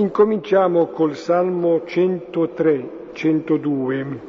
Incominciamo 0.00 0.86
col 0.86 1.14
Salmo 1.14 1.84
103, 1.84 2.90
102. 3.12 4.20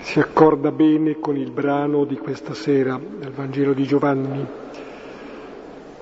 Si 0.00 0.18
accorda 0.18 0.72
bene 0.72 1.20
con 1.20 1.36
il 1.36 1.52
brano 1.52 2.04
di 2.04 2.16
questa 2.16 2.54
sera 2.54 2.98
del 3.00 3.30
Vangelo 3.30 3.74
di 3.74 3.84
Giovanni. 3.84 4.44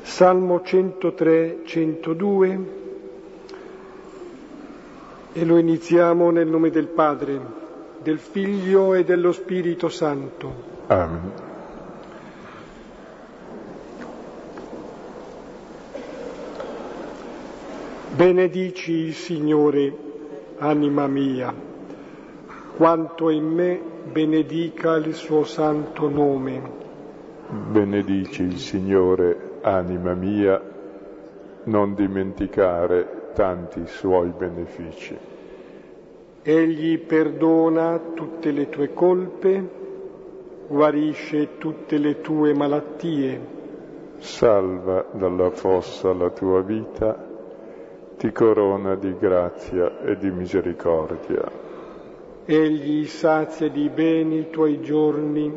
Salmo 0.00 0.62
103, 0.62 1.58
102 1.66 2.80
e 5.32 5.44
lo 5.44 5.58
iniziamo 5.58 6.30
nel 6.30 6.48
nome 6.48 6.70
del 6.70 6.88
Padre, 6.88 7.40
del 8.02 8.18
Figlio 8.18 8.94
e 8.94 9.04
dello 9.04 9.32
Spirito 9.32 9.88
Santo. 9.88 10.68
Amen. 10.88 11.32
Benedici 18.16 18.92
il 18.92 19.14
Signore, 19.14 19.96
anima 20.58 21.06
mia, 21.06 21.54
quanto 22.76 23.30
in 23.30 23.46
me 23.46 23.80
benedica 24.12 24.96
il 24.96 25.14
suo 25.14 25.44
santo 25.44 26.08
nome. 26.08 26.78
Benedici 27.70 28.42
il 28.42 28.58
Signore, 28.58 29.58
anima 29.62 30.14
mia, 30.14 30.60
non 31.64 31.94
dimenticare 31.94 33.19
tanti 33.32 33.86
suoi 33.86 34.30
benefici. 34.30 35.16
Egli 36.42 36.98
perdona 36.98 38.00
tutte 38.14 38.50
le 38.50 38.68
tue 38.68 38.92
colpe, 38.92 39.68
guarisce 40.68 41.58
tutte 41.58 41.98
le 41.98 42.20
tue 42.20 42.54
malattie, 42.54 43.58
Salva 44.20 45.06
dalla 45.12 45.48
fossa 45.48 46.12
la 46.12 46.28
tua 46.28 46.60
vita, 46.60 47.16
ti 48.18 48.30
corona 48.32 48.94
di 48.94 49.16
grazia 49.18 49.98
e 50.02 50.18
di 50.18 50.30
misericordia. 50.30 51.50
egli 52.44 53.06
sazia 53.06 53.70
di 53.70 53.88
beni 53.88 54.40
i 54.40 54.50
tuoi 54.50 54.82
giorni 54.82 55.50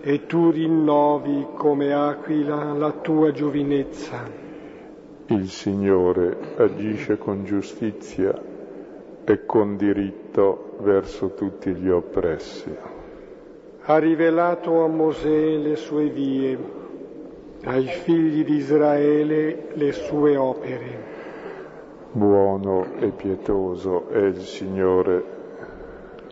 e 0.00 0.26
tu 0.26 0.50
rinnovi 0.50 1.48
come 1.56 1.92
aquila 1.92 2.72
la 2.72 2.92
tua 2.92 3.32
giovinezza. 3.32 4.47
Il 5.30 5.50
Signore 5.50 6.54
agisce 6.56 7.18
con 7.18 7.44
giustizia 7.44 8.32
e 9.24 9.44
con 9.44 9.76
diritto 9.76 10.76
verso 10.80 11.34
tutti 11.34 11.70
gli 11.74 11.90
oppressi. 11.90 12.74
Ha 13.82 13.98
rivelato 13.98 14.82
a 14.82 14.88
Mosè 14.88 15.56
le 15.56 15.76
sue 15.76 16.08
vie, 16.08 16.58
ai 17.64 17.84
figli 17.88 18.42
di 18.42 18.54
Israele 18.54 19.68
le 19.74 19.92
sue 19.92 20.34
opere. 20.34 21.04
Buono 22.12 22.86
e 22.98 23.08
pietoso 23.08 24.08
è 24.08 24.20
il 24.20 24.40
Signore, 24.40 25.24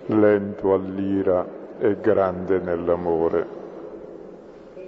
lento 0.06 0.72
all'ira 0.72 1.46
e 1.78 1.98
grande 2.00 2.60
nell'amore. 2.60 3.46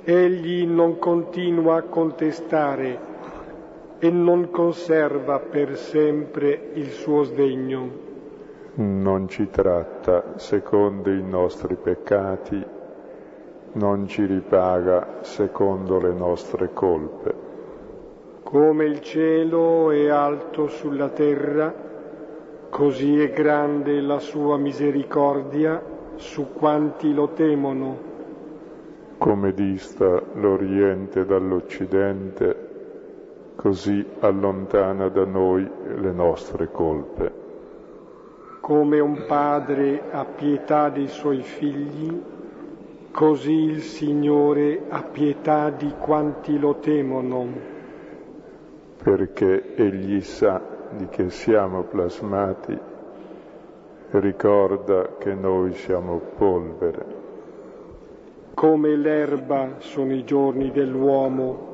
Egli 0.02 0.64
non 0.66 0.98
continua 0.98 1.76
a 1.76 1.82
contestare 1.82 3.07
e 3.98 4.10
non 4.10 4.50
conserva 4.50 5.40
per 5.40 5.76
sempre 5.76 6.70
il 6.74 6.90
suo 6.90 7.24
sdegno. 7.24 8.06
Non 8.74 9.26
ci 9.28 9.48
tratta 9.50 10.34
secondo 10.36 11.10
i 11.10 11.22
nostri 11.22 11.74
peccati, 11.74 12.64
non 13.72 14.06
ci 14.06 14.24
ripaga 14.24 15.18
secondo 15.22 15.98
le 15.98 16.12
nostre 16.12 16.72
colpe. 16.72 17.46
Come 18.44 18.84
il 18.84 19.00
cielo 19.00 19.90
è 19.90 20.08
alto 20.08 20.68
sulla 20.68 21.08
terra, 21.08 21.74
così 22.70 23.20
è 23.20 23.30
grande 23.30 24.00
la 24.00 24.20
sua 24.20 24.56
misericordia 24.56 25.82
su 26.14 26.52
quanti 26.52 27.12
lo 27.12 27.30
temono. 27.30 28.06
Come 29.18 29.52
dista 29.52 30.22
l'Oriente 30.34 31.24
dall'Occidente, 31.24 32.67
così 33.58 34.06
allontana 34.20 35.08
da 35.08 35.24
noi 35.24 35.68
le 35.96 36.12
nostre 36.12 36.70
colpe. 36.70 37.32
Come 38.60 39.00
un 39.00 39.24
padre 39.26 40.02
ha 40.12 40.24
pietà 40.24 40.90
dei 40.90 41.08
suoi 41.08 41.42
figli, 41.42 42.22
così 43.10 43.64
il 43.64 43.80
Signore 43.80 44.82
ha 44.88 45.02
pietà 45.02 45.70
di 45.70 45.92
quanti 45.98 46.56
lo 46.56 46.76
temono. 46.76 47.76
perché 49.02 49.74
egli 49.76 50.20
sa 50.20 50.60
di 50.90 51.06
che 51.08 51.30
siamo 51.30 51.82
plasmati, 51.82 52.78
ricorda 54.10 55.16
che 55.18 55.34
noi 55.34 55.72
siamo 55.72 56.20
polvere. 56.36 57.16
Come 58.54 58.96
l'erba 58.96 59.76
sono 59.78 60.12
i 60.12 60.24
giorni 60.24 60.70
dell'uomo, 60.70 61.67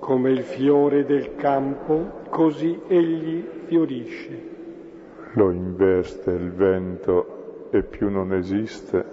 come 0.00 0.30
il 0.30 0.42
fiore 0.42 1.04
del 1.04 1.36
campo, 1.36 2.22
così 2.30 2.80
egli 2.88 3.44
fiorisce. 3.66 4.48
Lo 5.34 5.50
investe 5.50 6.30
il 6.32 6.50
vento 6.50 7.68
e 7.70 7.82
più 7.82 8.10
non 8.10 8.34
esiste 8.34 9.04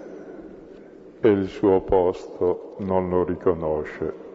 e 1.20 1.28
il 1.28 1.46
suo 1.46 1.82
posto 1.82 2.74
non 2.78 3.08
lo 3.08 3.22
riconosce. 3.22 4.26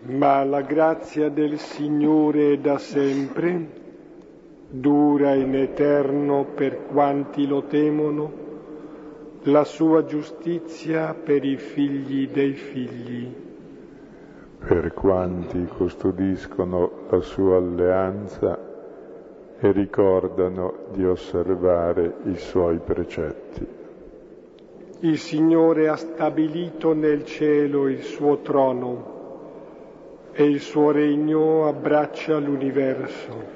Ma 0.00 0.44
la 0.44 0.60
grazia 0.60 1.30
del 1.30 1.58
Signore 1.58 2.52
è 2.52 2.58
da 2.58 2.78
sempre, 2.78 3.84
dura 4.68 5.34
in 5.34 5.54
eterno 5.54 6.44
per 6.54 6.86
quanti 6.86 7.46
lo 7.46 7.62
temono, 7.62 8.44
la 9.44 9.64
sua 9.64 10.04
giustizia 10.04 11.14
per 11.14 11.44
i 11.44 11.56
figli 11.56 12.28
dei 12.28 12.52
figli. 12.52 13.45
Per 14.58 14.92
quanti 14.94 15.64
custodiscono 15.66 17.06
la 17.10 17.20
sua 17.20 17.56
alleanza 17.56 18.58
e 19.58 19.72
ricordano 19.72 20.86
di 20.92 21.04
osservare 21.04 22.16
i 22.24 22.36
suoi 22.36 22.78
precetti. 22.78 23.66
Il 25.00 25.18
Signore 25.18 25.88
ha 25.88 25.96
stabilito 25.96 26.94
nel 26.94 27.24
cielo 27.24 27.88
il 27.88 28.02
suo 28.02 28.38
trono 28.38 29.14
e 30.32 30.44
il 30.44 30.60
suo 30.60 30.90
regno 30.90 31.66
abbraccia 31.66 32.38
l'universo. 32.38 33.54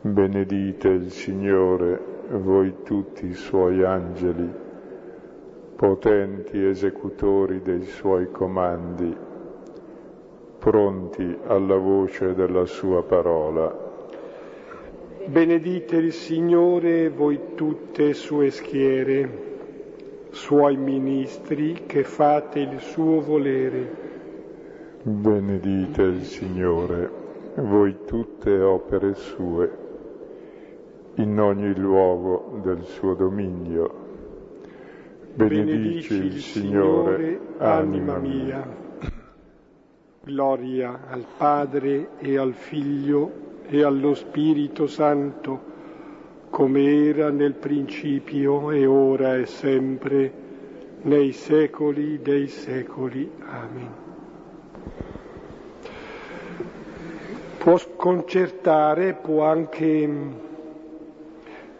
Benedite 0.00 0.88
il 0.88 1.10
Signore, 1.10 2.00
voi 2.30 2.82
tutti 2.82 3.26
i 3.26 3.34
suoi 3.34 3.84
angeli, 3.84 4.50
potenti 5.76 6.64
esecutori 6.64 7.60
dei 7.62 7.82
suoi 7.82 8.30
comandi, 8.30 9.16
pronti 10.58 11.36
alla 11.46 11.76
voce 11.76 12.34
della 12.34 12.66
sua 12.66 13.02
parola. 13.02 13.86
Benedite 15.26 15.96
il 15.96 16.12
Signore 16.12 17.10
voi 17.10 17.54
tutte 17.54 18.12
sue 18.14 18.50
schiere, 18.50 19.46
suoi 20.30 20.76
ministri 20.76 21.84
che 21.86 22.02
fate 22.02 22.60
il 22.60 22.80
suo 22.80 23.20
volere. 23.20 24.06
Benedite 25.02 26.02
il 26.02 26.22
Signore, 26.24 27.10
voi 27.56 27.96
tutte 28.06 28.58
opere 28.58 29.14
sue, 29.14 29.70
in 31.16 31.38
ogni 31.38 31.74
luogo 31.74 32.58
del 32.62 32.82
suo 32.84 33.14
dominio. 33.14 34.06
Benedici 35.34 36.14
il 36.14 36.40
Signore, 36.40 37.38
anima 37.58 38.18
mia. 38.18 38.87
Gloria 40.28 41.06
al 41.08 41.24
Padre 41.38 42.10
e 42.18 42.36
al 42.36 42.52
Figlio 42.52 43.62
e 43.66 43.82
allo 43.82 44.14
Spirito 44.14 44.86
Santo, 44.86 45.58
come 46.50 47.06
era 47.06 47.30
nel 47.30 47.54
principio 47.54 48.70
e 48.70 48.84
ora 48.84 49.36
e 49.36 49.46
sempre, 49.46 50.30
nei 51.00 51.32
secoli 51.32 52.20
dei 52.20 52.46
secoli. 52.46 53.30
Amen. 53.40 53.88
Può 57.56 57.78
sconcertare, 57.78 59.14
può 59.14 59.44
anche 59.44 60.10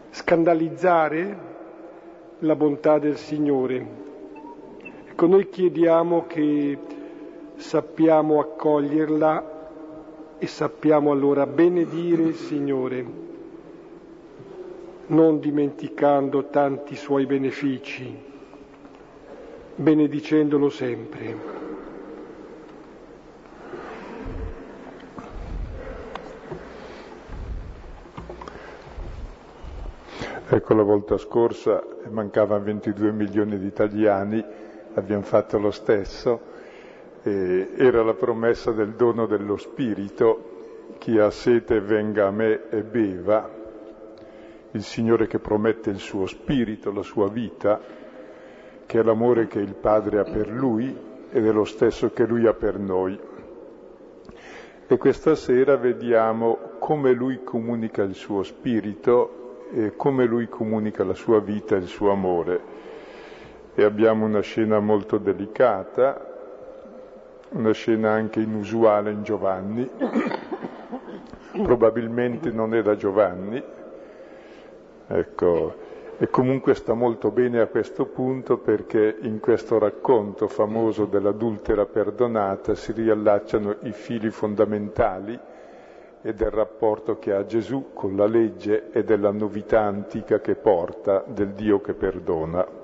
scandalizzare 0.09 1.39
la 2.39 2.56
bontà 2.56 2.99
del 2.99 3.19
Signore. 3.19 3.87
Ecco, 5.11 5.27
noi 5.27 5.51
chiediamo 5.51 6.27
che 6.27 6.97
sappiamo 7.58 8.40
accoglierla 8.40 9.56
e 10.38 10.46
sappiamo 10.46 11.12
allora 11.12 11.46
benedire 11.46 12.22
il 12.22 12.34
Signore. 12.34 13.26
non 15.08 15.38
dimenticando 15.40 16.49
tanti 16.49 16.94
suoi 16.94 17.25
benefici, 17.26 18.14
benedicendolo 19.75 20.69
sempre. 20.69 21.56
Ecco, 30.50 30.75
la 30.75 30.82
volta 30.82 31.19
scorsa 31.19 31.82
mancavano 32.10 32.64
22 32.64 33.12
milioni 33.12 33.58
di 33.58 33.66
italiani, 33.66 34.43
abbiamo 34.94 35.22
fatto 35.22 35.58
lo 35.58 35.70
stesso, 35.70 36.40
e 37.29 37.71
era 37.77 38.03
la 38.03 38.15
promessa 38.15 38.73
del 38.73 38.95
dono 38.95 39.27
dello 39.27 39.57
Spirito, 39.57 40.95
chi 40.99 41.19
ha 41.19 41.31
sete 41.31 41.81
venga 41.81 42.27
a 42.27 42.31
me 42.31 42.69
e 42.71 42.83
beva, 42.83 43.49
il 44.73 44.83
Signore 44.83 45.27
che 45.27 45.39
promette 45.39 45.91
il 45.91 45.99
suo 45.99 46.27
Spirito, 46.27 46.93
la 46.93 47.03
sua 47.03 47.29
vita, 47.29 47.81
che 48.87 48.99
è 48.99 49.03
l'amore 49.03 49.47
che 49.47 49.59
il 49.59 49.75
Padre 49.75 50.21
ha 50.21 50.25
per 50.25 50.49
Lui 50.49 50.97
ed 51.31 51.47
è 51.47 51.53
lo 51.53 51.65
stesso 51.65 52.11
che 52.11 52.25
Lui 52.25 52.47
ha 52.47 52.55
per 52.55 52.79
noi. 52.79 53.19
E 54.87 54.97
questa 54.97 55.35
sera 55.35 55.77
vediamo 55.77 56.77
come 56.79 57.13
Lui 57.13 57.43
comunica 57.45 58.03
il 58.03 58.15
suo 58.15 58.43
Spirito 58.43 59.67
e 59.71 59.97
come 59.97 60.25
lui 60.25 60.49
comunica 60.49 61.05
la 61.05 61.13
sua 61.13 61.41
vita 61.41 61.77
e 61.77 61.81
il 61.81 61.87
suo 61.87 62.11
amore. 62.11 62.77
E 63.75 63.85
abbiamo 63.85 64.25
una 64.25 64.41
scena 64.41 64.81
molto 64.81 65.19
delicata, 65.19 66.28
una 67.50 67.73
scena 67.73 68.12
anche 68.12 68.41
inusuale 68.41 69.11
in 69.11 69.23
Giovanni, 69.23 69.89
probabilmente 71.62 72.50
non 72.50 72.75
era 72.75 72.97
Giovanni, 72.97 73.62
ecco, 75.06 75.75
e 76.19 76.29
comunque 76.31 76.75
sta 76.75 76.95
molto 76.95 77.31
bene 77.31 77.61
a 77.61 77.69
questo 77.69 78.06
punto 78.06 78.59
perché 78.59 79.19
in 79.21 79.39
questo 79.39 79.79
racconto 79.79 80.49
famoso 80.49 81.05
dell'adultera 81.05 81.87
perdonata 81.87 82.75
si 82.75 82.91
riallacciano 82.93 83.77
i 83.83 83.93
fili 83.93 84.29
fondamentali 84.31 85.39
e 86.21 86.35
del 86.35 86.51
rapporto 86.51 87.19
che 87.21 87.33
ha 87.33 87.47
Gesù 87.47 87.91
con 87.94 88.17
la 88.17 88.27
legge 88.27 88.91
e 88.91 89.05
della 89.05 89.31
novità 89.31 89.83
antica 89.83 90.41
che 90.41 90.56
porta 90.56 91.23
del 91.25 91.51
Dio 91.51 91.81
che 91.81 91.94
perdona. 91.94 92.78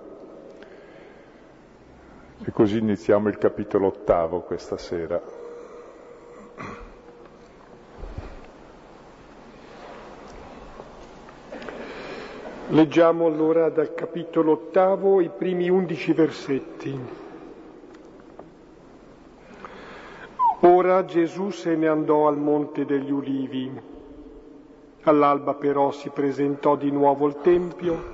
E 2.42 2.50
così 2.50 2.78
iniziamo 2.78 3.28
il 3.28 3.38
capitolo 3.38 3.86
ottavo 3.86 4.40
questa 4.40 4.76
sera. 4.76 5.22
Leggiamo 12.68 13.26
allora 13.26 13.70
dal 13.70 13.94
capitolo 13.94 14.52
ottavo 14.52 15.20
i 15.20 15.30
primi 15.30 15.68
undici 15.68 16.12
versetti. 16.12 16.98
Ora 20.60 21.04
Gesù 21.04 21.50
se 21.50 21.76
ne 21.76 21.86
andò 21.86 22.26
al 22.26 22.38
Monte 22.38 22.84
degli 22.84 23.12
Ulivi. 23.12 23.70
All'alba 25.02 25.54
però 25.54 25.92
si 25.92 26.08
presentò 26.08 26.74
di 26.74 26.90
nuovo 26.90 27.26
al 27.26 27.40
Tempio 27.42 28.12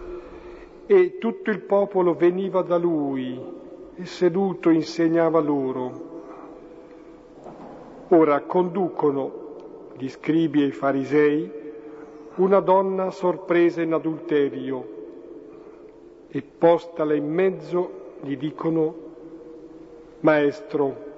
e 0.86 1.16
tutto 1.18 1.50
il 1.50 1.60
popolo 1.60 2.14
veniva 2.14 2.62
da 2.62 2.76
lui 2.76 3.58
e 4.00 4.06
seduto 4.06 4.70
insegnava 4.70 5.40
loro. 5.40 6.08
Ora 8.08 8.40
conducono 8.40 9.92
gli 9.98 10.08
scribi 10.08 10.62
e 10.62 10.66
i 10.66 10.72
farisei 10.72 11.52
una 12.36 12.60
donna 12.60 13.10
sorpresa 13.10 13.82
in 13.82 13.92
adulterio 13.92 14.98
e 16.28 16.42
postala 16.42 17.12
in 17.14 17.30
mezzo 17.30 18.14
gli 18.22 18.38
dicono 18.38 19.08
Maestro, 20.20 21.08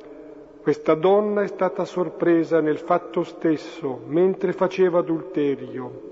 questa 0.60 0.94
donna 0.94 1.42
è 1.42 1.46
stata 1.46 1.84
sorpresa 1.84 2.60
nel 2.60 2.78
fatto 2.78 3.22
stesso, 3.22 4.00
mentre 4.06 4.52
faceva 4.52 5.00
adulterio. 5.00 6.10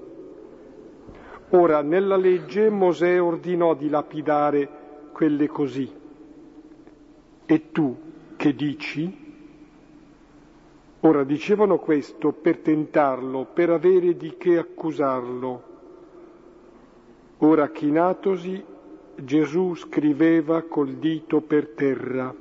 Ora, 1.51 1.83
nella 1.83 2.17
legge 2.17 2.69
Mosè 2.69 3.21
ordinò 3.21 3.75
di 3.75 3.89
lapidare 3.89 4.69
quelle 5.13 5.49
così. 5.49 6.00
E 7.53 7.73
tu 7.73 7.97
che 8.37 8.55
dici? 8.55 9.13
Ora 11.01 11.25
dicevano 11.25 11.79
questo 11.79 12.31
per 12.31 12.59
tentarlo, 12.59 13.45
per 13.53 13.71
avere 13.71 14.17
di 14.17 14.37
che 14.37 14.57
accusarlo. 14.57 15.63
Ora 17.39 17.71
chinatosi, 17.71 18.65
Gesù 19.17 19.75
scriveva 19.75 20.63
col 20.63 20.91
dito 20.99 21.41
per 21.41 21.71
terra. 21.71 22.33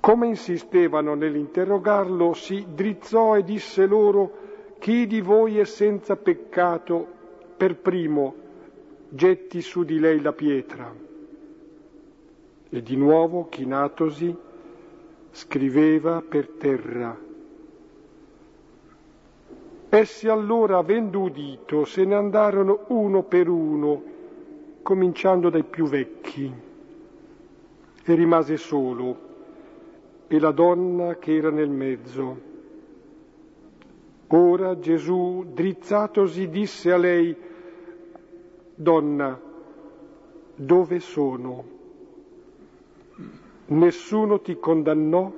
Come 0.00 0.26
insistevano 0.26 1.14
nell'interrogarlo, 1.14 2.32
si 2.32 2.68
drizzò 2.72 3.36
e 3.36 3.44
disse 3.44 3.84
loro, 3.84 4.32
chi 4.78 5.06
di 5.06 5.20
voi 5.20 5.58
è 5.58 5.64
senza 5.64 6.16
peccato, 6.16 7.06
per 7.54 7.76
primo 7.76 8.34
getti 9.10 9.60
su 9.60 9.84
di 9.84 9.98
lei 9.98 10.22
la 10.22 10.32
pietra. 10.32 11.07
E 12.70 12.82
di 12.82 12.96
nuovo, 12.96 13.48
chinatosi, 13.48 14.36
scriveva 15.30 16.22
per 16.26 16.48
terra. 16.58 17.18
Essi 19.88 20.28
allora, 20.28 20.78
avendo 20.78 21.20
udito, 21.20 21.84
se 21.84 22.04
ne 22.04 22.14
andarono 22.14 22.84
uno 22.88 23.22
per 23.22 23.48
uno, 23.48 24.02
cominciando 24.82 25.48
dai 25.48 25.64
più 25.64 25.86
vecchi, 25.86 26.52
e 28.04 28.14
rimase 28.14 28.56
solo 28.56 29.26
e 30.28 30.38
la 30.38 30.50
donna 30.50 31.16
che 31.16 31.36
era 31.36 31.50
nel 31.50 31.70
mezzo. 31.70 32.46
Ora 34.28 34.78
Gesù, 34.78 35.46
drizzatosi, 35.54 36.48
disse 36.50 36.92
a 36.92 36.98
lei, 36.98 37.34
Donna, 38.74 39.40
dove 40.54 41.00
sono? 41.00 41.77
Nessuno 43.70 44.40
ti 44.40 44.58
condannò? 44.58 45.30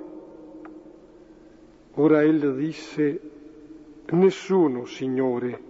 Ora 1.94 2.22
ella 2.22 2.52
disse, 2.52 3.20
Nessuno, 4.10 4.84
Signore. 4.84 5.60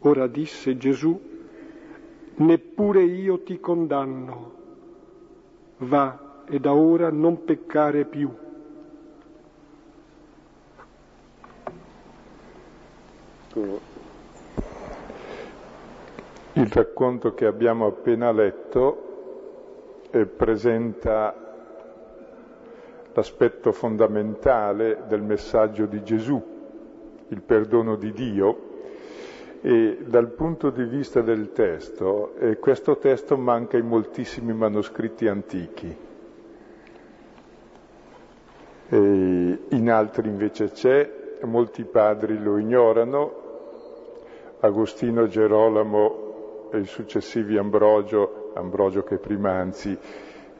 Ora 0.00 0.26
disse 0.26 0.76
Gesù, 0.76 1.18
Neppure 2.36 3.02
io 3.02 3.42
ti 3.42 3.58
condanno. 3.58 4.52
Va 5.78 6.44
e 6.46 6.60
da 6.60 6.72
ora 6.72 7.10
non 7.10 7.42
peccare 7.42 8.04
più. 8.04 8.30
Il 16.52 16.66
racconto 16.66 17.34
che 17.34 17.46
abbiamo 17.46 17.86
appena 17.86 18.30
letto 18.30 19.07
eh, 20.10 20.26
presenta 20.26 21.34
l'aspetto 23.12 23.72
fondamentale 23.72 25.02
del 25.08 25.22
messaggio 25.22 25.86
di 25.86 26.02
Gesù, 26.02 26.40
il 27.28 27.42
perdono 27.42 27.96
di 27.96 28.12
Dio, 28.12 28.66
e 29.60 29.98
dal 30.06 30.28
punto 30.28 30.70
di 30.70 30.84
vista 30.84 31.20
del 31.20 31.52
testo, 31.52 32.34
eh, 32.36 32.58
questo 32.58 32.96
testo 32.96 33.36
manca 33.36 33.76
in 33.76 33.86
moltissimi 33.86 34.52
manoscritti 34.52 35.26
antichi. 35.26 35.96
E 38.90 39.58
in 39.68 39.90
altri 39.90 40.28
invece 40.28 40.70
c'è, 40.70 41.10
molti 41.42 41.84
padri 41.84 42.40
lo 42.40 42.56
ignorano, 42.56 43.46
Agostino 44.60 45.26
Gerolamo 45.26 46.70
e 46.72 46.78
i 46.78 46.86
successivi 46.86 47.58
Ambrogio, 47.58 48.47
Ambrogio 48.58 49.02
che 49.02 49.16
prima 49.16 49.52
anzi 49.52 49.96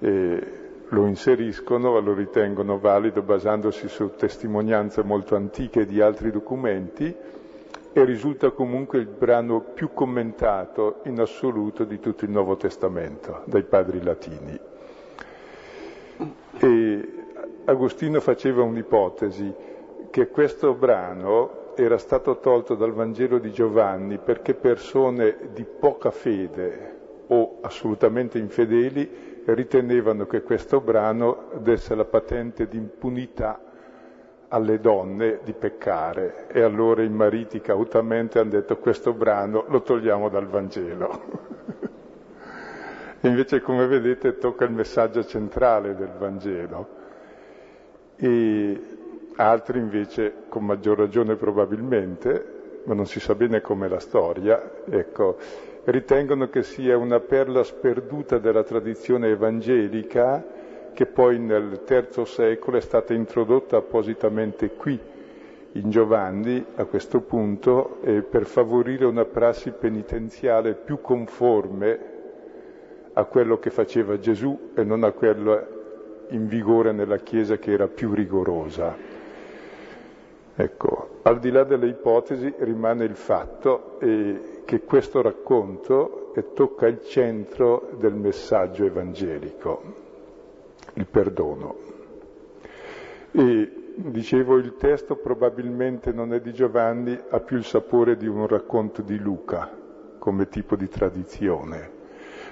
eh, 0.01 0.47
lo 0.89 1.07
inseriscono, 1.07 1.99
lo 2.01 2.15
ritengono 2.15 2.79
valido 2.79 3.23
basandosi 3.23 3.89
su 3.89 4.15
testimonianze 4.17 5.03
molto 5.03 5.37
antiche 5.37 5.85
di 5.85 6.01
altri 6.01 6.31
documenti 6.31 7.15
e 7.93 8.05
risulta 8.05 8.51
comunque 8.51 8.99
il 8.99 9.07
brano 9.07 9.61
più 9.61 9.93
commentato 9.93 11.01
in 11.05 11.21
assoluto 11.21 11.85
di 11.85 11.99
tutto 11.99 12.25
il 12.25 12.31
Nuovo 12.31 12.57
Testamento 12.57 13.43
dai 13.45 13.65
padri 13.65 14.03
latini. 14.03 14.59
E 16.61 17.13
Agostino 17.65 18.21
faceva 18.21 18.63
un'ipotesi 18.63 19.55
che 20.11 20.29
questo 20.29 20.75
brano 20.75 21.75
era 21.75 21.99
stato 21.99 22.39
tolto 22.39 22.75
dal 22.75 22.93
Vangelo 22.93 23.39
di 23.39 23.53
Giovanni 23.53 24.19
perché 24.19 24.55
persone 24.55 25.37
di 25.53 25.65
poca 25.65 26.11
fede 26.11 26.98
o 27.29 27.59
assolutamente 27.63 28.39
infedeli 28.39 29.43
ritenevano 29.47 30.27
che 30.27 30.43
questo 30.43 30.81
brano 30.81 31.49
desse 31.61 31.95
la 31.95 32.05
patente 32.05 32.69
di 32.69 32.77
impunità 32.77 33.61
alle 34.49 34.81
donne 34.81 35.41
di 35.45 35.53
peccare 35.53 36.47
e 36.49 36.63
allora 36.63 37.03
i 37.03 37.09
mariti 37.09 37.61
cautamente 37.61 38.39
hanno 38.39 38.51
detto 38.51 38.79
questo 38.79 39.13
brano 39.13 39.65
lo 39.69 39.83
togliamo 39.83 40.29
dal 40.29 40.47
Vangelo. 40.47 41.47
invece 43.23 43.61
come 43.61 43.87
vedete 43.87 44.39
tocca 44.39 44.65
il 44.65 44.73
messaggio 44.73 45.25
centrale 45.25 45.95
del 45.95 46.13
Vangelo 46.19 46.97
e 48.17 48.81
altri 49.37 49.79
invece 49.79 50.35
con 50.49 50.65
maggior 50.65 50.99
ragione 50.99 51.37
probabilmente, 51.37 52.81
ma 52.85 52.95
non 52.95 53.07
si 53.07 53.21
sa 53.21 53.35
bene 53.35 53.61
com'è 53.61 53.87
la 53.87 54.01
storia, 54.01 54.83
ecco, 54.89 55.37
ritengono 55.85 56.49
che 56.49 56.63
sia 56.63 56.97
una 56.97 57.21
perla 57.21 57.63
sperduta 57.63 58.39
della 58.39 58.63
tradizione 58.63 59.29
evangelica 59.29 60.45
che 60.93 61.07
poi 61.07 61.39
nel 61.39 61.83
terzo 61.85 62.25
secolo 62.25 62.77
è 62.77 62.81
stata 62.81 63.15
introdotta 63.15 63.77
appositamente 63.77 64.71
qui 64.71 64.99
in 65.73 65.91
Giovanni 65.91 66.65
a 66.77 66.85
questo 66.85 67.21
punto 67.21 68.01
eh, 68.03 68.23
per 68.23 68.47
favorire 68.47 69.05
una 69.05 69.25
prassi 69.25 69.71
penitenziale 69.71 70.75
più 70.75 71.01
conforme 71.01 71.99
a 73.13 73.25
quello 73.25 73.59
che 73.59 73.71
faceva 73.71 74.19
Gesù 74.19 74.71
e 74.75 74.83
non 74.85 75.05
a 75.05 75.13
quello 75.13 75.77
in 76.31 76.47
vigore 76.47 76.93
nella 76.93 77.19
Chiesa 77.19 77.59
che 77.59 77.73
era 77.73 77.87
più 77.87 78.13
rigorosa. 78.13 79.08
Ecco, 80.61 81.21
al 81.23 81.39
di 81.39 81.53
là 81.53 81.63
delle 81.63 81.87
ipotesi 81.87 82.53
rimane 82.59 83.05
il 83.05 83.15
fatto 83.15 84.01
eh, 84.01 84.63
che 84.65 84.83
questo 84.83 85.23
racconto 85.23 86.35
eh, 86.35 86.53
tocca 86.53 86.89
il 86.89 87.01
centro 87.05 87.91
del 87.97 88.15
messaggio 88.15 88.85
evangelico 88.85 90.07
il 90.95 91.07
perdono. 91.07 91.77
E 93.31 93.73
dicevo, 93.95 94.57
il 94.57 94.75
testo 94.77 95.15
probabilmente 95.15 96.11
non 96.11 96.35
è 96.35 96.41
di 96.41 96.53
Giovanni, 96.53 97.17
ha 97.29 97.39
più 97.39 97.57
il 97.57 97.65
sapore 97.65 98.17
di 98.17 98.27
un 98.27 98.49
racconto 98.49 99.01
di 99.03 99.17
Luca 99.17 99.71
come 100.19 100.49
tipo 100.49 100.75
di 100.75 100.89
tradizione. 100.89 101.91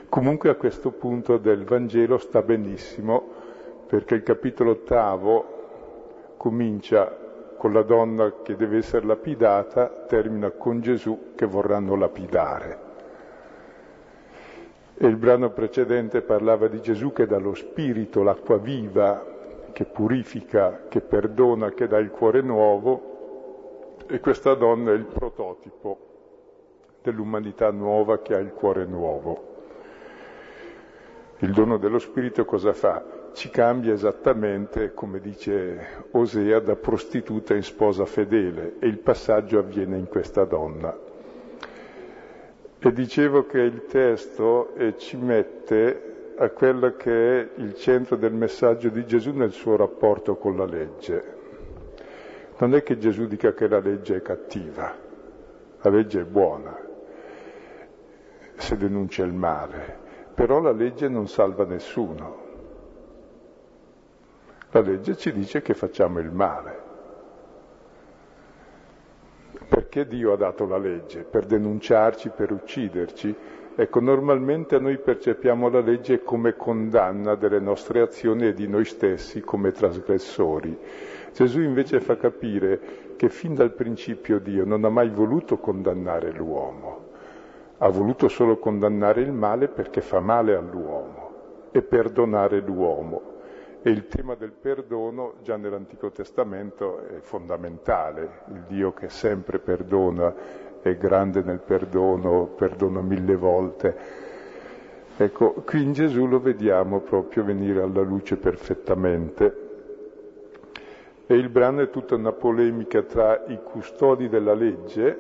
Comunque 0.08 0.48
a 0.50 0.54
questo 0.54 0.92
punto 0.92 1.38
del 1.38 1.64
Vangelo 1.64 2.18
sta 2.18 2.40
benissimo 2.42 3.32
perché 3.88 4.14
il 4.14 4.22
capitolo 4.22 4.70
ottavo 4.70 6.34
comincia 6.36 7.25
con 7.56 7.72
la 7.72 7.82
donna 7.82 8.32
che 8.42 8.56
deve 8.56 8.78
essere 8.78 9.06
lapidata, 9.06 9.88
termina 10.06 10.50
con 10.50 10.80
Gesù 10.80 11.32
che 11.34 11.46
vorranno 11.46 11.96
lapidare. 11.96 12.78
E 14.98 15.06
il 15.06 15.16
brano 15.16 15.50
precedente 15.50 16.22
parlava 16.22 16.68
di 16.68 16.80
Gesù 16.80 17.12
che 17.12 17.26
dà 17.26 17.38
lo 17.38 17.54
spirito, 17.54 18.22
l'acqua 18.22 18.56
viva, 18.56 19.34
che 19.72 19.84
purifica, 19.84 20.84
che 20.88 21.00
perdona, 21.00 21.70
che 21.70 21.86
dà 21.86 21.98
il 21.98 22.10
cuore 22.10 22.40
nuovo, 22.40 23.96
e 24.06 24.20
questa 24.20 24.54
donna 24.54 24.92
è 24.92 24.94
il 24.94 25.04
prototipo 25.04 25.98
dell'umanità 27.02 27.70
nuova 27.70 28.20
che 28.20 28.34
ha 28.34 28.38
il 28.38 28.52
cuore 28.52 28.84
nuovo. 28.84 29.54
Il 31.38 31.52
dono 31.52 31.76
dello 31.76 31.98
Spirito 31.98 32.44
cosa 32.44 32.72
fa? 32.72 33.15
Ci 33.36 33.50
cambia 33.50 33.92
esattamente, 33.92 34.94
come 34.94 35.20
dice 35.20 36.06
Osea, 36.12 36.58
da 36.58 36.74
prostituta 36.74 37.54
in 37.54 37.62
sposa 37.62 38.06
fedele 38.06 38.76
e 38.78 38.86
il 38.86 38.96
passaggio 38.96 39.58
avviene 39.58 39.98
in 39.98 40.08
questa 40.08 40.46
donna. 40.46 40.98
E 42.78 42.92
dicevo 42.94 43.44
che 43.44 43.58
il 43.58 43.84
testo 43.84 44.74
eh, 44.76 44.96
ci 44.96 45.18
mette 45.18 46.32
a 46.38 46.48
quello 46.48 46.96
che 46.96 47.40
è 47.40 47.48
il 47.56 47.74
centro 47.74 48.16
del 48.16 48.32
messaggio 48.32 48.88
di 48.88 49.04
Gesù 49.04 49.32
nel 49.32 49.52
suo 49.52 49.76
rapporto 49.76 50.36
con 50.36 50.56
la 50.56 50.64
legge. 50.64 51.22
Non 52.56 52.74
è 52.74 52.82
che 52.82 52.96
Gesù 52.96 53.26
dica 53.26 53.52
che 53.52 53.68
la 53.68 53.80
legge 53.80 54.16
è 54.16 54.22
cattiva, 54.22 54.96
la 55.82 55.90
legge 55.90 56.22
è 56.22 56.24
buona 56.24 56.74
se 58.54 58.78
denuncia 58.78 59.24
il 59.24 59.34
male, 59.34 59.98
però 60.34 60.58
la 60.58 60.72
legge 60.72 61.06
non 61.10 61.28
salva 61.28 61.66
nessuno. 61.66 62.45
La 64.70 64.80
legge 64.80 65.16
ci 65.16 65.32
dice 65.32 65.62
che 65.62 65.75
facciamo 65.75 66.18
il 66.18 66.30
male. 66.30 66.85
Perché 69.68 70.06
Dio 70.06 70.32
ha 70.32 70.37
dato 70.37 70.66
la 70.66 70.78
legge? 70.78 71.23
Per 71.23 71.46
denunciarci, 71.46 72.30
per 72.30 72.52
ucciderci? 72.52 73.35
Ecco, 73.78 74.00
normalmente 74.00 74.78
noi 74.78 74.96
percepiamo 74.96 75.68
la 75.68 75.80
legge 75.80 76.23
come 76.23 76.56
condanna 76.56 77.35
delle 77.35 77.61
nostre 77.61 78.00
azioni 78.00 78.46
e 78.46 78.54
di 78.54 78.66
noi 78.66 78.85
stessi 78.85 79.42
come 79.42 79.73
trasgressori. 79.73 80.78
Gesù 81.32 81.61
invece 81.61 82.00
fa 82.00 82.16
capire 82.16 83.14
che 83.16 83.28
fin 83.28 83.54
dal 83.54 83.73
principio 83.73 84.38
Dio 84.38 84.64
non 84.64 84.85
ha 84.85 84.88
mai 84.88 85.11
voluto 85.11 85.58
condannare 85.58 86.32
l'uomo, 86.32 87.08
ha 87.78 87.88
voluto 87.88 88.28
solo 88.28 88.56
condannare 88.58 89.20
il 89.20 89.32
male 89.32 89.68
perché 89.68 90.00
fa 90.00 90.20
male 90.20 90.54
all'uomo 90.54 91.30
e 91.70 91.82
perdonare 91.82 92.61
l'uomo. 92.61 93.35
E 93.86 93.90
il 93.90 94.08
tema 94.08 94.34
del 94.34 94.50
perdono 94.50 95.34
già 95.44 95.56
nell'Antico 95.56 96.10
Testamento 96.10 97.06
è 97.06 97.20
fondamentale, 97.20 98.40
il 98.48 98.64
Dio 98.66 98.92
che 98.92 99.08
sempre 99.08 99.60
perdona, 99.60 100.34
è 100.82 100.96
grande 100.96 101.42
nel 101.42 101.60
perdono, 101.60 102.46
perdona 102.46 103.00
mille 103.00 103.36
volte. 103.36 103.96
Ecco, 105.16 105.62
qui 105.64 105.84
in 105.84 105.92
Gesù 105.92 106.26
lo 106.26 106.40
vediamo 106.40 106.98
proprio 106.98 107.44
venire 107.44 107.80
alla 107.80 108.00
luce 108.00 108.36
perfettamente. 108.38 109.56
E 111.24 111.34
il 111.36 111.48
brano 111.48 111.82
è 111.82 111.88
tutta 111.88 112.16
una 112.16 112.32
polemica 112.32 113.02
tra 113.02 113.44
i 113.46 113.60
custodi 113.62 114.28
della 114.28 114.54
legge, 114.54 115.16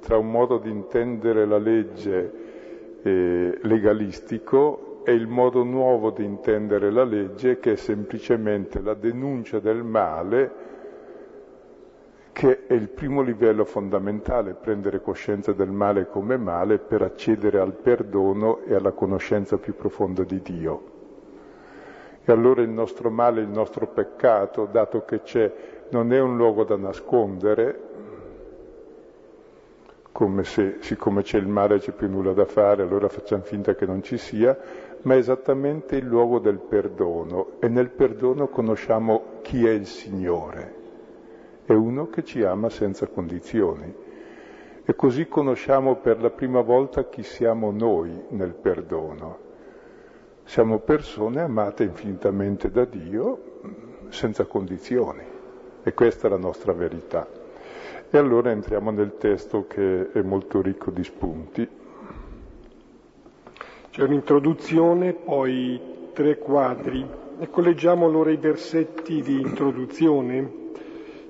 tra 0.00 0.18
un 0.18 0.32
modo 0.32 0.58
di 0.58 0.68
intendere 0.68 1.46
la 1.46 1.58
legge 1.58 2.32
eh, 3.02 3.56
legalistico 3.62 4.93
è 5.04 5.10
il 5.10 5.26
modo 5.28 5.62
nuovo 5.62 6.10
di 6.10 6.24
intendere 6.24 6.90
la 6.90 7.04
legge 7.04 7.58
che 7.58 7.72
è 7.72 7.76
semplicemente 7.76 8.80
la 8.80 8.94
denuncia 8.94 9.60
del 9.60 9.82
male 9.82 10.72
che 12.32 12.66
è 12.66 12.72
il 12.72 12.88
primo 12.88 13.22
livello 13.22 13.64
fondamentale, 13.64 14.54
prendere 14.54 15.00
coscienza 15.00 15.52
del 15.52 15.70
male 15.70 16.08
come 16.08 16.36
male 16.36 16.78
per 16.78 17.02
accedere 17.02 17.60
al 17.60 17.74
perdono 17.74 18.62
e 18.64 18.74
alla 18.74 18.90
conoscenza 18.90 19.56
più 19.56 19.76
profonda 19.76 20.24
di 20.24 20.42
Dio. 20.42 20.82
E 22.24 22.32
allora 22.32 22.62
il 22.62 22.70
nostro 22.70 23.08
male, 23.08 23.40
il 23.40 23.48
nostro 23.48 23.86
peccato, 23.86 24.66
dato 24.66 25.04
che 25.04 25.20
c'è, 25.20 25.52
non 25.90 26.12
è 26.12 26.20
un 26.20 26.36
luogo 26.36 26.64
da 26.64 26.76
nascondere, 26.76 27.80
come 30.10 30.44
se 30.44 30.76
siccome 30.80 31.22
c'è 31.22 31.38
il 31.38 31.48
male 31.48 31.78
c'è 31.78 31.92
più 31.92 32.08
nulla 32.08 32.32
da 32.32 32.44
fare, 32.44 32.82
allora 32.82 33.08
facciamo 33.08 33.42
finta 33.42 33.74
che 33.74 33.84
non 33.84 34.02
ci 34.02 34.16
sia, 34.16 34.56
ma 35.04 35.14
è 35.14 35.18
esattamente 35.18 35.96
il 35.96 36.06
luogo 36.06 36.38
del 36.38 36.58
perdono 36.58 37.52
e 37.60 37.68
nel 37.68 37.90
perdono 37.90 38.48
conosciamo 38.48 39.40
chi 39.42 39.66
è 39.66 39.70
il 39.70 39.86
Signore. 39.86 40.82
È 41.64 41.72
uno 41.72 42.08
che 42.08 42.24
ci 42.24 42.42
ama 42.42 42.68
senza 42.68 43.06
condizioni. 43.06 44.02
E 44.86 44.94
così 44.94 45.28
conosciamo 45.28 45.96
per 45.96 46.20
la 46.20 46.30
prima 46.30 46.60
volta 46.60 47.08
chi 47.08 47.22
siamo 47.22 47.70
noi 47.70 48.24
nel 48.30 48.54
perdono. 48.54 49.38
Siamo 50.44 50.78
persone 50.78 51.40
amate 51.40 51.84
infinitamente 51.84 52.70
da 52.70 52.84
Dio 52.84 53.60
senza 54.08 54.44
condizioni. 54.44 55.22
E 55.82 55.94
questa 55.94 56.26
è 56.26 56.30
la 56.30 56.38
nostra 56.38 56.72
verità. 56.72 57.26
E 58.10 58.18
allora 58.18 58.50
entriamo 58.50 58.90
nel 58.90 59.16
testo 59.18 59.66
che 59.66 60.10
è 60.12 60.22
molto 60.22 60.62
ricco 60.62 60.90
di 60.90 61.04
spunti. 61.04 61.68
C'è 63.94 64.02
un'introduzione, 64.02 65.12
poi 65.12 65.80
tre 66.14 66.36
quadri. 66.38 67.06
Ecco, 67.38 67.60
leggiamo 67.60 68.06
allora 68.06 68.32
i 68.32 68.36
versetti 68.36 69.22
di 69.22 69.40
introduzione. 69.40 70.50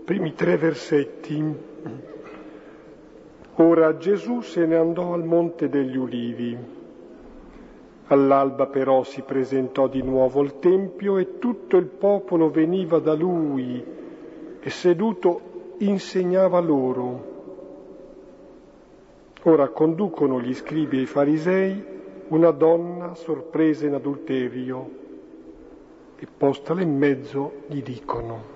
Primi 0.02 0.32
tre 0.32 0.56
versetti. 0.56 1.44
Ora 3.56 3.98
Gesù 3.98 4.40
se 4.40 4.64
ne 4.64 4.76
andò 4.76 5.12
al 5.12 5.24
Monte 5.24 5.68
degli 5.68 5.94
Ulivi. 5.94 6.56
All'alba 8.06 8.66
però 8.68 9.02
si 9.02 9.20
presentò 9.20 9.86
di 9.86 10.00
nuovo 10.00 10.40
al 10.40 10.58
Tempio 10.58 11.18
e 11.18 11.38
tutto 11.38 11.76
il 11.76 11.88
popolo 11.88 12.48
veniva 12.48 12.98
da 12.98 13.12
lui 13.12 13.84
e 14.58 14.70
seduto 14.70 15.74
insegnava 15.80 16.60
loro. 16.60 17.32
Ora 19.42 19.68
conducono 19.68 20.40
gli 20.40 20.54
scribi 20.54 20.96
e 20.96 21.02
i 21.02 21.06
farisei 21.06 21.92
una 22.28 22.50
donna 22.50 23.14
sorpresa 23.14 23.86
in 23.86 23.94
adulterio 23.94 25.02
e 26.16 26.26
postala 26.36 26.80
in 26.80 26.96
mezzo 26.96 27.62
gli 27.66 27.82
dicono. 27.82 28.52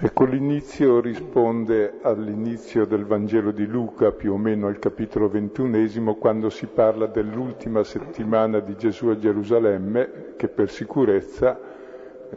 Ecco, 0.00 0.24
l'inizio 0.26 1.00
risponde 1.00 1.94
all'inizio 2.02 2.86
del 2.86 3.04
Vangelo 3.04 3.50
di 3.50 3.66
Luca, 3.66 4.12
più 4.12 4.34
o 4.34 4.36
meno 4.36 4.68
al 4.68 4.78
capitolo 4.78 5.28
ventunesimo, 5.28 6.14
quando 6.14 6.50
si 6.50 6.66
parla 6.66 7.06
dell'ultima 7.06 7.82
settimana 7.82 8.60
di 8.60 8.76
Gesù 8.76 9.08
a 9.08 9.18
Gerusalemme, 9.18 10.34
che 10.36 10.46
per 10.46 10.70
sicurezza 10.70 11.58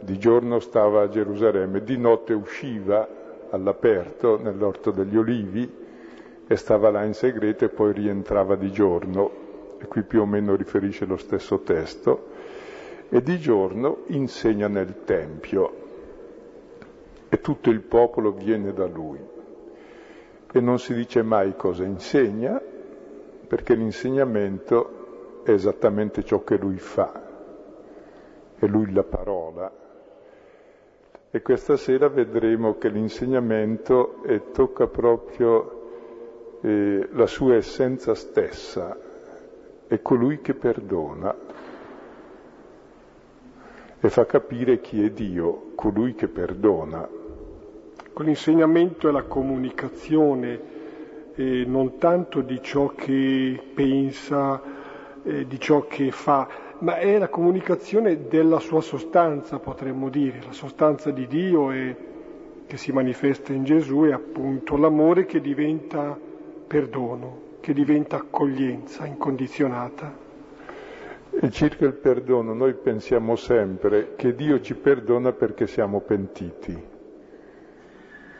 di 0.00 0.18
giorno 0.18 0.58
stava 0.58 1.02
a 1.02 1.08
Gerusalemme, 1.08 1.84
di 1.84 1.96
notte 1.96 2.32
usciva 2.32 3.06
all'aperto 3.50 4.40
nell'orto 4.42 4.90
degli 4.90 5.16
olivi 5.16 5.81
e 6.52 6.56
stava 6.56 6.90
là 6.90 7.02
in 7.04 7.14
segreto 7.14 7.64
e 7.64 7.70
poi 7.70 7.94
rientrava 7.94 8.56
di 8.56 8.70
giorno, 8.70 9.30
e 9.78 9.86
qui 9.86 10.02
più 10.02 10.20
o 10.20 10.26
meno 10.26 10.54
riferisce 10.54 11.06
lo 11.06 11.16
stesso 11.16 11.60
testo, 11.60 12.26
e 13.08 13.22
di 13.22 13.38
giorno 13.38 14.02
insegna 14.08 14.68
nel 14.68 15.02
Tempio 15.04 15.80
e 17.30 17.40
tutto 17.40 17.70
il 17.70 17.80
popolo 17.80 18.32
viene 18.32 18.74
da 18.74 18.84
lui. 18.84 19.18
E 20.52 20.60
non 20.60 20.78
si 20.78 20.92
dice 20.92 21.22
mai 21.22 21.56
cosa 21.56 21.84
insegna, 21.84 22.60
perché 23.46 23.74
l'insegnamento 23.74 25.44
è 25.44 25.52
esattamente 25.52 26.22
ciò 26.22 26.44
che 26.44 26.58
lui 26.58 26.76
fa, 26.76 27.18
è 28.58 28.66
lui 28.66 28.92
la 28.92 29.04
parola. 29.04 29.72
E 31.30 31.40
questa 31.40 31.78
sera 31.78 32.08
vedremo 32.08 32.76
che 32.76 32.90
l'insegnamento 32.90 34.20
tocca 34.52 34.86
proprio 34.86 35.80
eh, 36.62 37.08
la 37.12 37.26
sua 37.26 37.56
essenza 37.56 38.14
stessa, 38.14 38.96
è 39.86 40.00
colui 40.00 40.40
che 40.40 40.54
perdona 40.54 41.34
e 44.00 44.08
fa 44.08 44.26
capire 44.26 44.80
chi 44.80 45.04
è 45.04 45.10
Dio, 45.10 45.72
colui 45.74 46.14
che 46.14 46.28
perdona. 46.28 47.06
Con 48.12 48.24
l'insegnamento 48.24 49.08
è 49.08 49.12
la 49.12 49.22
comunicazione 49.22 50.60
eh, 51.34 51.64
non 51.66 51.98
tanto 51.98 52.40
di 52.40 52.60
ciò 52.62 52.88
che 52.88 53.60
pensa, 53.74 54.60
eh, 55.22 55.46
di 55.46 55.58
ciò 55.58 55.86
che 55.86 56.10
fa, 56.10 56.48
ma 56.78 56.98
è 56.98 57.18
la 57.18 57.28
comunicazione 57.28 58.28
della 58.28 58.60
sua 58.60 58.80
sostanza, 58.80 59.58
potremmo 59.58 60.08
dire. 60.08 60.40
La 60.44 60.52
sostanza 60.52 61.10
di 61.10 61.26
Dio 61.26 61.70
è, 61.70 61.96
che 62.66 62.76
si 62.76 62.92
manifesta 62.92 63.52
in 63.52 63.64
Gesù 63.64 64.02
è 64.02 64.12
appunto 64.12 64.76
l'amore 64.76 65.26
che 65.26 65.40
diventa 65.40 66.30
perdono, 66.72 67.58
che 67.60 67.74
diventa 67.74 68.16
accoglienza 68.16 69.04
incondizionata. 69.04 70.10
E 71.30 71.50
circa 71.50 71.84
il 71.84 71.92
perdono 71.92 72.54
noi 72.54 72.72
pensiamo 72.72 73.36
sempre 73.36 74.14
che 74.16 74.34
Dio 74.34 74.58
ci 74.62 74.74
perdona 74.74 75.32
perché 75.32 75.66
siamo 75.66 76.00
pentiti. 76.00 76.82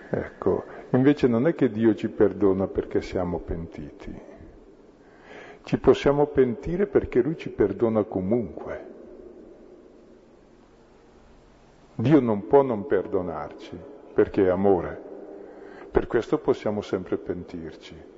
Ecco, 0.09 0.65
invece 0.93 1.29
non 1.29 1.47
è 1.47 1.55
che 1.55 1.69
Dio 1.69 1.95
ci 1.95 2.09
perdona 2.09 2.67
perché 2.69 3.03
siamo 3.03 3.39
pentiti. 3.39 4.19
Ci 5.65 5.79
possiamo 5.79 6.25
pentire 6.25 6.87
perché 6.87 7.21
Lui 7.21 7.37
ci 7.37 7.51
perdona 7.51 8.03
comunque. 8.05 8.87
Dio 11.97 12.19
non 12.19 12.47
può 12.47 12.63
non 12.63 12.87
perdonarci 12.87 13.79
perché 14.15 14.47
è 14.47 14.49
amore. 14.49 15.01
Per 15.91 16.07
questo 16.07 16.39
possiamo 16.39 16.81
sempre 16.81 17.19
pentirci. 17.19 18.12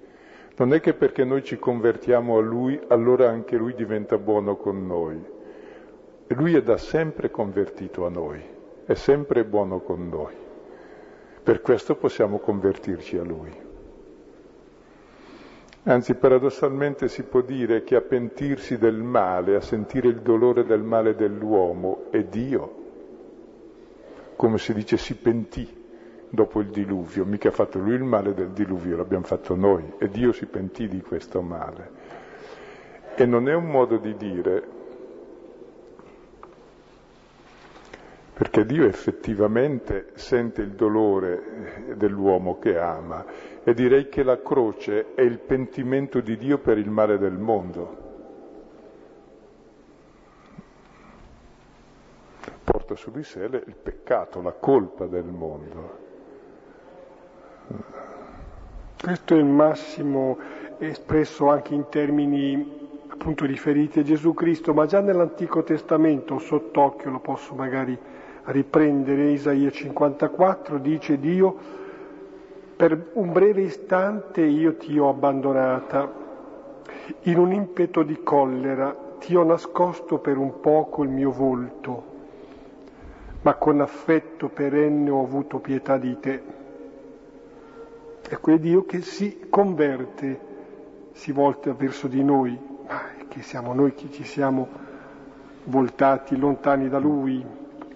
Non 0.56 0.72
è 0.72 0.80
che 0.80 0.94
perché 0.94 1.24
noi 1.24 1.42
ci 1.42 1.58
convertiamo 1.58 2.38
a 2.38 2.40
Lui, 2.40 2.80
allora 2.88 3.28
anche 3.28 3.56
Lui 3.56 3.74
diventa 3.74 4.18
buono 4.18 4.54
con 4.54 4.86
noi. 4.86 5.20
Lui 6.28 6.54
è 6.54 6.62
da 6.62 6.76
sempre 6.76 7.28
convertito 7.30 8.06
a 8.06 8.08
noi, 8.08 8.40
è 8.84 8.94
sempre 8.94 9.44
buono 9.44 9.80
con 9.80 10.08
noi. 10.08 10.34
Per 11.42 11.60
questo 11.60 11.96
possiamo 11.96 12.38
convertirci 12.38 13.16
a 13.16 13.24
Lui. 13.24 13.50
Anzi, 15.86 16.14
paradossalmente 16.14 17.08
si 17.08 17.24
può 17.24 17.40
dire 17.40 17.82
che 17.82 17.96
a 17.96 18.00
pentirsi 18.00 18.78
del 18.78 19.02
male, 19.02 19.56
a 19.56 19.60
sentire 19.60 20.06
il 20.06 20.20
dolore 20.20 20.64
del 20.64 20.82
male 20.82 21.16
dell'uomo, 21.16 22.04
è 22.10 22.22
Dio. 22.22 22.82
Come 24.36 24.58
si 24.58 24.72
dice, 24.72 24.96
si 24.96 25.16
pentì 25.16 25.82
dopo 26.34 26.60
il 26.60 26.68
diluvio, 26.68 27.24
mica 27.24 27.48
ha 27.48 27.52
fatto 27.52 27.78
lui 27.78 27.94
il 27.94 28.04
male 28.04 28.34
del 28.34 28.50
diluvio, 28.50 28.96
l'abbiamo 28.96 29.24
fatto 29.24 29.54
noi 29.54 29.94
e 29.98 30.08
Dio 30.08 30.32
si 30.32 30.46
pentì 30.46 30.88
di 30.88 31.00
questo 31.00 31.40
male. 31.40 32.02
E 33.14 33.24
non 33.26 33.48
è 33.48 33.54
un 33.54 33.66
modo 33.66 33.96
di 33.96 34.14
dire, 34.16 34.62
perché 38.34 38.66
Dio 38.66 38.84
effettivamente 38.84 40.10
sente 40.14 40.60
il 40.60 40.72
dolore 40.72 41.94
dell'uomo 41.96 42.58
che 42.58 42.76
ama 42.76 43.24
e 43.62 43.72
direi 43.72 44.08
che 44.08 44.24
la 44.24 44.42
croce 44.42 45.14
è 45.14 45.22
il 45.22 45.38
pentimento 45.38 46.20
di 46.20 46.36
Dio 46.36 46.58
per 46.58 46.76
il 46.76 46.90
male 46.90 47.16
del 47.16 47.38
mondo. 47.38 48.02
Porta 52.64 52.96
su 52.96 53.12
di 53.12 53.22
sé 53.22 53.44
il 53.44 53.76
peccato, 53.80 54.42
la 54.42 54.52
colpa 54.52 55.06
del 55.06 55.24
mondo. 55.24 56.03
Questo 59.00 59.34
è 59.34 59.38
il 59.38 59.44
massimo 59.44 60.38
espresso 60.78 61.48
anche 61.50 61.74
in 61.74 61.88
termini 61.88 62.82
appunto 63.08 63.46
riferiti 63.46 64.00
a 64.00 64.02
Gesù 64.02 64.34
Cristo, 64.34 64.74
ma 64.74 64.86
già 64.86 65.00
nell'Antico 65.00 65.62
Testamento, 65.62 66.38
sott'occhio 66.38 67.10
lo 67.10 67.20
posso 67.20 67.54
magari 67.54 67.96
riprendere, 68.44 69.30
Isaia 69.30 69.70
54 69.70 70.78
dice 70.78 71.18
Dio, 71.18 71.56
per 72.76 73.10
un 73.14 73.32
breve 73.32 73.62
istante 73.62 74.42
io 74.42 74.76
ti 74.76 74.98
ho 74.98 75.08
abbandonata, 75.08 76.12
in 77.22 77.38
un 77.38 77.52
impeto 77.52 78.02
di 78.02 78.22
collera 78.22 78.94
ti 79.18 79.34
ho 79.34 79.44
nascosto 79.44 80.18
per 80.18 80.36
un 80.36 80.60
poco 80.60 81.02
il 81.02 81.08
mio 81.08 81.30
volto, 81.30 82.04
ma 83.42 83.54
con 83.54 83.80
affetto 83.80 84.48
perenne 84.48 85.08
ho 85.08 85.22
avuto 85.22 85.58
pietà 85.58 85.96
di 85.96 86.18
te. 86.18 86.42
È 88.34 88.58
Dio 88.58 88.84
che 88.84 89.00
si 89.00 89.46
converte, 89.48 90.40
si 91.12 91.30
volta 91.30 91.72
verso 91.72 92.08
di 92.08 92.22
noi, 92.24 92.58
ma 92.86 93.02
che 93.28 93.42
siamo 93.42 93.72
noi 93.72 93.94
che 93.94 94.10
ci 94.10 94.24
siamo 94.24 94.68
voltati 95.64 96.36
lontani 96.36 96.88
da 96.88 96.98
Lui. 96.98 97.44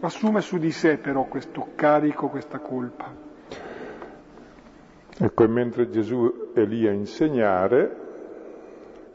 Assume 0.00 0.40
su 0.40 0.58
di 0.58 0.70
sé 0.70 0.98
però 0.98 1.24
questo 1.24 1.70
carico, 1.74 2.28
questa 2.28 2.60
colpa. 2.60 3.12
Ecco, 5.18 5.42
e 5.42 5.48
mentre 5.48 5.90
Gesù 5.90 6.52
è 6.54 6.64
lì 6.64 6.86
a 6.86 6.92
insegnare, 6.92 7.96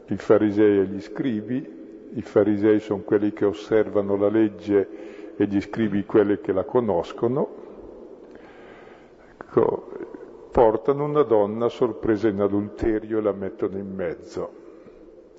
i 0.08 0.16
farisei 0.16 0.80
e 0.80 0.84
gli 0.84 1.00
scribi, 1.00 2.10
i 2.12 2.20
farisei 2.20 2.80
sono 2.80 3.00
quelli 3.00 3.32
che 3.32 3.46
osservano 3.46 4.16
la 4.16 4.28
legge 4.28 5.34
e 5.36 5.46
gli 5.46 5.60
scribi 5.62 6.04
quelli 6.04 6.38
che 6.40 6.52
la 6.52 6.64
conoscono, 6.64 7.48
ecco, 9.38 9.93
portano 10.54 11.02
una 11.02 11.24
donna 11.24 11.68
sorpresa 11.68 12.28
in 12.28 12.40
adulterio 12.40 13.18
e 13.18 13.22
la 13.22 13.32
mettono 13.32 13.76
in 13.76 13.92
mezzo. 13.92 14.52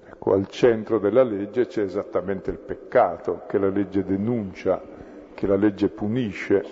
Ecco, 0.05 0.33
al 0.33 0.49
centro 0.49 0.99
della 0.99 1.23
legge 1.23 1.67
c'è 1.67 1.83
esattamente 1.83 2.51
il 2.51 2.57
peccato 2.57 3.43
che 3.47 3.57
la 3.57 3.69
legge 3.69 4.03
denuncia, 4.03 4.81
che 5.33 5.47
la 5.47 5.55
legge 5.55 5.87
punisce. 5.87 6.65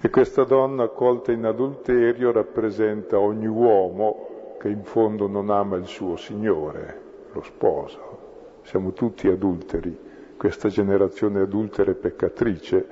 E 0.00 0.08
questa 0.08 0.44
donna 0.44 0.88
colta 0.88 1.30
in 1.30 1.44
adulterio 1.44 2.32
rappresenta 2.32 3.18
ogni 3.18 3.46
uomo 3.46 4.56
che 4.58 4.68
in 4.68 4.82
fondo 4.82 5.26
non 5.26 5.50
ama 5.50 5.76
il 5.76 5.86
suo 5.86 6.16
Signore, 6.16 7.00
lo 7.32 7.42
sposo. 7.42 8.60
Siamo 8.62 8.94
tutti 8.94 9.28
adulteri, 9.28 9.94
questa 10.38 10.70
generazione 10.70 11.42
adultera 11.42 11.90
e 11.90 11.94
peccatrice. 11.96 12.86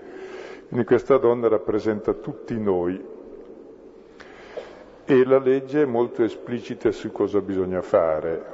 Quindi 0.68 0.85
questa 0.85 1.16
donna 1.16 1.49
rappresenta 1.49 2.12
tutti 2.12 2.59
noi, 2.61 3.12
e 5.05 5.25
la 5.25 5.38
legge 5.38 5.83
è 5.83 5.87
molto 5.87 6.23
esplicita 6.23 6.93
su 6.93 7.11
cosa 7.11 7.41
bisogna 7.41 7.83
fare, 7.83 8.45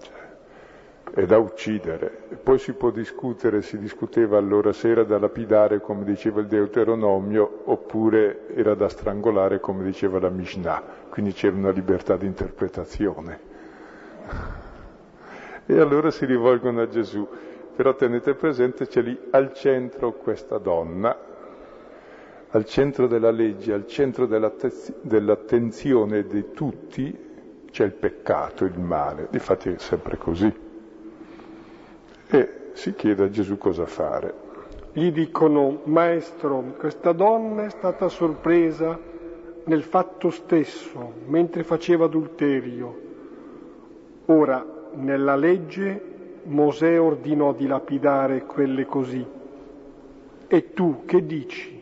cioè, 0.00 0.12
è 1.14 1.26
da 1.26 1.38
uccidere. 1.38 2.10
Poi 2.42 2.58
si 2.58 2.72
può 2.72 2.90
discutere, 2.90 3.62
si 3.62 3.78
discuteva 3.78 4.36
allora 4.36 4.72
se 4.72 4.90
era 4.90 5.04
da 5.04 5.18
lapidare 5.18 5.80
come 5.80 6.04
diceva 6.04 6.40
il 6.40 6.46
Deuteronomio 6.46 7.62
oppure 7.64 8.48
era 8.54 8.74
da 8.74 8.88
strangolare 8.88 9.60
come 9.60 9.84
diceva 9.84 10.18
la 10.18 10.28
Mishnah, 10.28 10.82
quindi 11.08 11.32
c'era 11.32 11.56
una 11.56 11.70
libertà 11.70 12.16
di 12.16 12.26
interpretazione. 12.26 13.52
E 15.66 15.80
allora 15.80 16.10
si 16.10 16.26
rivolgono 16.26 16.82
a 16.82 16.88
Gesù, 16.88 17.26
però 17.74 17.94
tenete 17.94 18.34
presente 18.34 18.86
c'è 18.86 19.00
lì 19.00 19.18
al 19.30 19.54
centro 19.54 20.12
questa 20.12 20.58
donna, 20.58 21.16
al 22.54 22.64
centro 22.66 23.08
della 23.08 23.32
legge, 23.32 23.72
al 23.72 23.86
centro 23.88 24.26
dell'attenzione 24.26 26.24
di 26.24 26.52
tutti 26.52 27.18
c'è 27.68 27.84
il 27.84 27.92
peccato, 27.92 28.64
il 28.64 28.78
male, 28.78 29.26
difatti 29.28 29.70
è 29.70 29.78
sempre 29.78 30.16
così. 30.16 30.52
E 32.28 32.48
si 32.72 32.94
chiede 32.94 33.24
a 33.24 33.28
Gesù 33.28 33.58
cosa 33.58 33.86
fare. 33.86 34.42
Gli 34.92 35.10
dicono, 35.10 35.80
maestro, 35.84 36.74
questa 36.78 37.10
donna 37.10 37.64
è 37.64 37.70
stata 37.70 38.08
sorpresa 38.08 38.96
nel 39.64 39.82
fatto 39.82 40.30
stesso, 40.30 41.12
mentre 41.26 41.64
faceva 41.64 42.04
adulterio. 42.04 43.00
Ora, 44.26 44.64
nella 44.92 45.34
legge 45.34 46.12
Mosè 46.44 47.00
ordinò 47.00 47.52
di 47.52 47.66
lapidare 47.66 48.44
quelle 48.44 48.86
così, 48.86 49.26
E 50.46 50.72
tu 50.72 51.04
che 51.04 51.26
dici? 51.26 51.73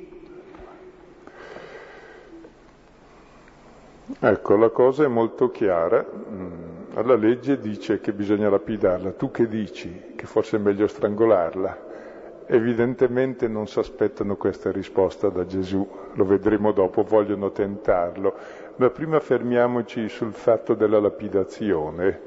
Ecco, 4.21 4.57
la 4.57 4.69
cosa 4.69 5.05
è 5.05 5.09
molto 5.09 5.51
chiara. 5.51 6.05
Mm, 6.05 6.73
la 6.95 7.15
legge 7.15 7.59
dice 7.59 8.01
che 8.01 8.13
bisogna 8.13 8.51
lapidarla. 8.51 9.13
Tu 9.13 9.31
che 9.31 9.49
dici? 9.49 10.13
Che 10.15 10.27
forse 10.27 10.57
è 10.57 10.61
meglio 10.61 10.87
strangolarla. 10.87 11.91
Evidentemente 12.47 13.49
non 13.49 13.67
si 13.67 13.79
aspettano 13.79 14.37
questa 14.37 14.71
risposta 14.71 15.29
da 15.29 15.47
Gesù, 15.47 15.89
lo 16.13 16.25
vedremo 16.25 16.73
dopo, 16.73 17.03
vogliono 17.03 17.51
tentarlo. 17.51 18.35
Ma 18.77 18.91
prima 18.91 19.21
fermiamoci 19.21 20.09
sul 20.09 20.33
fatto 20.33 20.75
della 20.75 21.01
lapidazione, 21.01 22.21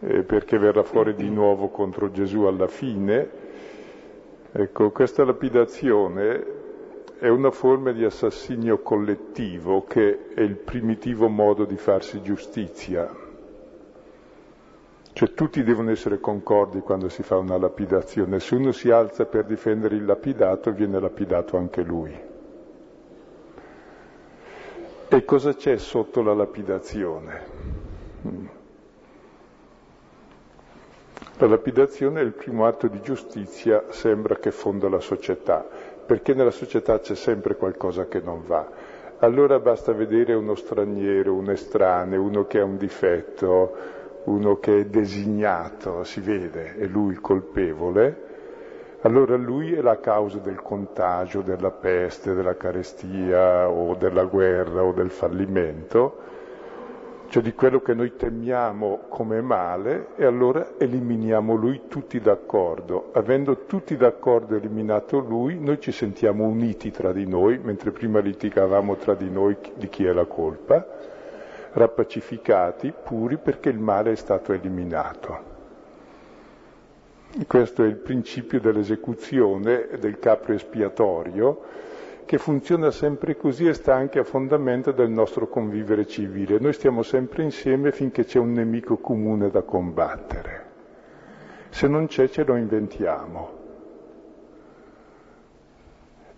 eh, 0.00 0.22
perché 0.22 0.58
verrà 0.58 0.82
fuori 0.84 1.14
di 1.14 1.28
nuovo 1.28 1.68
contro 1.68 2.10
Gesù 2.10 2.42
alla 2.42 2.68
fine. 2.68 3.28
Ecco, 4.52 4.90
questa 4.90 5.24
lapidazione 5.24 6.56
è 7.18 7.26
una 7.28 7.50
forma 7.50 7.90
di 7.90 8.04
assassinio 8.04 8.78
collettivo 8.78 9.82
che 9.84 10.28
è 10.34 10.40
il 10.40 10.54
primitivo 10.54 11.28
modo 11.28 11.64
di 11.64 11.76
farsi 11.76 12.22
giustizia. 12.22 13.12
Cioè 15.12 15.34
tutti 15.34 15.64
devono 15.64 15.90
essere 15.90 16.20
concordi 16.20 16.78
quando 16.78 17.08
si 17.08 17.24
fa 17.24 17.36
una 17.36 17.58
lapidazione. 17.58 18.38
Se 18.38 18.54
uno 18.54 18.70
si 18.70 18.90
alza 18.90 19.24
per 19.24 19.46
difendere 19.46 19.96
il 19.96 20.04
lapidato, 20.04 20.70
viene 20.70 21.00
lapidato 21.00 21.56
anche 21.56 21.82
lui. 21.82 22.16
E 25.08 25.24
cosa 25.24 25.54
c'è 25.54 25.76
sotto 25.76 26.22
la 26.22 26.34
lapidazione? 26.34 27.42
La 31.38 31.46
lapidazione 31.48 32.20
è 32.20 32.24
il 32.24 32.32
primo 32.32 32.64
atto 32.66 32.86
di 32.86 33.00
giustizia, 33.00 33.86
sembra 33.90 34.36
che 34.36 34.52
fonda 34.52 34.88
la 34.88 35.00
società 35.00 35.66
perché 36.08 36.32
nella 36.32 36.50
società 36.50 37.00
c'è 37.00 37.14
sempre 37.14 37.54
qualcosa 37.54 38.06
che 38.06 38.22
non 38.22 38.42
va. 38.46 38.66
Allora 39.18 39.58
basta 39.58 39.92
vedere 39.92 40.32
uno 40.32 40.54
straniero, 40.54 41.34
un 41.34 41.50
estraneo, 41.50 42.22
uno 42.22 42.46
che 42.46 42.60
ha 42.60 42.64
un 42.64 42.78
difetto, 42.78 43.74
uno 44.24 44.58
che 44.58 44.78
è 44.78 44.84
designato, 44.86 46.04
si 46.04 46.20
vede, 46.20 46.76
è 46.78 46.86
lui 46.86 47.12
il 47.12 47.20
colpevole, 47.20 48.22
allora 49.02 49.36
lui 49.36 49.74
è 49.74 49.82
la 49.82 50.00
causa 50.00 50.38
del 50.38 50.62
contagio, 50.62 51.42
della 51.42 51.72
peste, 51.72 52.32
della 52.32 52.56
carestia 52.56 53.68
o 53.68 53.94
della 53.94 54.24
guerra 54.24 54.82
o 54.84 54.92
del 54.92 55.10
fallimento 55.10 56.37
cioè 57.28 57.42
di 57.42 57.52
quello 57.52 57.80
che 57.80 57.92
noi 57.92 58.16
temiamo 58.16 59.00
come 59.08 59.42
male, 59.42 60.08
e 60.16 60.24
allora 60.24 60.72
eliminiamo 60.78 61.54
lui 61.54 61.82
tutti 61.86 62.20
d'accordo. 62.20 63.10
Avendo 63.12 63.66
tutti 63.66 63.96
d'accordo 63.98 64.56
eliminato 64.56 65.18
lui, 65.18 65.58
noi 65.58 65.78
ci 65.78 65.92
sentiamo 65.92 66.44
uniti 66.44 66.90
tra 66.90 67.12
di 67.12 67.26
noi, 67.26 67.58
mentre 67.58 67.90
prima 67.90 68.20
litigavamo 68.20 68.96
tra 68.96 69.14
di 69.14 69.30
noi 69.30 69.56
di 69.74 69.88
chi 69.88 70.06
è 70.06 70.12
la 70.12 70.24
colpa, 70.24 70.86
rappacificati, 71.72 72.94
puri 73.04 73.36
perché 73.36 73.68
il 73.68 73.78
male 73.78 74.12
è 74.12 74.16
stato 74.16 74.54
eliminato. 74.54 75.56
Questo 77.46 77.84
è 77.84 77.86
il 77.86 77.96
principio 77.96 78.58
dell'esecuzione 78.58 79.88
del 80.00 80.18
capro 80.18 80.54
espiatorio, 80.54 81.60
che 82.28 82.36
funziona 82.36 82.90
sempre 82.90 83.38
così 83.38 83.66
e 83.66 83.72
sta 83.72 83.94
anche 83.94 84.18
a 84.18 84.22
fondamento 84.22 84.92
del 84.92 85.08
nostro 85.08 85.48
convivere 85.48 86.06
civile. 86.06 86.58
Noi 86.58 86.74
stiamo 86.74 87.02
sempre 87.02 87.42
insieme 87.42 87.90
finché 87.90 88.26
c'è 88.26 88.38
un 88.38 88.52
nemico 88.52 88.98
comune 88.98 89.48
da 89.48 89.62
combattere. 89.62 90.66
Se 91.70 91.88
non 91.88 92.06
c'è 92.06 92.28
ce 92.28 92.44
lo 92.44 92.54
inventiamo. 92.56 93.56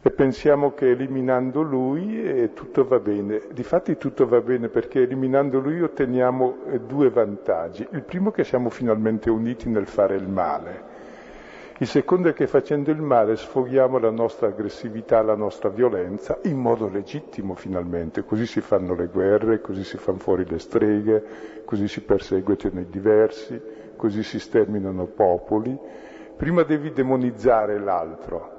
E 0.00 0.10
pensiamo 0.12 0.74
che 0.74 0.90
eliminando 0.90 1.60
lui 1.60 2.22
eh, 2.22 2.52
tutto 2.52 2.84
va 2.86 3.00
bene. 3.00 3.42
Difatti 3.50 3.96
tutto 3.96 4.28
va 4.28 4.40
bene 4.40 4.68
perché 4.68 5.02
eliminando 5.02 5.58
lui 5.58 5.82
otteniamo 5.82 6.66
eh, 6.66 6.80
due 6.82 7.10
vantaggi. 7.10 7.84
Il 7.90 8.04
primo 8.04 8.28
è 8.28 8.32
che 8.32 8.44
siamo 8.44 8.70
finalmente 8.70 9.28
uniti 9.28 9.68
nel 9.68 9.88
fare 9.88 10.14
il 10.14 10.28
male 10.28 10.89
il 11.80 11.86
secondo 11.86 12.28
è 12.28 12.34
che 12.34 12.46
facendo 12.46 12.90
il 12.90 13.00
male 13.00 13.36
sfoghiamo 13.36 13.96
la 13.96 14.10
nostra 14.10 14.48
aggressività, 14.48 15.22
la 15.22 15.34
nostra 15.34 15.70
violenza 15.70 16.38
in 16.42 16.58
modo 16.58 16.90
legittimo 16.90 17.54
finalmente. 17.54 18.22
Così 18.22 18.44
si 18.44 18.60
fanno 18.60 18.94
le 18.94 19.06
guerre, 19.06 19.62
così 19.62 19.82
si 19.82 19.96
fanno 19.96 20.18
fuori 20.18 20.44
le 20.46 20.58
streghe, 20.58 21.24
così 21.64 21.88
si 21.88 22.02
perseguitano 22.02 22.80
i 22.80 22.86
diversi, 22.90 23.58
così 23.96 24.22
si 24.22 24.38
sterminano 24.38 25.06
popoli. 25.06 25.74
Prima 26.36 26.64
devi 26.64 26.92
demonizzare 26.92 27.78
l'altro. 27.78 28.58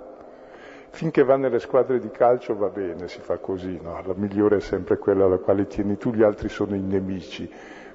Finché 0.90 1.24
va 1.24 1.36
nelle 1.36 1.60
squadre 1.60 2.00
di 2.00 2.10
calcio 2.10 2.56
va 2.56 2.70
bene, 2.70 3.08
si 3.08 3.20
fa 3.22 3.38
così, 3.38 3.80
no? 3.80 4.02
La 4.04 4.16
migliore 4.16 4.56
è 4.56 4.62
sempre 4.62 4.98
quella 4.98 5.26
alla 5.26 5.38
quale 5.38 5.68
tieni 5.68 5.96
tu, 5.96 6.12
gli 6.12 6.24
altri 6.24 6.50
sono 6.50 6.74
i 6.74 6.82
nemici. 6.82 7.48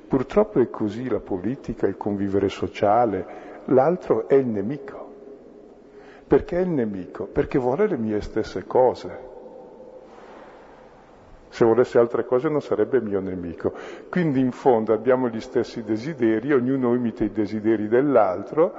Purtroppo 0.07 0.61
è 0.61 0.71
così 0.71 1.09
la 1.09 1.19
politica, 1.19 1.89
il 1.89 1.97
convivere 1.97 2.49
sociale, 2.49 3.27
l'altro 3.65 4.29
è 4.29 4.35
il 4.35 4.47
nemico. 4.47 5.06
Perché 6.27 6.59
è 6.59 6.61
il 6.61 6.69
nemico? 6.71 7.27
Perché 7.27 7.59
vuole 7.59 7.87
le 7.87 7.97
mie 7.97 8.21
stesse 8.21 8.65
cose. 8.67 9.35
Se 11.49 11.65
volesse 11.65 11.99
altre 11.99 12.25
cose 12.25 12.49
non 12.49 12.61
sarebbe 12.61 13.01
mio 13.01 13.21
nemico. 13.21 13.73
Quindi 14.11 14.41
in 14.41 14.51
fondo 14.51 14.93
abbiamo 14.93 15.29
gli 15.29 15.41
stessi 15.41 15.85
desideri, 15.85 16.53
ognuno 16.53 16.95
imita 16.95 17.23
i 17.23 17.31
desideri 17.31 17.87
dell'altro, 17.87 18.75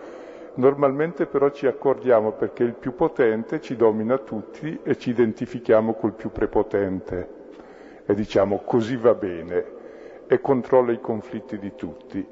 normalmente 0.56 1.26
però 1.26 1.50
ci 1.50 1.68
accordiamo 1.68 2.34
perché 2.34 2.64
il 2.64 2.74
più 2.74 2.94
potente 2.94 3.62
ci 3.62 3.76
domina 3.76 4.18
tutti 4.18 4.80
e 4.84 4.98
ci 4.98 5.12
identifichiamo 5.12 5.94
col 5.94 6.14
più 6.14 6.32
prepotente 6.32 7.36
e 8.06 8.14
diciamo 8.14 8.62
così 8.66 8.96
va 8.96 9.14
bene 9.14 9.66
e 10.28 10.42
controlla 10.42 10.92
i 10.92 11.00
conflitti 11.00 11.58
di 11.58 11.74
tutti. 11.76 12.26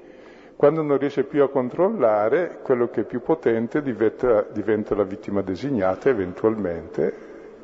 Quando 0.56 0.82
non 0.82 0.98
riesce 0.98 1.26
più 1.26 1.44
a 1.44 1.50
controllare, 1.50 2.60
quello 2.63 2.89
che 2.89 3.02
è 3.02 3.04
più 3.04 3.22
potente 3.22 3.82
diventa, 3.82 4.46
diventa 4.54 4.96
la 4.96 5.04
vittima 5.04 5.41
designata 5.41 6.08
eventualmente 6.08 7.13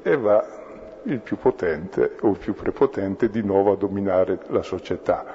e 0.01 0.17
va 0.17 0.45
il 1.03 1.19
più 1.19 1.37
potente 1.37 2.17
o 2.19 2.31
il 2.31 2.37
più 2.37 2.53
prepotente 2.53 3.29
di 3.29 3.41
nuovo 3.43 3.71
a 3.71 3.77
dominare 3.77 4.39
la 4.47 4.61
società. 4.61 5.25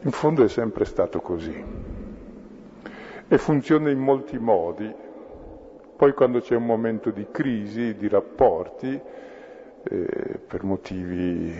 In 0.00 0.10
fondo 0.10 0.42
è 0.42 0.48
sempre 0.48 0.84
stato 0.86 1.20
così. 1.20 1.64
E 3.28 3.38
funziona 3.38 3.90
in 3.90 3.98
molti 3.98 4.36
modi. 4.38 4.92
Poi 5.96 6.12
quando 6.14 6.40
c'è 6.40 6.56
un 6.56 6.66
momento 6.66 7.10
di 7.10 7.28
crisi, 7.30 7.94
di 7.94 8.08
rapporti, 8.08 9.00
eh, 9.82 10.40
per 10.46 10.64
motivi 10.64 11.54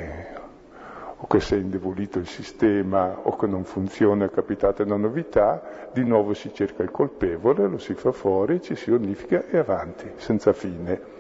o 1.23 1.27
che 1.27 1.41
si 1.41 1.55
è 1.55 1.59
indebolito 1.59 2.19
il 2.19 2.27
sistema 2.27 3.19
o 3.23 3.37
che 3.37 3.47
non 3.47 3.65
funziona, 3.65 4.25
è 4.25 4.31
capitata 4.31 4.83
una 4.85 4.97
novità, 4.97 5.89
di 5.93 6.03
nuovo 6.03 6.33
si 6.33 6.53
cerca 6.55 6.83
il 6.83 6.91
colpevole, 6.91 7.69
lo 7.69 7.77
si 7.77 7.93
fa 7.93 8.11
fuori, 8.11 8.63
ci 8.63 8.75
si 8.75 8.91
unifica 8.91 9.45
e 9.47 9.59
avanti, 9.59 10.11
senza 10.17 10.55
fine. 10.55 11.19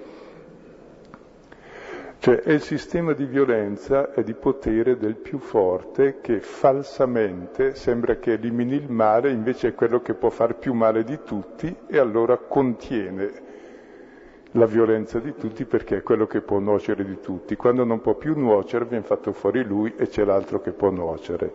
Cioè 2.19 2.41
è 2.41 2.53
il 2.53 2.63
sistema 2.63 3.13
di 3.13 3.25
violenza 3.25 4.13
e 4.15 4.23
di 4.23 4.35
potere 4.35 4.97
del 4.97 5.17
più 5.17 5.39
forte 5.39 6.21
che 6.21 6.41
falsamente 6.41 7.75
sembra 7.75 8.17
che 8.17 8.33
elimini 8.33 8.75
il 8.77 8.91
male, 8.91 9.31
invece 9.31 9.69
è 9.69 9.75
quello 9.75 10.01
che 10.01 10.15
può 10.15 10.31
far 10.31 10.57
più 10.57 10.73
male 10.73 11.05
di 11.05 11.19
tutti 11.25 11.75
e 11.87 11.99
allora 11.99 12.37
contiene 12.39 13.49
la 14.53 14.67
violenza 14.67 15.21
di 15.21 15.35
tutti 15.37 15.65
perché 15.65 15.99
è 15.99 16.03
quello 16.03 16.27
che 16.27 16.41
può 16.41 16.59
nuocere 16.59 17.05
di 17.05 17.21
tutti. 17.21 17.57
Quando 17.57 17.85
non 17.85 18.01
può 18.01 18.15
più 18.15 18.37
nuocere 18.39 18.85
viene 18.85 19.05
fatto 19.05 19.33
fuori 19.33 19.63
lui 19.63 19.95
e 19.97 20.09
c'è 20.09 20.25
l'altro 20.25 20.61
che 20.61 20.73
può 20.73 20.91
nuocere. 20.91 21.53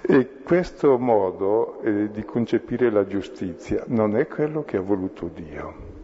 E 0.00 0.28
questo 0.42 0.98
modo 0.98 1.80
eh, 1.82 2.10
di 2.10 2.24
concepire 2.24 2.90
la 2.90 3.06
giustizia 3.06 3.84
non 3.88 4.16
è 4.16 4.26
quello 4.26 4.64
che 4.64 4.78
ha 4.78 4.80
voluto 4.80 5.30
Dio. 5.32 5.96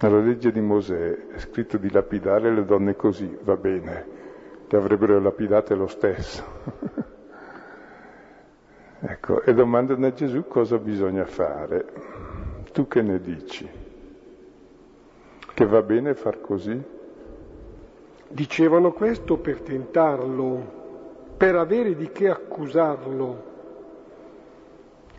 Nella 0.00 0.18
legge 0.20 0.52
di 0.52 0.60
Mosè 0.60 1.28
è 1.28 1.38
scritto 1.38 1.76
di 1.76 1.90
lapidare 1.90 2.52
le 2.52 2.64
donne 2.64 2.94
così, 2.94 3.36
va 3.42 3.56
bene, 3.56 4.06
le 4.68 4.76
avrebbero 4.76 5.20
lapidate 5.20 5.74
lo 5.74 5.86
stesso. 5.86 7.16
ecco, 9.00 9.42
e 9.42 9.54
domandano 9.54 10.06
a 10.06 10.12
Gesù 10.12 10.46
cosa 10.46 10.78
bisogna 10.78 11.24
fare. 11.24 11.86
Tu 12.72 12.86
che 12.86 13.02
ne 13.02 13.20
dici? 13.20 13.68
Che 15.54 15.66
va 15.66 15.82
bene 15.82 16.14
far 16.14 16.40
così? 16.40 16.80
Dicevano 18.28 18.92
questo 18.92 19.38
per 19.38 19.60
tentarlo, 19.60 21.32
per 21.36 21.56
avere 21.56 21.96
di 21.96 22.10
che 22.10 22.28
accusarlo. 22.28 23.44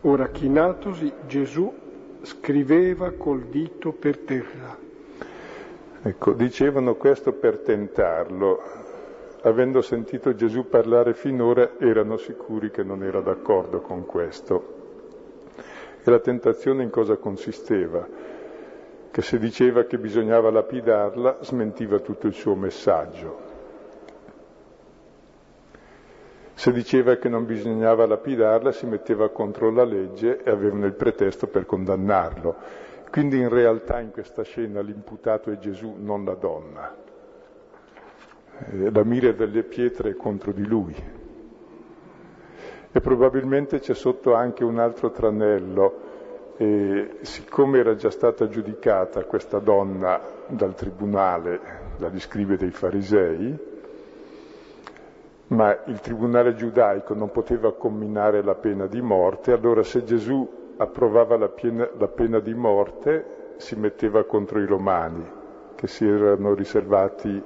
Ora 0.02 0.30
chinatosi 0.30 1.12
Gesù 1.28 1.74
scriveva 2.22 3.12
col 3.12 3.46
dito 3.46 3.92
per 3.92 4.18
terra. 4.20 4.78
Ecco, 6.02 6.32
dicevano 6.32 6.96
questo 6.96 7.34
per 7.34 7.58
tentarlo. 7.58 8.62
Avendo 9.42 9.82
sentito 9.82 10.36
Gesù 10.36 10.68
parlare 10.68 11.14
finora 11.14 11.78
erano 11.80 12.18
sicuri 12.18 12.72
che 12.72 12.84
non 12.84 13.04
era 13.04 13.22
d'accordo 13.22 13.80
con 13.80 14.06
questo. 14.06 14.76
E 16.04 16.10
la 16.10 16.20
tentazione 16.20 16.84
in 16.84 16.90
cosa 16.90 17.16
consisteva? 17.16 18.06
Che 19.10 19.22
se 19.22 19.40
diceva 19.40 19.84
che 19.84 19.98
bisognava 19.98 20.52
lapidarla, 20.52 21.38
smentiva 21.40 22.00
tutto 22.00 22.28
il 22.28 22.34
suo 22.34 22.54
messaggio. 22.56 23.48
Se 26.54 26.74
diceva 26.74 27.16
che 27.16 27.30
non 27.30 27.46
bisognava 27.46 28.06
lapidarla, 28.06 28.74
si 28.74 28.86
metteva 28.88 29.30
contro 29.30 29.72
la 29.72 29.86
legge 29.86 30.44
e 30.44 30.50
avevano 30.50 30.86
il 30.86 30.94
pretesto 30.94 31.48
per 31.48 31.66
condannarlo. 31.66 32.56
Quindi 33.10 33.40
in 33.40 33.48
realtà 33.48 34.02
in 34.02 34.12
questa 34.12 34.44
scena 34.44 34.82
l'imputato 34.82 35.50
è 35.50 35.58
Gesù, 35.58 35.96
non 35.98 36.26
la 36.26 36.36
donna. 36.36 37.08
Eh, 38.68 38.92
la 38.92 39.04
mira 39.04 39.32
delle 39.32 39.64
pietre 39.64 40.12
è 40.12 40.16
contro 40.16 40.52
di 40.52 40.66
lui. 40.66 40.96
E 42.92 43.02
probabilmente 43.02 43.80
c'è 43.80 43.94
sotto 43.94 44.34
anche 44.34 44.64
un 44.64 44.80
altro 44.80 45.12
tranello. 45.12 46.08
E 46.58 47.20
siccome 47.22 47.80
era 47.80 47.96
già 47.96 48.10
stata 48.10 48.50
giudicata 48.50 49.24
questa 49.24 49.60
donna 49.60 50.20
dal 50.48 50.76
tribunale, 50.76 51.60
dagli 51.98 52.20
scrivi 52.20 52.58
dei 52.58 52.72
farisei, 52.72 53.58
ma 55.48 55.78
il 55.86 56.02
tribunale 56.02 56.56
giudaico 56.56 57.14
non 57.14 57.32
poteva 57.32 57.74
comminare 57.74 58.44
la 58.44 58.56
pena 58.56 58.88
di 58.88 59.02
morte, 59.02 59.54
allora 59.54 59.84
se 59.84 60.04
Gesù 60.04 60.74
approvava 60.76 61.38
la 61.38 61.48
pena, 61.48 61.90
la 61.98 62.08
pena 62.10 62.40
di 62.40 62.54
morte 62.54 63.54
si 63.56 63.76
metteva 63.76 64.26
contro 64.26 64.60
i 64.60 64.66
romani, 64.66 65.26
che 65.76 65.88
si 65.88 66.06
erano 66.06 66.54
riservati 66.54 67.42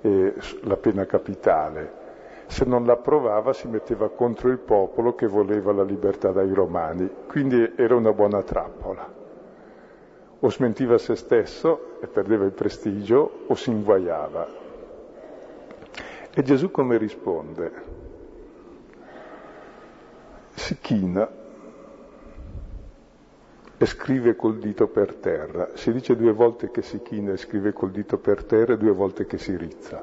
eh, 0.00 0.34
la 0.62 0.76
pena 0.76 1.06
capitale. 1.06 2.04
Se 2.46 2.64
non 2.64 2.86
l'approvava 2.86 3.52
si 3.52 3.66
metteva 3.66 4.08
contro 4.08 4.48
il 4.48 4.58
popolo 4.58 5.14
che 5.14 5.26
voleva 5.26 5.72
la 5.72 5.82
libertà 5.82 6.30
dai 6.30 6.52
romani, 6.52 7.10
quindi 7.26 7.72
era 7.76 7.96
una 7.96 8.12
buona 8.12 8.42
trappola. 8.42 9.12
O 10.38 10.50
smentiva 10.50 10.98
se 10.98 11.16
stesso 11.16 11.98
e 12.00 12.06
perdeva 12.06 12.44
il 12.44 12.52
prestigio 12.52 13.44
o 13.46 13.54
si 13.54 13.70
inguaiava. 13.70 14.46
E 16.32 16.42
Gesù 16.42 16.70
come 16.70 16.98
risponde? 16.98 17.72
Si 20.54 20.78
china 20.78 21.44
e 23.78 23.86
scrive 23.86 24.36
col 24.36 24.58
dito 24.58 24.88
per 24.88 25.14
terra. 25.14 25.70
Si 25.74 25.92
dice 25.92 26.16
due 26.16 26.32
volte 26.32 26.70
che 26.70 26.82
si 26.82 27.02
china 27.02 27.32
e 27.32 27.36
scrive 27.36 27.72
col 27.72 27.90
dito 27.90 28.18
per 28.18 28.44
terra 28.44 28.74
e 28.74 28.78
due 28.78 28.92
volte 28.92 29.26
che 29.26 29.38
si 29.38 29.56
rizza. 29.56 30.02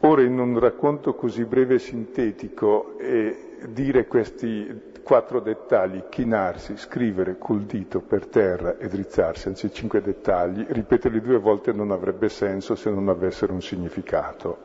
Ora 0.00 0.22
in 0.22 0.38
un 0.38 0.58
racconto 0.58 1.14
così 1.14 1.44
breve 1.44 1.76
e 1.76 1.78
sintetico 1.78 2.98
e 2.98 3.56
dire 3.68 4.06
questi 4.06 4.94
quattro 5.02 5.40
dettagli, 5.40 6.02
chinarsi, 6.10 6.76
scrivere 6.76 7.38
col 7.38 7.62
dito 7.62 8.00
per 8.00 8.26
terra 8.26 8.76
e 8.76 8.88
drizzarsi, 8.88 9.48
anzi 9.48 9.72
cinque 9.72 10.02
dettagli, 10.02 10.66
ripeterli 10.68 11.20
due 11.20 11.38
volte 11.38 11.72
non 11.72 11.92
avrebbe 11.92 12.28
senso 12.28 12.74
se 12.74 12.90
non 12.90 13.08
avessero 13.08 13.52
un 13.52 13.62
significato. 13.62 14.58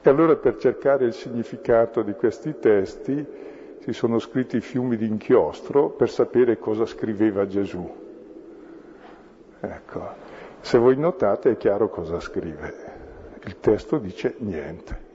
E 0.00 0.08
allora 0.08 0.36
per 0.36 0.56
cercare 0.56 1.04
il 1.04 1.12
significato 1.12 2.02
di 2.02 2.14
questi 2.14 2.58
testi 2.58 3.26
si 3.80 3.92
sono 3.92 4.18
scritti 4.18 4.60
fiumi 4.60 4.96
di 4.96 5.06
inchiostro 5.06 5.90
per 5.90 6.10
sapere 6.10 6.58
cosa 6.58 6.86
scriveva 6.86 7.46
Gesù. 7.46 7.88
Ecco, 9.60 10.08
se 10.60 10.78
voi 10.78 10.96
notate 10.96 11.52
è 11.52 11.56
chiaro 11.56 11.88
cosa 11.88 12.20
scrive. 12.20 12.98
Il 13.44 13.58
testo 13.60 13.98
dice 13.98 14.34
niente 14.38 15.08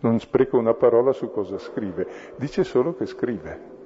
non 0.00 0.18
spreca 0.18 0.56
una 0.56 0.74
parola 0.74 1.12
su 1.12 1.30
cosa 1.30 1.58
scrive, 1.58 2.06
dice 2.36 2.64
solo 2.64 2.94
che 2.94 3.06
scrive. 3.06 3.78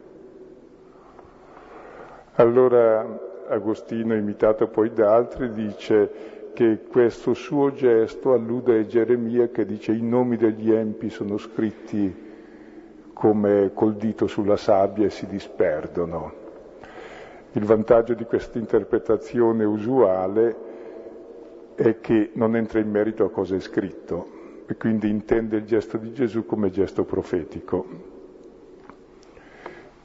Allora 2.34 3.32
Agostino, 3.48 4.14
imitato 4.14 4.68
poi 4.68 4.92
da 4.92 5.14
altri, 5.14 5.52
dice 5.52 6.32
che 6.54 6.84
questo 6.88 7.34
suo 7.34 7.72
gesto 7.72 8.32
allude 8.32 8.78
a 8.78 8.86
Geremia 8.86 9.48
che 9.48 9.64
dice 9.64 9.92
i 9.92 10.02
nomi 10.02 10.36
degli 10.36 10.72
empi 10.72 11.10
sono 11.10 11.36
scritti 11.36 12.32
come 13.14 13.70
col 13.72 13.94
dito 13.94 14.26
sulla 14.26 14.56
sabbia 14.56 15.06
e 15.06 15.10
si 15.10 15.26
disperdono. 15.26 16.42
Il 17.52 17.64
vantaggio 17.64 18.12
di 18.14 18.24
questa 18.24 18.58
interpretazione 18.58 19.64
usuale 19.64 20.56
è 21.76 22.00
che 22.00 22.32
non 22.34 22.56
entra 22.56 22.80
in 22.80 22.90
merito 22.90 23.24
a 23.24 23.30
cosa 23.30 23.54
è 23.56 23.60
scritto, 23.60 24.62
e 24.66 24.76
quindi 24.76 25.08
intende 25.08 25.56
il 25.56 25.64
gesto 25.64 25.96
di 25.96 26.12
Gesù 26.12 26.44
come 26.44 26.70
gesto 26.70 27.04
profetico. 27.04 28.12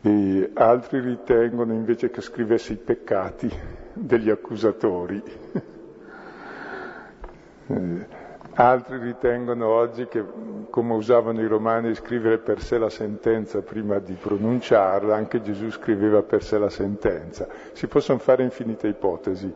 E 0.02 0.52
altri 0.54 1.02
ritengono 1.02 1.74
invece 1.74 2.10
che 2.10 2.22
scrivesse 2.22 2.74
i 2.74 2.78
peccati 2.78 3.52
degli 3.93 4.30
accusatori. 4.30 5.22
altri 8.60 8.98
ritengono 8.98 9.67
oggi 9.67 10.08
che, 10.08 10.24
come 10.69 10.93
usavano 10.93 11.41
i 11.41 11.48
romani, 11.48 11.95
scrivere 11.95 12.39
per 12.39 12.62
sé 12.62 12.78
la 12.78 12.89
sentenza 12.89 13.62
prima 13.62 14.00
di 14.00 14.13
pronunciarla, 14.13 15.15
anche 15.15 15.41
Gesù 15.41 15.72
scriveva 15.72 16.24
per 16.24 16.43
sé 16.43 16.58
la 16.58 16.69
sentenza. 16.69 17.48
Si 17.72 17.88
possono 17.88 18.19
fare 18.19 18.43
infinite 18.43 18.88
ipotesi. 18.88 19.54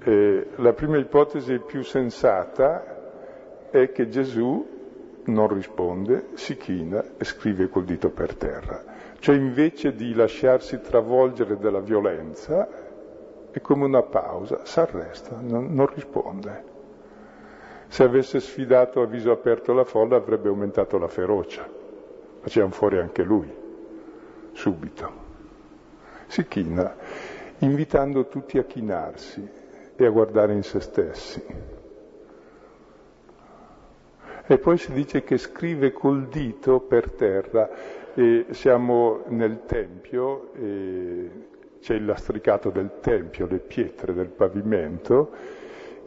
Eh, 0.00 0.46
la 0.56 0.72
prima 0.72 0.96
ipotesi 0.96 1.58
più 1.58 1.82
sensata 1.82 3.68
è 3.70 3.92
che 3.92 4.08
Gesù 4.08 4.76
non 5.24 5.48
risponde, 5.52 6.28
si 6.34 6.56
china 6.56 7.04
e 7.18 7.24
scrive 7.24 7.68
col 7.68 7.84
dito 7.84 8.08
per 8.08 8.34
terra. 8.34 8.82
Cioè 9.18 9.36
invece 9.36 9.94
di 9.94 10.14
lasciarsi 10.14 10.80
travolgere 10.80 11.58
dalla 11.58 11.80
violenza, 11.80 12.66
è 13.50 13.60
come 13.60 13.84
una 13.84 14.02
pausa, 14.02 14.64
si 14.64 14.80
arresta, 14.80 15.36
non, 15.40 15.74
non 15.74 15.86
risponde. 15.92 16.67
Se 17.88 18.02
avesse 18.02 18.40
sfidato 18.40 19.00
a 19.00 19.06
viso 19.06 19.32
aperto 19.32 19.72
la 19.72 19.84
folla 19.84 20.16
avrebbe 20.16 20.48
aumentato 20.48 20.98
la 20.98 21.08
ferocia, 21.08 21.68
faceva 22.40 22.68
fuori 22.70 22.98
anche 22.98 23.22
lui, 23.22 23.50
subito. 24.52 25.26
Si 26.26 26.46
china, 26.46 26.94
invitando 27.58 28.26
tutti 28.28 28.58
a 28.58 28.64
chinarsi 28.64 29.48
e 29.96 30.06
a 30.06 30.10
guardare 30.10 30.52
in 30.52 30.62
se 30.62 30.80
stessi. 30.80 31.42
E 34.46 34.58
poi 34.58 34.78
si 34.78 34.92
dice 34.92 35.24
che 35.24 35.36
scrive 35.36 35.92
col 35.92 36.28
dito 36.28 36.80
per 36.80 37.10
terra. 37.12 37.68
E 38.14 38.46
siamo 38.50 39.24
nel 39.28 39.64
Tempio, 39.66 40.50
c'è 40.54 41.94
il 41.94 42.04
lastricato 42.04 42.70
del 42.70 42.98
Tempio, 43.00 43.46
le 43.46 43.58
pietre 43.58 44.12
del 44.12 44.28
pavimento, 44.28 45.30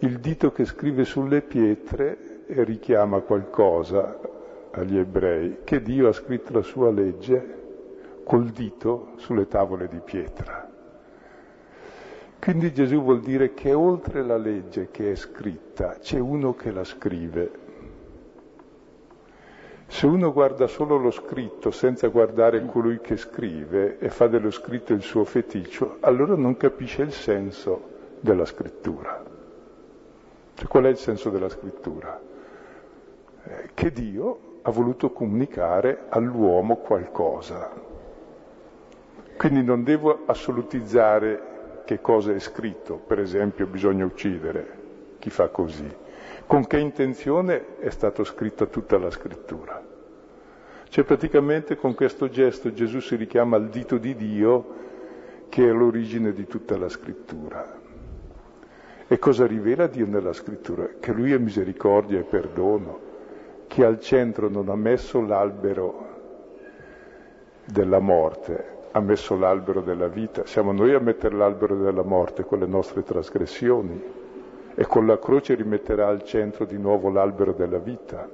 il 0.04 0.20
dito 0.20 0.52
che 0.52 0.66
scrive 0.66 1.06
sulle 1.06 1.42
pietre 1.42 2.44
richiama 2.48 3.20
qualcosa 3.20 4.20
agli 4.72 4.98
ebrei, 4.98 5.60
che 5.64 5.82
Dio 5.82 6.08
ha 6.08 6.14
scritto 6.14 6.54
la 6.54 6.64
sua 6.64 6.92
legge 6.92 7.60
col 8.24 8.50
dito 8.50 9.12
sulle 9.18 9.48
tavole 9.48 9.88
di 9.88 10.00
pietra. 10.04 10.70
Quindi 12.40 12.74
Gesù 12.74 13.02
vuol 13.02 13.22
dire 13.22 13.54
che 13.54 13.74
oltre 13.74 14.24
la 14.24 14.38
legge 14.38 14.90
che 14.90 15.12
è 15.12 15.16
scritta 15.16 15.98
c'è 16.00 16.18
uno 16.18 16.56
che 16.56 16.72
la 16.72 16.84
scrive 16.84 17.52
se 19.86 20.08
uno 20.08 20.32
guarda 20.32 20.68
solo 20.68 20.98
lo 20.98 21.12
scritto 21.12 21.70
senza 21.70 22.08
guardare 22.08 22.66
colui 22.66 23.02
che 23.02 23.18
scrive 23.18 24.00
e 24.00 24.10
fa 24.10 24.28
dello 24.28 24.50
scritto 24.50 24.94
il 24.94 25.02
suo 25.02 25.26
feticcio, 25.26 25.98
allora 26.00 26.34
non 26.36 26.56
capisce 26.56 27.02
il 27.02 27.12
senso 27.12 27.90
della 28.22 28.46
scrittura. 28.46 29.31
Cioè, 30.56 30.68
qual 30.68 30.86
è 30.86 30.90
il 30.90 30.98
senso 30.98 31.30
della 31.30 31.50
scrittura? 31.50 32.20
Eh, 33.44 33.70
che 33.74 33.92
Dio 33.92 34.60
ha 34.62 34.72
voluto 34.72 35.12
comunicare 35.12 36.06
all'uomo 36.10 36.78
qualcosa. 36.78 37.72
Quindi 39.38 39.64
non 39.64 39.84
devo 39.84 40.24
assolutizzare 40.26 41.84
che 41.86 42.00
cosa 42.00 42.34
è 42.34 42.40
scritto, 42.40 42.98
per 42.98 43.20
esempio 43.20 43.66
bisogna 43.66 44.06
uccidere 44.06 44.80
chi 45.18 45.30
fa 45.30 45.50
così 45.50 46.10
con 46.52 46.68
che 46.68 46.80
intenzione 46.80 47.78
è 47.80 47.90
stata 47.92 48.26
scritta 48.26 48.66
tutta 48.66 48.98
la 48.98 49.10
scrittura. 49.10 49.82
Cioè 50.90 51.06
praticamente 51.06 51.78
con 51.78 51.96
questo 51.96 52.28
gesto 52.28 52.74
Gesù 52.74 53.00
si 53.00 53.16
richiama 53.16 53.56
al 53.56 53.70
dito 53.70 53.98
di 53.98 54.14
Dio 54.18 54.76
che 55.48 55.66
è 55.66 55.72
l'origine 55.72 56.34
di 56.34 56.46
tutta 56.48 56.78
la 56.78 56.90
scrittura. 56.90 57.80
E 59.12 59.20
cosa 59.20 59.46
rivela 59.46 59.88
Dio 59.88 60.06
nella 60.08 60.32
scrittura? 60.32 60.88
Che 60.98 61.12
Lui 61.12 61.34
è 61.34 61.38
misericordia 61.38 62.18
e 62.18 62.24
perdono, 62.24 62.98
che 63.68 63.84
al 63.84 64.00
centro 64.00 64.48
non 64.48 64.70
ha 64.70 64.76
messo 64.76 65.20
l'albero 65.20 66.08
della 67.66 68.00
morte, 68.00 68.66
ha 68.90 69.02
messo 69.02 69.38
l'albero 69.38 69.82
della 69.82 70.08
vita. 70.08 70.46
Siamo 70.46 70.72
noi 70.72 70.94
a 70.94 71.00
mettere 71.00 71.36
l'albero 71.36 71.76
della 71.76 72.04
morte 72.04 72.46
con 72.46 72.60
le 72.60 72.68
nostre 72.68 73.04
trasgressioni 73.04 74.02
e 74.74 74.86
con 74.86 75.06
la 75.06 75.20
croce 75.20 75.56
rimetterà 75.56 76.08
al 76.08 76.24
centro 76.24 76.64
di 76.64 76.78
nuovo 76.78 77.10
l'albero 77.10 77.52
della 77.52 77.80
vita. 77.80 78.30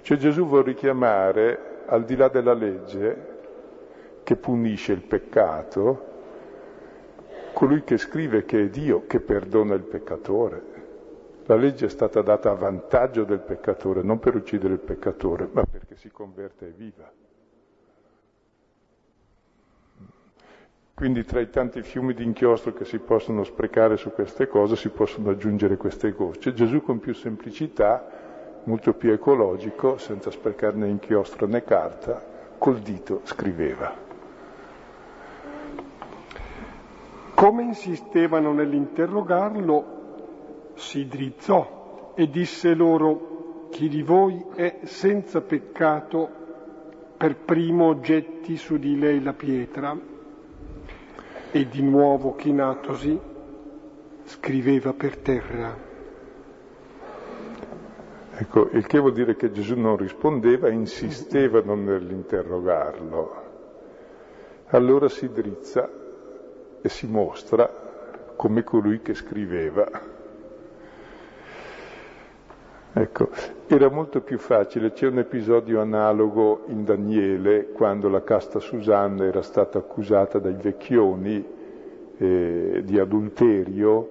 Cioè 0.00 0.16
Gesù 0.16 0.44
vuole 0.44 0.64
richiamare 0.64 1.84
al 1.86 2.04
di 2.04 2.16
là 2.16 2.26
della 2.26 2.54
legge 2.54 3.28
che 4.24 4.34
punisce 4.34 4.90
il 4.90 5.02
peccato, 5.02 6.09
colui 7.52 7.82
che 7.84 7.98
scrive 7.98 8.44
che 8.44 8.64
è 8.64 8.68
Dio 8.68 9.06
che 9.06 9.20
perdona 9.20 9.74
il 9.74 9.82
peccatore. 9.82 10.62
La 11.46 11.56
legge 11.56 11.86
è 11.86 11.88
stata 11.88 12.22
data 12.22 12.50
a 12.50 12.54
vantaggio 12.54 13.24
del 13.24 13.40
peccatore, 13.40 14.02
non 14.02 14.18
per 14.18 14.36
uccidere 14.36 14.74
il 14.74 14.78
peccatore, 14.78 15.48
ma 15.50 15.64
perché 15.64 15.96
si 15.96 16.10
converte 16.10 16.68
e 16.68 16.70
viva. 16.70 17.10
Quindi 20.94 21.24
tra 21.24 21.40
i 21.40 21.48
tanti 21.48 21.80
fiumi 21.82 22.12
di 22.12 22.22
inchiostro 22.22 22.74
che 22.74 22.84
si 22.84 22.98
possono 22.98 23.42
sprecare 23.42 23.96
su 23.96 24.12
queste 24.12 24.48
cose 24.48 24.76
si 24.76 24.90
possono 24.90 25.30
aggiungere 25.30 25.78
queste 25.78 26.12
gocce. 26.12 26.52
Gesù 26.52 26.82
con 26.82 26.98
più 26.98 27.14
semplicità, 27.14 28.06
molto 28.64 28.92
più 28.92 29.10
ecologico, 29.10 29.96
senza 29.96 30.30
sprecare 30.30 30.76
né 30.76 30.88
inchiostro 30.88 31.46
né 31.46 31.64
carta, 31.64 32.22
col 32.58 32.80
dito 32.80 33.22
scriveva. 33.24 34.09
Come 37.40 37.62
insistevano 37.62 38.52
nell'interrogarlo, 38.52 40.72
si 40.74 41.06
drizzò 41.06 42.12
e 42.14 42.28
disse 42.28 42.74
loro, 42.74 43.68
chi 43.70 43.88
di 43.88 44.02
voi 44.02 44.44
è 44.54 44.80
senza 44.82 45.40
peccato, 45.40 46.28
per 47.16 47.36
primo 47.36 47.98
getti 48.00 48.58
su 48.58 48.76
di 48.76 48.98
lei 48.98 49.22
la 49.22 49.32
pietra 49.32 49.98
e 51.50 51.66
di 51.66 51.80
nuovo 51.80 52.34
chinatosi 52.34 53.18
scriveva 54.24 54.92
per 54.92 55.16
terra. 55.16 55.74
Ecco, 58.32 58.68
il 58.72 58.86
che 58.86 58.98
vuol 58.98 59.14
dire 59.14 59.34
che 59.36 59.50
Gesù 59.50 59.78
non 59.78 59.96
rispondeva, 59.96 60.68
insistevano 60.68 61.74
nell'interrogarlo. 61.74 63.34
Allora 64.66 65.08
si 65.08 65.30
drizza 65.30 65.99
e 66.82 66.88
si 66.88 67.06
mostra 67.06 67.68
come 68.36 68.64
colui 68.64 69.02
che 69.02 69.14
scriveva. 69.14 70.18
Ecco, 72.92 73.28
era 73.68 73.88
molto 73.88 74.20
più 74.20 74.38
facile, 74.38 74.92
c'è 74.92 75.06
un 75.06 75.18
episodio 75.18 75.80
analogo 75.80 76.64
in 76.66 76.84
Daniele 76.84 77.68
quando 77.70 78.08
la 78.08 78.24
casta 78.24 78.58
Susanna 78.58 79.24
era 79.24 79.42
stata 79.42 79.78
accusata 79.78 80.40
dai 80.40 80.56
vecchioni 80.60 81.46
eh, 82.18 82.82
di 82.84 82.98
adulterio, 82.98 84.10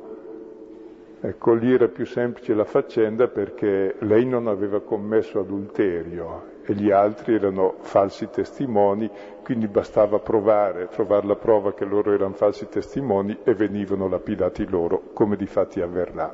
ecco 1.19 1.53
lì 1.53 1.73
era 1.73 1.89
più 1.89 2.05
semplice 2.05 2.53
la 2.53 2.63
faccenda 2.63 3.27
perché 3.27 3.95
lei 3.99 4.25
non 4.25 4.47
aveva 4.47 4.79
commesso 4.79 5.39
adulterio 5.39 6.57
e 6.63 6.73
gli 6.73 6.89
altri 6.89 7.35
erano 7.35 7.75
falsi 7.81 8.29
testimoni, 8.29 9.09
quindi 9.49 9.67
bastava 9.67 10.19
provare, 10.19 10.89
trovare 10.89 11.25
la 11.25 11.35
prova 11.35 11.73
che 11.73 11.83
loro 11.83 12.13
erano 12.13 12.35
falsi 12.35 12.69
testimoni 12.69 13.39
e 13.43 13.55
venivano 13.55 14.07
lapidati 14.07 14.63
loro, 14.67 15.09
come 15.11 15.35
di 15.37 15.47
fatti 15.47 15.81
avverrà. 15.81 16.31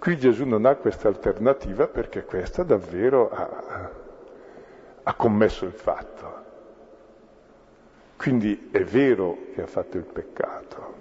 Qui 0.00 0.18
Gesù 0.18 0.44
non 0.44 0.64
ha 0.66 0.74
questa 0.74 1.06
alternativa 1.06 1.86
perché 1.86 2.24
questa 2.24 2.64
davvero 2.64 3.30
ha, 3.30 3.90
ha 5.04 5.14
commesso 5.14 5.64
il 5.64 5.70
fatto. 5.74 6.34
Quindi 8.16 8.68
è 8.72 8.82
vero 8.82 9.36
che 9.54 9.62
ha 9.62 9.68
fatto 9.68 9.96
il 9.96 10.04
peccato. 10.12 10.94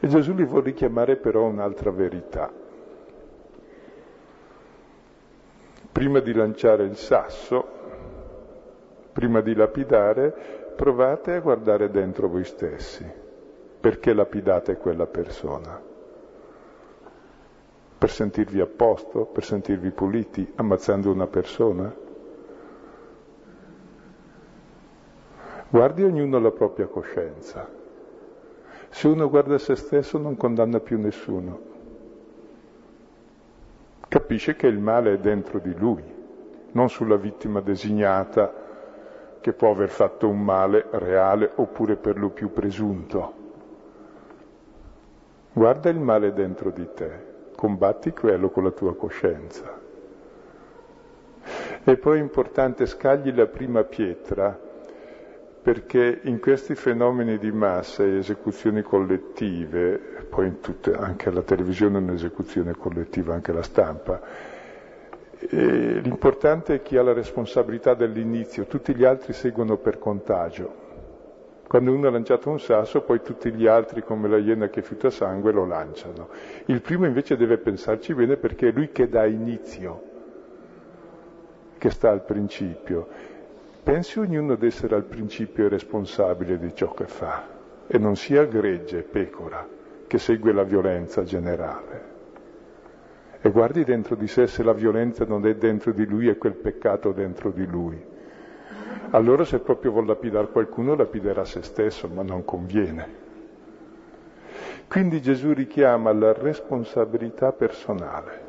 E 0.00 0.08
Gesù 0.08 0.32
li 0.32 0.44
vuole 0.44 0.64
richiamare 0.64 1.16
però 1.16 1.42
un'altra 1.44 1.90
verità. 1.90 2.50
Prima 5.92 6.20
di 6.20 6.32
lanciare 6.32 6.84
il 6.84 6.96
sasso, 6.96 7.76
prima 9.18 9.40
di 9.40 9.52
lapidare, 9.52 10.32
provate 10.76 11.32
a 11.32 11.40
guardare 11.40 11.90
dentro 11.90 12.28
voi 12.28 12.44
stessi. 12.44 13.04
Perché 13.80 14.12
lapidate 14.12 14.76
quella 14.76 15.06
persona? 15.06 15.88
per 17.98 18.10
sentirvi 18.10 18.60
a 18.60 18.66
posto, 18.66 19.24
per 19.24 19.42
sentirvi 19.42 19.90
puliti, 19.90 20.52
ammazzando 20.54 21.10
una 21.10 21.26
persona? 21.26 21.92
Guardi 25.68 26.04
ognuno 26.04 26.38
la 26.38 26.52
propria 26.52 26.86
coscienza. 26.86 27.68
Se 28.88 29.08
uno 29.08 29.28
guarda 29.28 29.58
se 29.58 29.74
stesso 29.74 30.16
non 30.16 30.36
condanna 30.36 30.78
più 30.78 30.96
nessuno. 30.96 31.60
Capisce 34.06 34.54
che 34.54 34.68
il 34.68 34.78
male 34.78 35.14
è 35.14 35.18
dentro 35.18 35.58
di 35.58 35.74
lui, 35.74 36.04
non 36.70 36.88
sulla 36.88 37.16
vittima 37.16 37.60
designata 37.60 38.67
che 39.40 39.52
può 39.52 39.70
aver 39.70 39.88
fatto 39.88 40.28
un 40.28 40.40
male 40.42 40.86
reale 40.90 41.50
oppure 41.54 41.96
per 41.96 42.18
lo 42.18 42.30
più 42.30 42.52
presunto. 42.52 43.32
Guarda 45.52 45.88
il 45.90 45.98
male 45.98 46.32
dentro 46.32 46.70
di 46.70 46.88
te 46.94 47.26
combatti 47.58 48.12
quello 48.12 48.50
con 48.50 48.62
la 48.62 48.70
tua 48.70 48.94
coscienza. 48.94 49.76
E 51.82 51.96
poi 51.96 52.18
è 52.18 52.22
importante 52.22 52.86
scagli 52.86 53.34
la 53.34 53.46
prima 53.46 53.82
pietra, 53.82 54.56
perché 55.60 56.20
in 56.22 56.38
questi 56.38 56.76
fenomeni 56.76 57.36
di 57.36 57.50
massa 57.50 58.04
e 58.04 58.18
esecuzioni 58.18 58.82
collettive, 58.82 59.98
poi 60.30 60.60
tutte, 60.60 60.94
anche 60.94 61.32
la 61.32 61.42
televisione 61.42 61.98
è 61.98 62.00
un'esecuzione 62.00 62.76
collettiva, 62.76 63.34
anche 63.34 63.52
la 63.52 63.62
stampa, 63.62 64.20
l'importante 65.40 66.74
è 66.74 66.82
chi 66.82 66.96
ha 66.96 67.02
la 67.02 67.12
responsabilità 67.12 67.94
dell'inizio, 67.94 68.66
tutti 68.66 68.94
gli 68.94 69.04
altri 69.04 69.32
seguono 69.32 69.76
per 69.76 69.98
contagio. 69.98 70.86
Quando 71.68 71.92
uno 71.92 72.08
ha 72.08 72.10
lanciato 72.10 72.48
un 72.48 72.58
sasso, 72.58 73.02
poi 73.02 73.20
tutti 73.20 73.52
gli 73.52 73.66
altri, 73.66 74.02
come 74.02 74.26
la 74.26 74.38
iena 74.38 74.68
che 74.68 74.80
fiuta 74.80 75.10
sangue, 75.10 75.52
lo 75.52 75.66
lanciano. 75.66 76.28
Il 76.66 76.80
primo 76.80 77.04
invece 77.04 77.36
deve 77.36 77.58
pensarci 77.58 78.14
bene 78.14 78.36
perché 78.36 78.68
è 78.68 78.72
lui 78.72 78.90
che 78.90 79.08
dà 79.08 79.26
inizio, 79.26 80.02
che 81.76 81.90
sta 81.90 82.10
al 82.10 82.24
principio. 82.24 83.06
Pensi 83.82 84.18
ognuno 84.18 84.54
ad 84.54 84.62
essere 84.62 84.94
al 84.94 85.04
principio 85.04 85.66
e 85.66 85.68
responsabile 85.68 86.58
di 86.58 86.74
ciò 86.74 86.92
che 86.94 87.06
fa 87.06 87.56
e 87.86 87.98
non 87.98 88.16
sia 88.16 88.44
gregge, 88.44 89.02
pecora, 89.02 89.66
che 90.06 90.18
segue 90.18 90.52
la 90.52 90.62
violenza 90.62 91.22
generale. 91.22 92.07
E 93.40 93.50
guardi 93.50 93.84
dentro 93.84 94.14
di 94.16 94.26
sé 94.26 94.46
se 94.46 94.62
la 94.62 94.72
violenza 94.72 95.24
non 95.24 95.46
è 95.46 95.54
dentro 95.54 95.92
di 95.92 96.04
lui 96.06 96.28
e 96.28 96.36
quel 96.36 96.54
peccato 96.54 97.12
dentro 97.12 97.50
di 97.50 97.66
lui 97.66 98.16
allora 99.10 99.44
se 99.44 99.60
proprio 99.60 99.92
vuol 99.92 100.06
lapidare 100.06 100.48
qualcuno 100.48 100.94
lapiderà 100.94 101.44
se 101.44 101.62
stesso, 101.62 102.08
ma 102.08 102.22
non 102.22 102.44
conviene. 102.44 103.26
Quindi 104.86 105.22
Gesù 105.22 105.52
richiama 105.52 106.12
la 106.12 106.32
responsabilità 106.32 107.52
personale, 107.52 108.46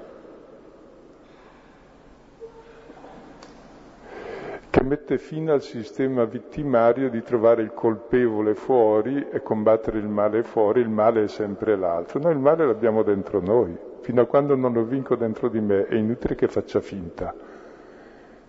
che 4.70 4.84
mette 4.84 5.18
fine 5.18 5.52
al 5.52 5.62
sistema 5.62 6.26
vittimario 6.26 7.10
di 7.10 7.22
trovare 7.24 7.62
il 7.62 7.74
colpevole 7.74 8.54
fuori 8.54 9.28
e 9.30 9.42
combattere 9.42 10.00
il 10.00 10.08
male 10.08 10.44
fuori, 10.44 10.82
il 10.82 10.90
male 10.90 11.24
è 11.24 11.28
sempre 11.28 11.76
l'altro. 11.76 12.20
Noi 12.20 12.34
il 12.34 12.40
male 12.40 12.66
l'abbiamo 12.66 13.04
dentro 13.04 13.42
noi, 13.42 13.78
fino 14.02 14.22
a 14.22 14.26
quando 14.26 14.56
non 14.56 14.74
lo 14.74 14.84
vinco 14.84 15.16
dentro 15.16 15.50
di 15.50 15.60
me 15.60 15.86
è 15.88 15.96
inutile 15.96 16.36
che 16.36 16.48
faccia 16.48 16.80
finta 16.80 17.34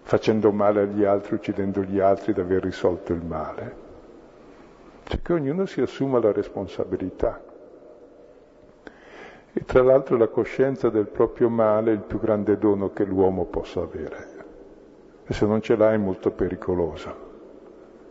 facendo 0.03 0.51
male 0.51 0.81
agli 0.83 1.05
altri, 1.05 1.35
uccidendo 1.37 1.83
gli 1.83 2.01
altri, 2.01 2.33
di 2.33 2.41
aver 2.41 2.65
risolto 2.65 3.13
il 3.13 3.25
male. 3.25 3.77
Cioè 5.05 5.23
che 5.23 5.33
ognuno 5.33 5.67
si 5.67 5.81
assuma 5.81 6.19
la 6.19 6.33
responsabilità. 6.33 7.41
E 9.53 9.65
tra 9.65 9.83
l'altro 9.83 10.17
la 10.17 10.27
coscienza 10.27 10.89
del 10.91 11.07
proprio 11.07 11.49
male 11.49 11.91
è 11.91 11.95
il 11.95 12.01
più 12.01 12.19
grande 12.19 12.59
dono 12.59 12.93
che 12.93 13.05
l'uomo 13.05 13.45
possa 13.45 13.83
avere. 13.83 14.29
E 15.27 15.33
se 15.33 15.47
non 15.47 15.61
ce 15.61 15.77
l'ha 15.77 15.93
è 15.93 15.97
molto 15.97 16.33
pericoloso. 16.33 17.29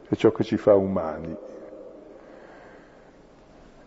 È 0.07 0.15
ciò 0.15 0.31
che 0.31 0.43
ci 0.43 0.55
fa 0.55 0.75
umani. 0.75 1.35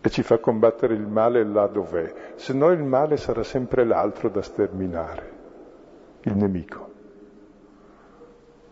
E 0.05 0.09
ci 0.09 0.21
fa 0.21 0.37
combattere 0.37 0.95
il 0.95 1.07
male 1.07 1.45
là 1.45 1.65
dov'è. 1.67 2.33
Se 2.35 2.51
no 2.51 2.71
il 2.71 2.83
male 2.83 3.15
sarà 3.15 3.41
sempre 3.41 3.85
l'altro 3.85 4.27
da 4.27 4.41
sterminare, 4.41 5.31
il 6.23 6.35
nemico. 6.35 6.91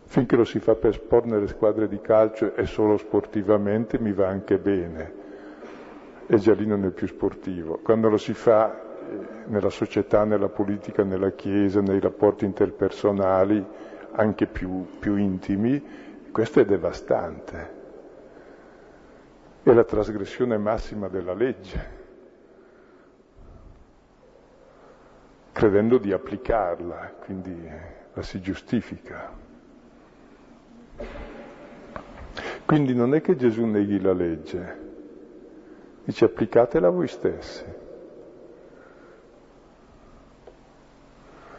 Finché 0.04 0.36
lo 0.36 0.44
si 0.44 0.58
fa 0.58 0.74
per 0.74 0.92
sport 0.92 1.24
nelle 1.24 1.46
squadre 1.46 1.88
di 1.88 2.02
calcio 2.02 2.54
e 2.54 2.66
solo 2.66 2.98
sportivamente 2.98 3.98
mi 3.98 4.12
va 4.12 4.28
anche 4.28 4.58
bene. 4.58 5.12
E 6.26 6.36
già 6.36 6.52
lì 6.52 6.66
non 6.66 6.84
è 6.84 6.90
più 6.90 7.06
sportivo. 7.06 7.80
Quando 7.82 8.10
lo 8.10 8.18
si 8.18 8.34
fa 8.34 8.70
eh, 8.70 9.44
nella 9.46 9.70
società, 9.70 10.24
nella 10.24 10.50
politica, 10.50 11.02
nella 11.02 11.30
Chiesa, 11.30 11.80
nei 11.80 11.98
rapporti 11.98 12.44
interpersonali, 12.44 13.64
anche 14.12 14.46
più, 14.46 14.86
più 14.98 15.16
intimi, 15.16 15.82
questo 16.30 16.60
è 16.60 16.66
devastante. 16.66 17.80
È 19.64 19.72
la 19.72 19.84
trasgressione 19.84 20.58
massima 20.58 21.06
della 21.06 21.34
legge, 21.34 22.00
credendo 25.52 25.98
di 25.98 26.12
applicarla, 26.12 27.14
quindi 27.24 27.70
la 28.12 28.22
si 28.22 28.40
giustifica. 28.40 29.30
Quindi 32.66 32.92
non 32.92 33.14
è 33.14 33.20
che 33.20 33.36
Gesù 33.36 33.64
neghi 33.64 34.00
la 34.00 34.12
legge, 34.12 34.78
dice 36.04 36.24
applicatela 36.24 36.90
voi 36.90 37.06
stessi. 37.06 37.64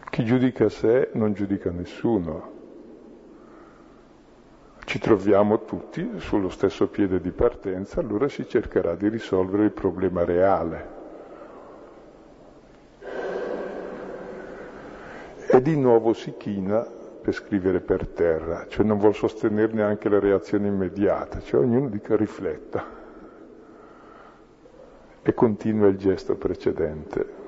Chi 0.10 0.26
giudica 0.26 0.68
sé 0.68 1.10
non 1.14 1.34
giudica 1.34 1.72
nessuno. 1.72 2.53
Ci 4.86 5.00
troviamo 5.00 5.64
tutti 5.64 6.20
sullo 6.20 6.50
stesso 6.50 6.88
piede 6.88 7.20
di 7.20 7.32
partenza, 7.32 8.00
allora 8.00 8.28
si 8.28 8.48
cercherà 8.48 8.96
di 8.96 9.08
risolvere 9.10 9.64
il 9.64 9.72
problema 9.72 10.24
reale. 10.24 11.02
E 15.48 15.62
di 15.62 15.78
nuovo 15.78 16.14
si 16.14 16.36
china 16.38 16.86
per 17.22 17.34
scrivere 17.34 17.80
per 17.80 18.08
terra, 18.08 18.66
cioè 18.68 18.86
non 18.86 18.98
vuol 18.98 19.16
sostenere 19.16 19.72
neanche 19.72 20.10
la 20.10 20.20
reazione 20.20 20.68
immediata, 20.68 21.40
cioè 21.40 21.62
ognuno 21.62 21.88
dica 21.88 22.16
rifletta 22.16 23.02
e 25.22 25.34
continua 25.34 25.88
il 25.88 25.98
gesto 25.98 26.36
precedente. 26.36 27.42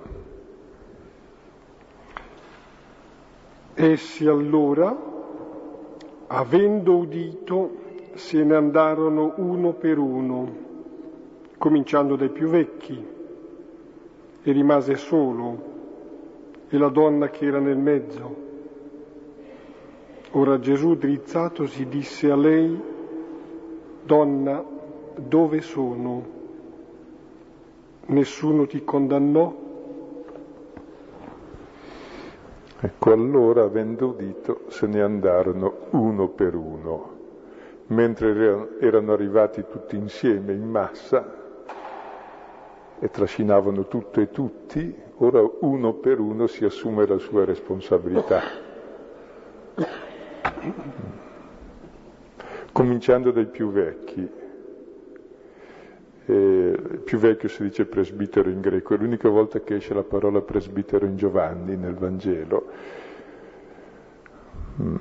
Essi 3.74 4.26
allora, 4.26 4.96
avendo 6.28 6.98
udito, 6.98 7.84
se 8.14 8.44
ne 8.44 8.56
andarono 8.56 9.34
uno 9.38 9.74
per 9.74 9.98
uno, 9.98 10.64
cominciando 11.58 12.16
dai 12.16 12.30
più 12.30 12.48
vecchi, 12.48 13.06
e 14.44 14.52
rimase 14.52 14.96
solo, 14.96 15.74
e 16.68 16.78
la 16.78 16.90
donna 16.90 17.30
che 17.30 17.46
era 17.46 17.60
nel 17.60 17.78
mezzo. 17.78 18.44
Ora 20.32 20.60
Gesù 20.60 20.96
drizzatosi 20.96 21.88
disse 21.88 22.30
a 22.30 22.36
lei, 22.36 22.94
Donna, 24.04 24.64
dove 25.16 25.62
sono? 25.62 26.24
Nessuno 28.08 28.68
ti 28.68 28.84
condannò? 28.84 29.65
Ecco, 32.80 33.12
allora, 33.12 33.64
avendo 33.64 34.08
udito, 34.08 34.66
se 34.68 34.86
ne 34.88 35.02
andarono 35.02 35.88
uno 35.92 36.28
per 36.28 36.56
uno. 36.56 37.14
Mentre 37.88 38.78
erano 38.80 39.14
arrivati 39.14 39.64
tutti 39.70 39.96
insieme, 39.96 40.54
in 40.54 40.70
massa, 40.70 41.44
e 43.00 43.10
trascinavano 43.10 43.88
tutto 43.88 44.20
e 44.22 44.30
tutti, 44.30 44.96
ora 45.18 45.42
uno 45.62 45.94
per 45.94 46.20
uno 46.20 46.48
si 46.48 46.66
assume 46.66 47.06
la 47.06 47.18
sua 47.18 47.46
responsabilità. 47.46 48.42
Cominciando 52.72 53.32
dai 53.32 53.46
più 53.46 53.72
vecchi. 53.72 54.44
Eh, 56.28 56.76
più 57.04 57.20
vecchio 57.20 57.48
si 57.50 57.62
dice 57.62 57.86
presbitero 57.86 58.50
in 58.50 58.60
greco, 58.60 58.96
è 58.96 58.98
l'unica 58.98 59.30
volta 59.30 59.60
che 59.60 59.76
esce 59.76 59.94
la 59.94 60.04
parola 60.04 60.42
presbitero 60.42 61.06
in 61.06 61.18
Giovanni 61.18 61.78
nel 61.78 61.94
Vangelo. 61.94 62.66
Mm. 64.82 64.96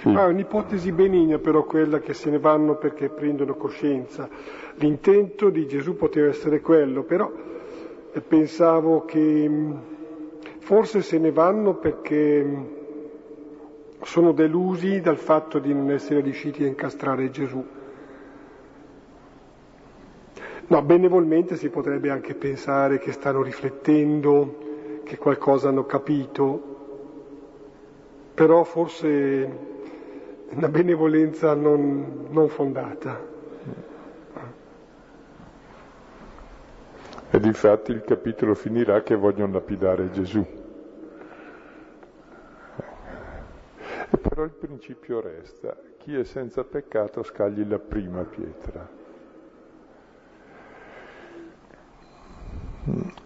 Sì. 0.00 0.08
Ah, 0.08 0.26
è 0.26 0.28
un'ipotesi 0.28 0.92
benigna 0.92 1.38
però 1.38 1.64
quella 1.64 1.98
che 1.98 2.14
se 2.14 2.30
ne 2.30 2.38
vanno 2.38 2.76
perché 2.76 3.08
prendono 3.08 3.54
coscienza. 3.54 4.28
L'intento 4.76 5.50
di 5.50 5.66
Gesù 5.66 5.96
poteva 5.96 6.28
essere 6.28 6.60
quello, 6.60 7.02
però 7.02 7.30
eh, 8.12 8.20
pensavo 8.20 9.04
che 9.04 9.48
mm, 9.48 9.72
forse 10.60 11.02
se 11.02 11.18
ne 11.18 11.32
vanno 11.32 11.74
perché 11.74 12.42
mm, 12.42 12.64
sono 14.02 14.32
delusi 14.32 15.00
dal 15.00 15.18
fatto 15.18 15.58
di 15.58 15.74
non 15.74 15.90
essere 15.90 16.20
riusciti 16.20 16.64
a 16.64 16.68
incastrare 16.68 17.30
Gesù. 17.30 17.76
No, 20.70 20.82
benevolmente 20.82 21.56
si 21.56 21.70
potrebbe 21.70 22.10
anche 22.10 22.34
pensare 22.34 22.98
che 22.98 23.12
stanno 23.12 23.42
riflettendo, 23.42 25.00
che 25.02 25.16
qualcosa 25.16 25.70
hanno 25.70 25.86
capito, 25.86 26.76
però 28.34 28.64
forse 28.64 29.58
una 30.50 30.68
benevolenza 30.68 31.54
non, 31.54 32.26
non 32.28 32.48
fondata. 32.48 33.18
Ed 37.30 37.44
infatti 37.46 37.92
il 37.92 38.02
capitolo 38.02 38.54
finirà 38.54 39.02
che 39.02 39.14
vogliono 39.14 39.54
lapidare 39.54 40.10
Gesù. 40.10 40.44
E 44.10 44.16
però 44.18 44.44
il 44.44 44.52
principio 44.52 45.20
resta, 45.20 45.74
chi 45.96 46.14
è 46.14 46.24
senza 46.24 46.62
peccato 46.62 47.22
scagli 47.22 47.66
la 47.66 47.78
prima 47.78 48.22
pietra. 48.24 48.97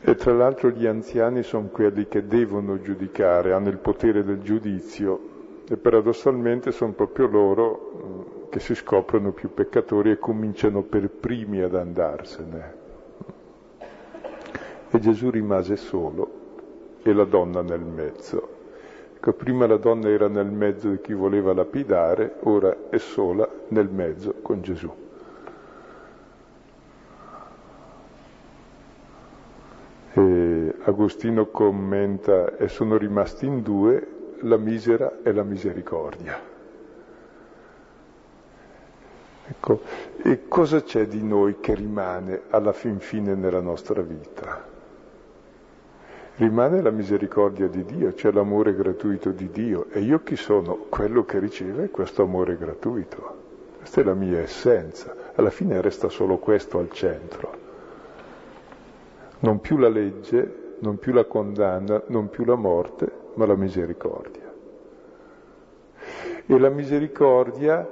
E 0.00 0.14
tra 0.16 0.32
l'altro 0.32 0.70
gli 0.70 0.86
anziani 0.86 1.42
sono 1.42 1.68
quelli 1.68 2.08
che 2.08 2.26
devono 2.26 2.80
giudicare, 2.80 3.52
hanno 3.52 3.68
il 3.68 3.78
potere 3.78 4.24
del 4.24 4.40
giudizio 4.42 5.30
e 5.68 5.76
paradossalmente 5.76 6.72
sono 6.72 6.92
proprio 6.92 7.26
loro 7.26 8.48
che 8.50 8.60
si 8.60 8.74
scoprono 8.74 9.32
più 9.32 9.54
peccatori 9.54 10.10
e 10.10 10.18
cominciano 10.18 10.82
per 10.82 11.08
primi 11.08 11.62
ad 11.62 11.74
andarsene. 11.74 12.74
E 14.90 14.98
Gesù 14.98 15.30
rimase 15.30 15.76
solo 15.76 16.40
e 17.02 17.12
la 17.12 17.24
donna 17.24 17.62
nel 17.62 17.80
mezzo. 17.80 18.60
Ecco, 19.14 19.32
prima 19.32 19.66
la 19.66 19.76
donna 19.76 20.08
era 20.08 20.28
nel 20.28 20.50
mezzo 20.50 20.90
di 20.90 21.00
chi 21.00 21.14
voleva 21.14 21.54
lapidare, 21.54 22.34
ora 22.40 22.90
è 22.90 22.98
sola 22.98 23.48
nel 23.68 23.88
mezzo 23.88 24.34
con 24.42 24.60
Gesù. 24.62 24.92
E 30.14 30.71
Agostino 30.84 31.46
commenta, 31.46 32.56
e 32.56 32.68
sono 32.68 32.96
rimasti 32.96 33.46
in 33.46 33.62
due 33.62 34.06
la 34.40 34.56
misera 34.56 35.18
e 35.22 35.32
la 35.32 35.44
misericordia. 35.44 36.50
Ecco, 39.46 39.80
e 40.22 40.48
cosa 40.48 40.82
c'è 40.82 41.06
di 41.06 41.22
noi 41.22 41.60
che 41.60 41.74
rimane 41.74 42.42
alla 42.50 42.72
fin 42.72 42.98
fine 42.98 43.34
nella 43.34 43.60
nostra 43.60 44.02
vita? 44.02 44.70
Rimane 46.36 46.80
la 46.80 46.90
misericordia 46.90 47.68
di 47.68 47.84
Dio, 47.84 48.14
cioè 48.14 48.32
l'amore 48.32 48.74
gratuito 48.74 49.30
di 49.30 49.50
Dio. 49.50 49.86
E 49.90 50.00
io 50.00 50.22
chi 50.22 50.36
sono? 50.36 50.86
Quello 50.88 51.24
che 51.24 51.38
riceve 51.38 51.90
questo 51.90 52.22
amore 52.22 52.56
gratuito. 52.56 53.40
Questa 53.78 54.00
è 54.00 54.04
la 54.04 54.14
mia 54.14 54.40
essenza. 54.40 55.14
Alla 55.34 55.50
fine 55.50 55.80
resta 55.80 56.08
solo 56.08 56.38
questo 56.38 56.78
al 56.78 56.90
centro. 56.90 57.60
Non 59.40 59.60
più 59.60 59.76
la 59.76 59.88
legge, 59.88 60.61
non 60.82 60.98
più 60.98 61.12
la 61.12 61.24
condanna, 61.24 62.02
non 62.08 62.28
più 62.28 62.44
la 62.44 62.56
morte, 62.56 63.10
ma 63.34 63.46
la 63.46 63.54
misericordia. 63.54 64.52
E 66.44 66.58
la 66.58 66.68
misericordia 66.68 67.88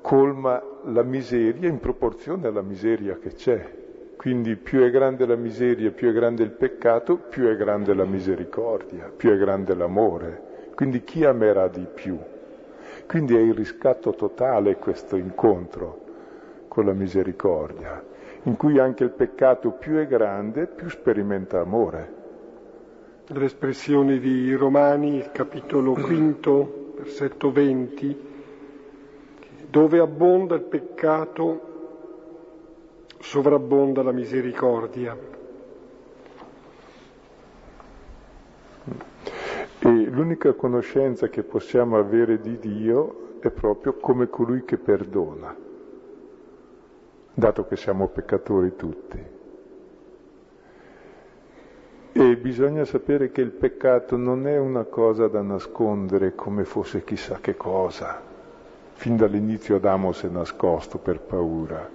colma 0.00 0.62
la 0.84 1.02
miseria 1.02 1.68
in 1.68 1.78
proporzione 1.78 2.46
alla 2.46 2.62
miseria 2.62 3.18
che 3.18 3.34
c'è. 3.34 3.78
Quindi 4.16 4.56
più 4.56 4.80
è 4.80 4.90
grande 4.90 5.26
la 5.26 5.36
miseria, 5.36 5.90
più 5.90 6.08
è 6.08 6.12
grande 6.12 6.42
il 6.42 6.50
peccato, 6.50 7.16
più 7.16 7.46
è 7.46 7.56
grande 7.56 7.94
la 7.94 8.04
misericordia, 8.04 9.10
più 9.14 9.30
è 9.30 9.36
grande 9.36 9.74
l'amore. 9.74 10.68
Quindi 10.74 11.04
chi 11.04 11.24
amerà 11.24 11.68
di 11.68 11.86
più? 11.92 12.18
Quindi 13.06 13.36
è 13.36 13.40
il 13.40 13.54
riscatto 13.54 14.14
totale 14.14 14.76
questo 14.76 15.16
incontro 15.16 16.00
con 16.68 16.86
la 16.86 16.92
misericordia, 16.92 18.02
in 18.44 18.56
cui 18.56 18.78
anche 18.78 19.04
il 19.04 19.10
peccato 19.10 19.70
più 19.72 19.96
è 19.96 20.06
grande, 20.06 20.66
più 20.66 20.88
sperimenta 20.88 21.60
amore. 21.60 22.18
L'espressione 23.26 24.18
di 24.18 24.54
Romani, 24.54 25.28
capitolo 25.32 25.92
quinto, 26.00 26.94
versetto 26.96 27.52
20, 27.52 28.28
dove 29.68 29.98
abbonda 30.00 30.54
il 30.54 30.62
peccato, 30.62 31.68
sovrabbonda 33.18 34.02
la 34.02 34.12
misericordia. 34.12 35.16
E 39.82 39.88
l'unica 39.88 40.52
conoscenza 40.54 41.28
che 41.28 41.42
possiamo 41.42 41.98
avere 41.98 42.40
di 42.40 42.58
Dio 42.58 43.38
è 43.40 43.50
proprio 43.50 43.94
come 43.94 44.28
colui 44.28 44.64
che 44.64 44.76
perdona, 44.76 45.54
dato 47.40 47.66
che 47.66 47.74
siamo 47.74 48.06
peccatori 48.06 48.76
tutti. 48.76 49.38
E 52.12 52.36
bisogna 52.36 52.84
sapere 52.84 53.32
che 53.32 53.40
il 53.40 53.50
peccato 53.50 54.16
non 54.16 54.46
è 54.46 54.58
una 54.58 54.84
cosa 54.84 55.26
da 55.26 55.42
nascondere 55.42 56.34
come 56.34 56.64
fosse 56.64 57.02
chissà 57.02 57.38
che 57.40 57.56
cosa. 57.56 58.22
Fin 58.92 59.16
dall'inizio 59.16 59.76
Adamo 59.76 60.12
si 60.12 60.26
è 60.26 60.28
nascosto 60.28 60.98
per 60.98 61.20
paura. 61.20 61.88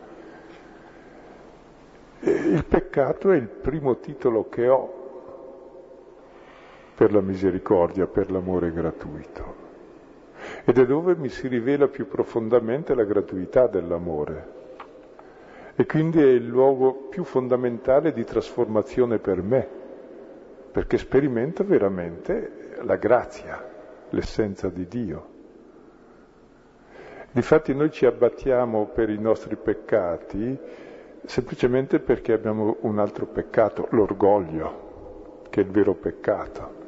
E 2.19 2.31
il 2.31 2.65
peccato 2.65 3.31
è 3.31 3.37
il 3.37 3.47
primo 3.47 3.99
titolo 3.99 4.49
che 4.49 4.67
ho 4.67 5.03
per 6.95 7.13
la 7.13 7.21
misericordia, 7.21 8.07
per 8.07 8.31
l'amore 8.31 8.71
gratuito. 8.71 9.63
ed 10.63 10.77
è 10.77 10.85
dove 10.85 11.15
mi 11.15 11.29
si 11.29 11.47
rivela 11.47 11.87
più 11.87 12.07
profondamente 12.07 12.95
la 12.95 13.03
gratuità 13.03 13.67
dell'amore. 13.67 14.54
E 15.75 15.85
quindi 15.85 16.21
è 16.21 16.27
il 16.27 16.45
luogo 16.45 16.93
più 17.09 17.23
fondamentale 17.23 18.13
di 18.13 18.23
trasformazione 18.23 19.17
per 19.19 19.41
me, 19.41 19.67
perché 20.71 20.97
sperimento 20.97 21.65
veramente 21.65 22.77
la 22.81 22.95
grazia, 22.95 23.63
l'essenza 24.09 24.69
di 24.69 24.87
Dio. 24.87 25.33
Difatti 27.31 27.73
noi 27.73 27.91
ci 27.91 28.05
abbattiamo 28.05 28.85
per 28.85 29.09
i 29.09 29.19
nostri 29.19 29.57
peccati 29.57 30.57
semplicemente 31.25 31.99
perché 31.99 32.33
abbiamo 32.33 32.77
un 32.81 32.99
altro 32.99 33.25
peccato, 33.25 33.87
l'orgoglio, 33.91 35.41
che 35.49 35.61
è 35.61 35.63
il 35.63 35.71
vero 35.71 35.93
peccato. 35.93 36.83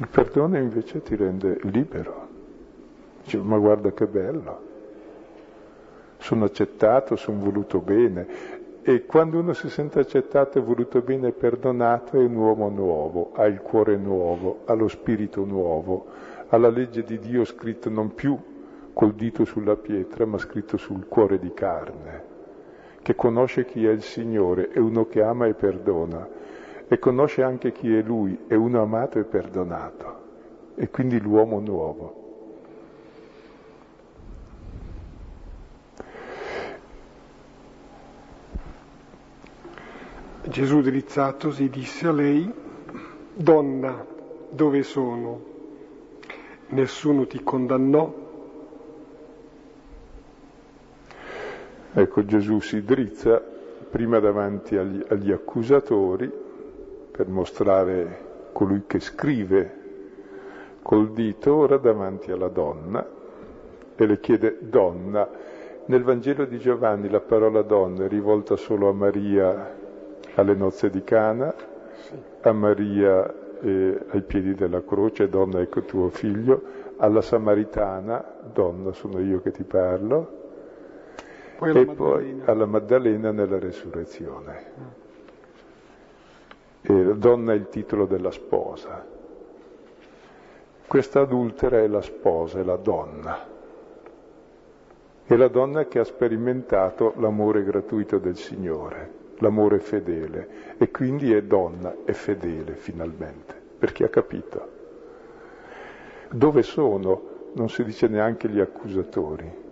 Il 0.00 0.08
perdono 0.08 0.56
invece 0.58 1.02
ti 1.02 1.16
rende 1.16 1.58
libero. 1.62 2.28
Dice, 3.24 3.38
ma 3.38 3.58
guarda 3.58 3.90
che 3.92 4.06
bello. 4.06 4.67
Sono 6.28 6.44
accettato, 6.44 7.16
sono 7.16 7.42
voluto 7.42 7.78
bene. 7.78 8.26
E 8.82 9.06
quando 9.06 9.38
uno 9.38 9.54
si 9.54 9.70
sente 9.70 10.00
accettato 10.00 10.62
voluto 10.62 11.00
bene 11.00 11.28
e 11.28 11.32
perdonato 11.32 12.20
è 12.20 12.22
un 12.22 12.36
uomo 12.36 12.68
nuovo, 12.68 13.30
ha 13.32 13.46
il 13.46 13.62
cuore 13.62 13.96
nuovo, 13.96 14.58
ha 14.66 14.74
lo 14.74 14.88
spirito 14.88 15.46
nuovo, 15.46 16.04
ha 16.48 16.58
la 16.58 16.68
legge 16.68 17.02
di 17.02 17.18
Dio 17.18 17.46
scritto 17.46 17.88
non 17.88 18.14
più 18.14 18.38
col 18.92 19.14
dito 19.14 19.46
sulla 19.46 19.76
pietra, 19.76 20.26
ma 20.26 20.36
scritto 20.36 20.76
sul 20.76 21.06
cuore 21.08 21.38
di 21.38 21.54
carne, 21.54 22.22
che 23.00 23.14
conosce 23.14 23.64
chi 23.64 23.86
è 23.86 23.90
il 23.90 24.02
Signore, 24.02 24.68
è 24.68 24.78
uno 24.78 25.06
che 25.06 25.22
ama 25.22 25.46
e 25.46 25.54
perdona 25.54 26.28
e 26.88 26.98
conosce 26.98 27.42
anche 27.42 27.72
chi 27.72 27.96
è 27.96 28.02
lui, 28.02 28.40
è 28.46 28.54
uno 28.54 28.82
amato 28.82 29.18
e 29.18 29.24
perdonato, 29.24 30.20
e 30.74 30.90
quindi 30.90 31.18
l'uomo 31.18 31.58
nuovo. 31.58 32.17
Gesù 40.48 40.80
drizzatosi 40.80 41.68
disse 41.68 42.06
a 42.06 42.12
lei, 42.12 42.50
Donna, 43.34 44.04
dove 44.48 44.82
sono? 44.82 45.44
Nessuno 46.68 47.26
ti 47.26 47.42
condannò? 47.42 48.26
Ecco, 51.92 52.24
Gesù 52.24 52.60
si 52.60 52.82
drizza 52.82 53.42
prima 53.90 54.20
davanti 54.20 54.76
agli, 54.76 55.04
agli 55.08 55.32
accusatori 55.32 56.32
per 57.10 57.28
mostrare 57.28 58.50
colui 58.52 58.84
che 58.86 59.00
scrive 59.00 59.76
col 60.80 61.12
dito 61.12 61.54
ora 61.54 61.76
davanti 61.76 62.30
alla 62.30 62.48
donna 62.48 63.06
e 63.94 64.06
le 64.06 64.18
chiede 64.18 64.56
donna. 64.60 65.28
Nel 65.84 66.02
Vangelo 66.02 66.46
di 66.46 66.58
Giovanni 66.58 67.10
la 67.10 67.20
parola 67.20 67.60
donna 67.60 68.04
è 68.04 68.08
rivolta 68.08 68.56
solo 68.56 68.88
a 68.88 68.92
Maria 68.92 69.77
alle 70.38 70.54
nozze 70.54 70.88
di 70.88 71.02
Cana, 71.02 71.52
a 72.42 72.52
Maria 72.52 73.58
eh, 73.60 74.00
ai 74.10 74.22
piedi 74.22 74.54
della 74.54 74.84
croce, 74.84 75.28
donna 75.28 75.60
ecco 75.60 75.82
tuo 75.82 76.08
figlio, 76.10 76.62
alla 76.98 77.20
Samaritana, 77.20 78.24
donna 78.52 78.92
sono 78.92 79.18
io 79.18 79.40
che 79.40 79.50
ti 79.50 79.64
parlo, 79.64 80.36
poi 81.58 81.76
e 81.76 81.86
poi 81.86 82.40
alla 82.44 82.66
Maddalena 82.66 83.32
nella 83.32 83.58
resurrezione. 83.58 84.96
E 86.82 87.16
donna 87.16 87.52
è 87.52 87.56
il 87.56 87.68
titolo 87.68 88.06
della 88.06 88.30
sposa. 88.30 89.04
Questa 90.86 91.20
adultera 91.20 91.78
è 91.78 91.88
la 91.88 92.00
sposa, 92.00 92.60
è 92.60 92.62
la 92.62 92.76
donna. 92.76 93.56
È 95.24 95.34
la 95.34 95.48
donna 95.48 95.86
che 95.86 95.98
ha 95.98 96.04
sperimentato 96.04 97.14
l'amore 97.16 97.64
gratuito 97.64 98.18
del 98.18 98.36
Signore, 98.36 99.17
l'amore 99.38 99.78
fedele, 99.78 100.76
e 100.78 100.90
quindi 100.90 101.32
è 101.32 101.42
donna 101.42 101.94
e 102.04 102.12
fedele 102.12 102.74
finalmente, 102.74 103.54
perché 103.78 104.04
ha 104.04 104.08
capito. 104.08 104.76
Dove 106.30 106.62
sono? 106.62 107.36
Non 107.54 107.68
si 107.68 107.84
dice 107.84 108.08
neanche 108.08 108.48
gli 108.48 108.60
accusatori. 108.60 109.66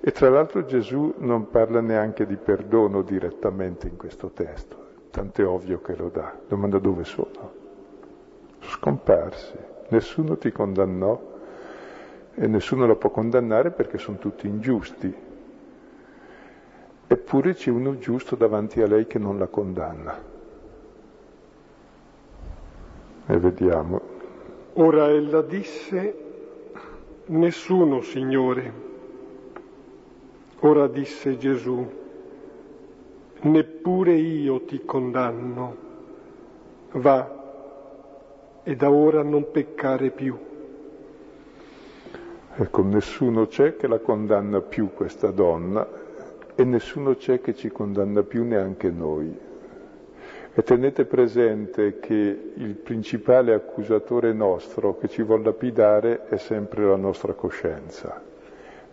E 0.00 0.10
tra 0.10 0.28
l'altro 0.28 0.64
Gesù 0.64 1.14
non 1.18 1.48
parla 1.50 1.80
neanche 1.80 2.26
di 2.26 2.36
perdono 2.36 3.02
direttamente 3.02 3.86
in 3.86 3.96
questo 3.96 4.30
testo 4.30 4.82
tanto 5.12 5.42
è 5.42 5.46
ovvio 5.46 5.80
che 5.82 5.94
lo 5.94 6.08
dà. 6.08 6.34
Domanda 6.48 6.78
dove 6.78 7.04
sono? 7.04 7.52
Scomparsi. 8.60 9.56
Nessuno 9.88 10.38
ti 10.38 10.50
condannò 10.50 11.30
e 12.34 12.46
nessuno 12.46 12.86
lo 12.86 12.96
può 12.96 13.10
condannare 13.10 13.70
perché 13.70 13.98
sono 13.98 14.16
tutti 14.16 14.48
ingiusti. 14.48 15.14
Eppure 17.12 17.52
c'è 17.52 17.68
uno 17.68 17.98
giusto 17.98 18.36
davanti 18.36 18.80
a 18.80 18.86
lei 18.86 19.06
che 19.06 19.18
non 19.18 19.36
la 19.36 19.46
condanna. 19.46 20.18
E 23.26 23.36
vediamo. 23.36 24.00
Ora 24.72 25.10
ella 25.10 25.42
disse, 25.42 26.16
nessuno, 27.26 28.00
Signore. 28.00 28.72
Ora 30.60 30.86
disse 30.86 31.36
Gesù, 31.36 31.86
neppure 33.42 34.14
io 34.14 34.62
ti 34.62 34.82
condanno. 34.82 35.76
Va 36.92 37.40
e 38.62 38.74
da 38.74 38.90
ora 38.90 39.22
non 39.22 39.50
peccare 39.50 40.08
più. 40.12 40.34
Ecco, 42.54 42.82
nessuno 42.82 43.48
c'è 43.48 43.76
che 43.76 43.86
la 43.86 43.98
condanna 43.98 44.62
più 44.62 44.94
questa 44.94 45.30
donna 45.30 46.00
e 46.54 46.64
nessuno 46.64 47.14
c'è 47.16 47.40
che 47.40 47.54
ci 47.54 47.70
condanna 47.70 48.22
più 48.22 48.44
neanche 48.44 48.90
noi. 48.90 49.36
E 50.54 50.62
tenete 50.62 51.04
presente 51.04 51.98
che 51.98 52.52
il 52.54 52.74
principale 52.74 53.54
accusatore 53.54 54.32
nostro 54.32 54.98
che 54.98 55.08
ci 55.08 55.22
vuole 55.22 55.44
lapidare 55.44 56.26
è 56.28 56.36
sempre 56.36 56.84
la 56.84 56.96
nostra 56.96 57.32
coscienza. 57.32 58.22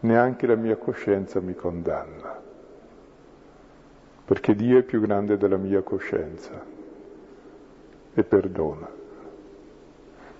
Neanche 0.01 0.47
la 0.47 0.55
mia 0.55 0.77
coscienza 0.77 1.41
mi 1.41 1.53
condanna 1.53 2.47
perché 4.29 4.53
Dio 4.53 4.77
è 4.77 4.83
più 4.83 5.01
grande 5.01 5.37
della 5.37 5.57
mia 5.57 5.81
coscienza 5.81 6.63
e 8.13 8.23
perdona. 8.23 8.87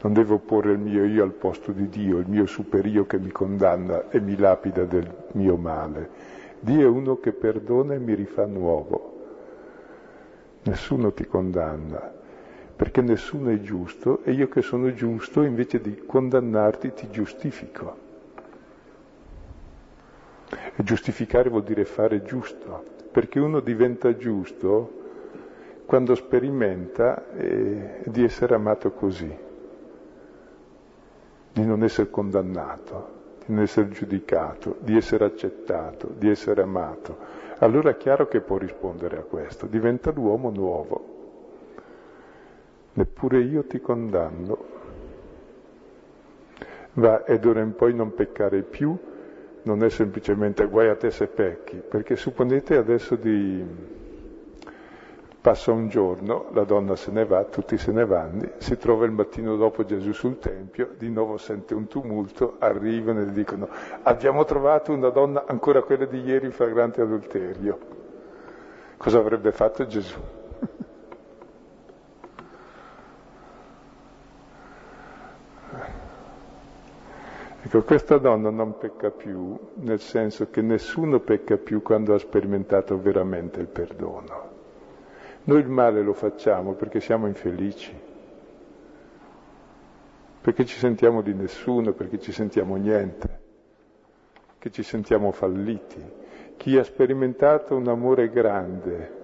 Non 0.02 0.14
devo 0.14 0.38
porre 0.38 0.74
il 0.74 0.78
mio 0.78 1.06
io 1.06 1.24
al 1.24 1.32
posto 1.32 1.72
di 1.72 1.90
Dio, 1.90 2.20
il 2.20 2.28
mio 2.28 2.46
superio 2.46 3.08
che 3.08 3.18
mi 3.18 3.32
condanna 3.32 4.12
e 4.12 4.20
mi 4.20 4.38
lapida 4.38 4.84
del 4.84 5.12
mio 5.32 5.56
male. 5.56 6.08
Dio 6.60 6.82
è 6.82 6.88
uno 6.88 7.20
che 7.20 7.32
perdona 7.32 7.94
e 7.94 8.00
mi 8.00 8.14
rifà 8.14 8.46
nuovo. 8.46 9.18
Nessuno 10.64 11.14
ti 11.14 11.26
condanna, 11.26 12.12
perché 12.76 13.02
nessuno 13.02 13.50
è 13.50 13.60
giusto 13.62 14.24
e 14.24 14.32
io 14.32 14.50
che 14.50 14.62
sono 14.62 14.94
giusto 14.94 15.44
invece 15.44 15.80
di 15.82 16.04
condannarti 16.06 16.94
ti 16.94 17.10
giustifico. 17.10 18.08
E 20.50 20.84
giustificare 20.84 21.50
vuol 21.50 21.64
dire 21.64 21.86
fare 21.86 22.24
giusto 22.24 22.98
perché 23.12 23.40
uno 23.40 23.60
diventa 23.60 24.16
giusto 24.16 24.98
quando 25.86 26.14
sperimenta 26.14 27.32
eh, 27.34 28.02
di 28.06 28.24
essere 28.24 28.54
amato 28.54 28.92
così, 28.92 29.36
di 31.52 31.66
non 31.66 31.84
essere 31.84 32.12
condannato, 32.12 33.18
di 33.54 33.62
essere 33.62 33.90
giudicato, 33.90 34.78
di 34.80 34.96
essere 34.96 35.26
accettato, 35.26 36.14
di 36.16 36.30
essere 36.30 36.62
amato. 36.62 37.18
Allora 37.60 37.90
è 37.90 37.98
chiaro 37.98 38.28
che 38.28 38.42
può 38.42 38.58
rispondere 38.58 39.18
a 39.18 39.22
questo, 39.24 39.66
diventa 39.66 40.12
l'uomo 40.12 40.52
nuovo. 40.52 41.18
Neppure 42.94 43.40
io 43.40 43.64
ti 43.66 43.82
condanno. 43.82 44.78
Va 46.94 47.26
ed 47.26 47.46
ora 47.46 47.62
in 47.62 47.74
poi 47.76 47.94
non 47.94 48.14
peccare 48.14 48.62
più, 48.62 48.96
non 49.64 49.84
è 49.84 49.90
semplicemente 49.90 50.66
guai 50.68 50.90
a 50.90 50.96
te 50.96 51.10
se 51.10 51.28
pecchi, 51.28 51.78
perché 51.78 52.16
supponete 52.16 52.76
adesso 52.78 53.16
di... 53.16 53.98
Passa 55.50 55.72
un 55.72 55.88
giorno, 55.88 56.46
la 56.52 56.64
donna 56.64 56.96
se 56.96 57.10
ne 57.10 57.26
va, 57.26 57.44
tutti 57.44 57.76
se 57.80 57.92
ne 57.92 58.06
vanno, 58.06 58.52
si 58.58 58.78
trova 58.78 59.06
il 59.06 59.12
mattino 59.12 59.56
dopo 59.56 59.84
Gesù 59.84 60.12
sul 60.12 60.38
Tempio, 60.38 60.92
di 60.96 61.10
nuovo 61.10 61.38
sente 61.38 61.74
un 61.74 61.88
tumulto, 61.88 62.58
arrivano 62.60 63.22
e 63.22 63.32
dicono 63.32 63.68
abbiamo 64.04 64.46
trovato 64.46 64.94
una 64.94 65.10
donna, 65.10 65.46
ancora 65.48 65.82
quella 65.82 66.06
di 66.06 66.22
ieri, 66.22 66.46
in 66.46 66.52
flagrante 66.52 67.02
adulterio. 67.02 67.80
Cosa 68.98 69.18
avrebbe 69.18 69.52
fatto 69.52 69.88
Gesù? 69.88 70.20
Ecco, 77.64 77.82
questa 77.82 78.20
donna 78.20 78.52
non 78.52 78.78
pecca 78.78 79.10
più, 79.10 79.58
nel 79.78 80.00
senso 80.00 80.52
che 80.52 80.62
nessuno 80.62 81.20
pecca 81.20 81.58
più 81.58 81.82
quando 81.82 82.14
ha 82.14 82.20
sperimentato 82.20 83.00
veramente 83.02 83.60
il 83.60 83.68
perdono. 83.68 84.59
Noi 85.50 85.62
il 85.62 85.68
male 85.68 86.04
lo 86.04 86.14
facciamo 86.14 86.74
perché 86.74 87.00
siamo 87.00 87.26
infelici. 87.26 87.92
perché 90.42 90.64
ci 90.66 90.78
sentiamo 90.78 91.22
di 91.22 91.34
nessuno, 91.34 91.92
perché 91.94 92.20
ci 92.20 92.32
sentiamo 92.32 92.76
niente, 92.76 93.40
che 94.58 94.70
ci 94.72 94.84
sentiamo 94.84 95.32
falliti. 95.32 96.02
Chi 96.56 96.78
ha 96.78 96.84
sperimentato 96.84 97.76
un 97.76 97.88
amore 97.88 98.30
grande, 98.30 99.18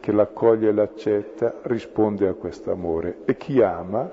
che 0.00 0.12
l'accoglie 0.12 0.68
e 0.68 0.72
l'accetta, 0.72 1.60
risponde 1.62 2.28
a 2.28 2.34
questo 2.34 2.70
amore 2.70 3.18
e 3.24 3.36
chi 3.36 3.62
ama 3.62 4.08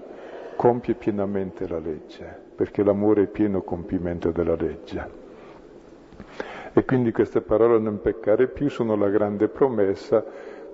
compie 0.55 0.93
pienamente 0.93 1.67
la 1.67 1.79
legge, 1.79 2.25
perché 2.55 2.83
l'amore 2.83 3.23
è 3.23 3.27
pieno 3.27 3.61
compimento 3.63 4.31
della 4.31 4.55
legge. 4.55 5.25
E 6.73 6.85
quindi 6.85 7.11
queste 7.11 7.41
parole 7.41 7.79
non 7.79 8.01
peccare 8.01 8.47
più 8.47 8.69
sono 8.69 8.95
la 8.95 9.09
grande 9.09 9.47
promessa. 9.47 10.23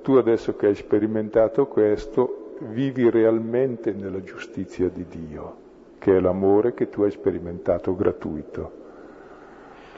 Tu 0.04 0.16
adesso 0.16 0.58
che 0.58 0.68
hai 0.68 0.76
sperimentato 0.76 1.66
questo, 1.66 2.58
vivi 2.60 3.10
realmente 3.10 3.94
nella 3.94 4.22
giustizia 4.22 4.90
di 4.90 5.06
Dio, 5.08 5.56
che 5.98 6.18
è 6.18 6.20
l'amore 6.20 6.74
che 6.74 6.90
tu 6.90 7.04
hai 7.04 7.12
sperimentato 7.12 7.96
gratuito. 7.96 8.72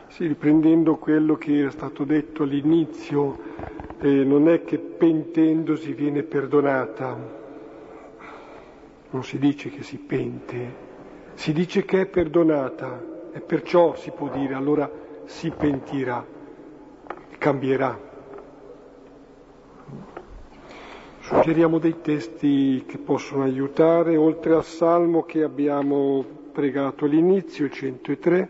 Sì, 0.10 0.28
riprendendo 0.28 0.98
quello 0.98 1.38
che 1.38 1.58
era 1.58 1.72
stato 1.72 2.04
detto 2.04 2.44
all'inizio, 2.44 3.36
eh, 4.00 4.24
non 4.24 4.48
è 4.48 4.64
che 4.64 4.78
pentendosi 4.78 5.94
viene 5.94 6.22
perdonata, 6.22 7.18
non 9.10 9.24
si 9.24 9.40
dice 9.40 9.70
che 9.70 9.82
si 9.82 9.98
pente, 9.98 10.76
si 11.34 11.52
dice 11.52 11.84
che 11.84 12.02
è 12.02 12.06
perdonata 12.06 13.04
e 13.32 13.40
perciò 13.40 13.96
si 13.96 14.12
può 14.12 14.30
dire 14.30 14.54
allora 14.54 14.88
si 15.26 15.50
pentirà, 15.50 16.24
cambierà. 17.40 18.14
Suggeriamo 21.28 21.80
dei 21.80 22.02
testi 22.02 22.84
che 22.86 23.00
possono 23.00 23.42
aiutare, 23.42 24.16
oltre 24.16 24.54
al 24.54 24.64
Salmo 24.64 25.24
che 25.24 25.42
abbiamo 25.42 26.24
pregato 26.52 27.06
all'inizio, 27.06 27.68
103, 27.68 28.50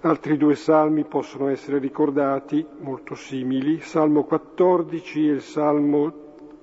altri 0.00 0.36
due 0.36 0.56
salmi 0.56 1.04
possono 1.04 1.46
essere 1.46 1.78
ricordati, 1.78 2.66
molto 2.80 3.14
simili, 3.14 3.78
Salmo 3.80 4.24
14 4.24 5.28
e 5.28 5.32
il 5.34 5.40
Salmo 5.40 6.12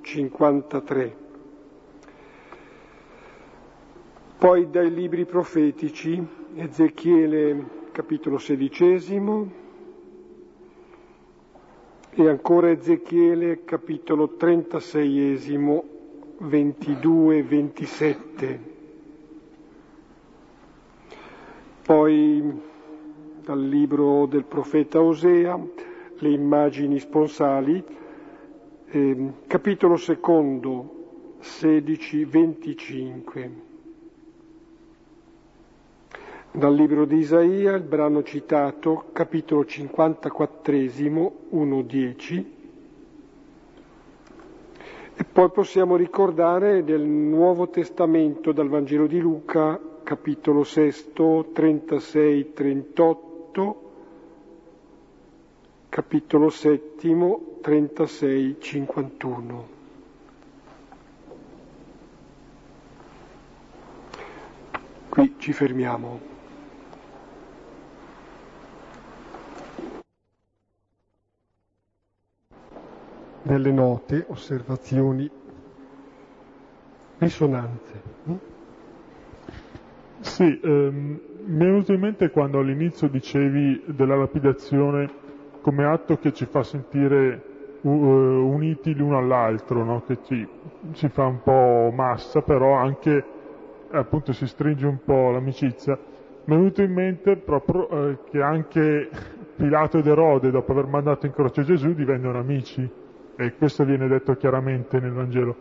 53. 0.01 1.15
Poi 4.37 4.69
dai 4.69 4.93
libri 4.93 5.23
profetici, 5.23 6.21
Ezechiele 6.55 7.87
capitolo 7.93 8.37
sedicesimo, 8.37 9.58
e 12.11 12.27
ancora 12.27 12.71
Ezechiele, 12.71 13.63
capitolo 13.63 14.29
trentaseiesimo, 14.35 15.83
22-27. 16.41 18.59
Poi 21.83 22.61
dal 23.43 23.61
libro 23.67 24.25
del 24.27 24.43
profeta 24.45 25.01
Osea, 25.01 25.59
le 26.19 26.29
immagini 26.29 26.99
sponsali, 26.99 27.83
eh, 28.91 29.31
capitolo 29.47 29.95
secondo, 29.97 31.37
16-25. 31.41 33.68
Dal 36.59 36.75
libro 36.75 37.05
di 37.05 37.19
Isaia, 37.19 37.73
il 37.73 37.83
brano 37.83 38.21
citato, 38.21 39.05
capitolo 39.13 39.63
54, 39.63 40.73
1-10. 40.73 42.45
E 45.15 45.23
poi 45.23 45.49
possiamo 45.51 45.95
ricordare 45.95 46.83
del 46.83 47.03
Nuovo 47.03 47.69
Testamento, 47.69 48.51
dal 48.51 48.67
Vangelo 48.67 49.07
di 49.07 49.21
Luca, 49.21 49.79
capitolo 50.03 50.65
6, 50.65 51.13
36-38, 51.15 53.75
capitolo 55.87 56.49
7, 56.49 57.07
36-51. 57.63 59.63
Qui 65.07 65.35
ci 65.37 65.53
fermiamo. 65.53 66.38
Delle 73.41 73.71
note, 73.71 74.25
osservazioni, 74.27 75.29
risonanze. 77.17 78.01
Hm? 78.25 78.35
Sì, 80.19 80.59
ehm, 80.61 81.19
mi 81.45 81.63
è 81.63 81.65
venuto 81.65 81.93
in 81.93 81.99
mente 81.99 82.29
quando 82.29 82.59
all'inizio 82.59 83.07
dicevi 83.07 83.83
della 83.87 84.15
lapidazione 84.15 85.09
come 85.61 85.85
atto 85.85 86.17
che 86.17 86.33
ci 86.33 86.45
fa 86.45 86.63
sentire 86.63 87.41
uh, 87.81 87.89
uniti 87.89 88.93
l'uno 88.93 89.17
all'altro, 89.17 89.83
no? 89.83 90.03
che 90.05 90.19
ci, 90.23 90.47
ci, 90.93 91.07
fa 91.09 91.25
un 91.25 91.41
po' 91.41 91.91
massa, 91.93 92.41
però 92.41 92.73
anche 92.73 93.23
appunto 93.91 94.33
si 94.33 94.47
stringe 94.47 94.85
un 94.85 94.99
po' 95.03 95.31
l'amicizia. 95.31 95.97
Mi 96.45 96.55
è 96.55 96.57
venuto 96.57 96.81
in 96.81 96.93
mente 96.93 97.35
proprio 97.37 97.89
eh, 97.89 98.17
che 98.29 98.41
anche 98.41 99.09
Pilato 99.55 99.97
ed 99.97 100.07
Erode, 100.07 100.51
dopo 100.51 100.71
aver 100.71 100.85
mandato 100.85 101.25
in 101.25 101.33
croce 101.33 101.63
Gesù, 101.63 101.93
divennero 101.93 102.39
amici 102.39 102.89
e 103.45 103.55
questo 103.55 103.85
viene 103.85 104.07
detto 104.07 104.35
chiaramente 104.35 104.99
nel 104.99 105.11
Vangelo. 105.11 105.55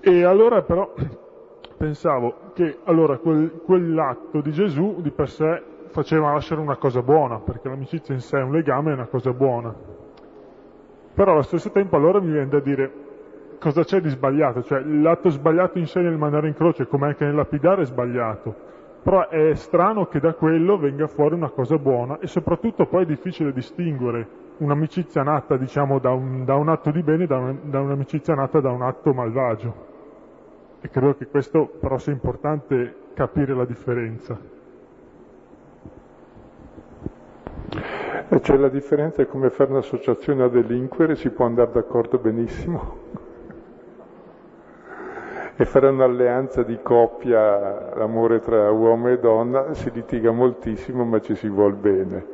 E 0.00 0.24
allora 0.24 0.62
però 0.62 0.92
pensavo 1.76 2.52
che 2.54 2.78
allora 2.84 3.18
quel, 3.18 3.60
quell'atto 3.64 4.40
di 4.40 4.52
Gesù 4.52 5.00
di 5.00 5.10
per 5.10 5.28
sé 5.28 5.62
faceva 5.88 6.30
nascere 6.32 6.60
una 6.60 6.76
cosa 6.76 7.02
buona, 7.02 7.40
perché 7.40 7.68
l'amicizia 7.68 8.14
in 8.14 8.20
sé 8.20 8.38
è 8.38 8.42
un 8.42 8.52
legame, 8.52 8.90
è 8.90 8.94
una 8.94 9.06
cosa 9.06 9.32
buona. 9.32 9.74
Però 11.12 11.32
allo 11.32 11.42
stesso 11.42 11.70
tempo 11.70 11.96
allora 11.96 12.20
mi 12.20 12.30
viene 12.30 12.48
da 12.48 12.60
dire 12.60 12.92
cosa 13.58 13.82
c'è 13.82 14.00
di 14.00 14.08
sbagliato, 14.08 14.62
cioè 14.62 14.80
l'atto 14.80 15.28
sbagliato 15.28 15.78
in 15.78 15.86
sé 15.86 16.00
nel 16.00 16.16
mandare 16.16 16.46
in 16.46 16.54
croce, 16.54 16.86
come 16.86 17.08
anche 17.08 17.24
nel 17.24 17.34
lapidare, 17.34 17.82
è 17.82 17.86
sbagliato. 17.86 18.68
Però 19.02 19.28
è 19.28 19.54
strano 19.54 20.06
che 20.06 20.20
da 20.20 20.34
quello 20.34 20.78
venga 20.78 21.08
fuori 21.08 21.34
una 21.34 21.50
cosa 21.50 21.78
buona 21.78 22.18
e 22.20 22.26
soprattutto 22.26 22.86
poi 22.86 23.02
è 23.02 23.06
difficile 23.06 23.52
distinguere 23.52 24.39
un'amicizia 24.60 25.22
nata 25.22 25.56
diciamo, 25.56 25.98
da, 25.98 26.12
un, 26.12 26.44
da, 26.44 26.54
un, 26.54 26.68
atto 26.68 26.90
di 26.90 27.02
bene 27.02 27.26
da, 27.26 27.38
un, 27.38 27.58
da 27.64 27.80
un'amicizia 27.80 28.34
nata 28.34 28.60
da 28.60 28.70
un 28.70 28.82
atto 28.82 29.12
malvagio. 29.12 29.88
E 30.80 30.88
credo 30.88 31.14
che 31.16 31.26
questo 31.26 31.66
però 31.78 31.98
sia 31.98 32.12
importante 32.12 32.94
capire 33.14 33.54
la 33.54 33.64
differenza. 33.64 34.38
E 38.32 38.40
c'è 38.40 38.56
la 38.56 38.68
differenza 38.68 39.22
è 39.22 39.26
come 39.26 39.50
fare 39.50 39.70
un'associazione 39.70 40.44
a 40.44 40.48
delinquere, 40.48 41.16
si 41.16 41.30
può 41.30 41.46
andare 41.46 41.72
d'accordo 41.72 42.18
benissimo. 42.18 43.08
e 45.60 45.66
fare 45.66 45.88
un'alleanza 45.88 46.62
di 46.62 46.78
coppia, 46.82 47.94
l'amore 47.94 48.40
tra 48.40 48.70
uomo 48.70 49.10
e 49.10 49.18
donna, 49.18 49.74
si 49.74 49.90
litiga 49.90 50.30
moltissimo 50.30 51.04
ma 51.04 51.20
ci 51.20 51.34
si 51.34 51.48
vuol 51.48 51.74
bene. 51.74 52.26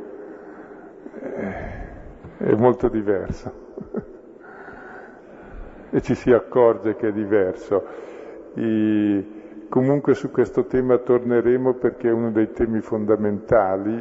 È 2.38 2.54
molto 2.54 2.88
diverso 2.88 3.64
e 5.90 6.02
ci 6.02 6.14
si 6.14 6.30
accorge 6.32 6.96
che 6.96 7.08
è 7.08 7.12
diverso. 7.12 7.84
I... 8.54 9.34
Comunque 9.68 10.14
su 10.14 10.30
questo 10.30 10.66
tema 10.66 10.98
torneremo 10.98 11.74
perché 11.74 12.08
è 12.08 12.12
uno 12.12 12.30
dei 12.30 12.52
temi 12.52 12.80
fondamentali, 12.80 14.00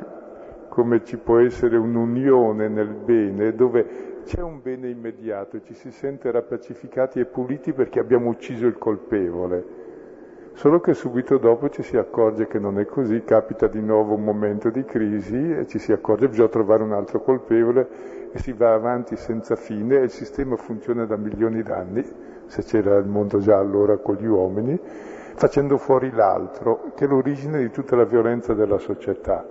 come 0.70 1.04
ci 1.04 1.18
può 1.18 1.40
essere 1.40 1.76
un'unione 1.76 2.68
nel 2.68 2.94
bene 2.94 3.54
dove 3.54 4.22
c'è 4.26 4.42
un 4.42 4.62
bene 4.62 4.90
immediato 4.90 5.58
e 5.58 5.64
ci 5.64 5.74
si 5.74 5.90
sente 5.90 6.30
rapacificati 6.30 7.20
e 7.20 7.26
puliti 7.26 7.74
perché 7.74 8.00
abbiamo 8.00 8.30
ucciso 8.30 8.68
il 8.68 8.78
colpevole. 8.78 9.84
Solo 10.54 10.80
che 10.80 10.94
subito 10.94 11.38
dopo 11.38 11.70
ci 11.70 11.82
si 11.82 11.98
accorge 11.98 12.46
che 12.46 12.60
non 12.60 12.80
è 12.80 12.86
così, 12.86 13.24
capita 13.24 13.68
di 13.68 13.82
nuovo 13.82 14.14
un 14.14 14.24
momento 14.24 14.70
di 14.70 14.86
crisi 14.86 15.52
e 15.52 15.66
ci 15.66 15.80
si 15.80 15.92
accorge 15.92 16.26
che 16.26 16.30
bisogna 16.30 16.50
trovare 16.50 16.84
un 16.84 16.94
altro 16.94 17.22
colpevole 17.22 17.88
e 18.36 18.40
si 18.40 18.52
va 18.52 18.74
avanti 18.74 19.16
senza 19.16 19.56
fine 19.56 19.96
e 19.96 20.04
il 20.04 20.10
sistema 20.10 20.58
funziona 20.58 21.06
da 21.06 21.16
milioni 21.16 21.64
d'anni, 21.64 22.04
se 22.48 22.64
c'era 22.64 22.98
il 22.98 23.06
mondo 23.06 23.40
già 23.40 23.58
allora 23.58 23.96
con 23.96 24.16
gli 24.16 24.26
uomini, 24.26 24.78
facendo 25.36 25.78
fuori 25.78 26.12
l'altro, 26.12 26.92
che 26.96 27.06
è 27.06 27.08
l'origine 27.08 27.60
di 27.60 27.72
tutta 27.72 27.96
la 27.96 28.04
violenza 28.04 28.54
della 28.54 28.78
società, 28.78 29.48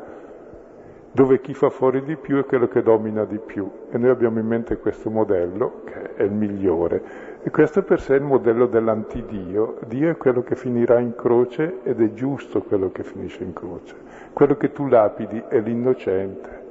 dove 1.10 1.40
chi 1.40 1.54
fa 1.54 1.70
fuori 1.70 2.04
di 2.04 2.16
più 2.16 2.36
è 2.36 2.44
quello 2.44 2.68
che 2.68 2.82
domina 2.82 3.24
di 3.24 3.38
più. 3.38 3.70
E 3.90 3.96
noi 3.96 4.10
abbiamo 4.10 4.38
in 4.38 4.46
mente 4.46 4.76
questo 4.76 5.08
modello, 5.08 5.80
che 5.86 6.16
è 6.16 6.22
il 6.22 6.32
migliore. 6.32 7.02
E 7.42 7.50
questo 7.50 7.84
per 7.84 8.02
sé 8.02 8.16
è 8.16 8.18
il 8.18 8.24
modello 8.24 8.66
dell'antidio. 8.66 9.78
Dio 9.86 10.10
è 10.10 10.18
quello 10.18 10.42
che 10.42 10.56
finirà 10.56 10.98
in 10.98 11.14
croce 11.14 11.78
ed 11.84 12.02
è 12.02 12.12
giusto 12.12 12.60
quello 12.60 12.90
che 12.90 13.02
finisce 13.02 13.44
in 13.44 13.54
croce. 13.54 13.94
Quello 14.34 14.56
che 14.56 14.72
tu 14.72 14.88
lapidi 14.88 15.42
è 15.48 15.58
l'innocente. 15.60 16.63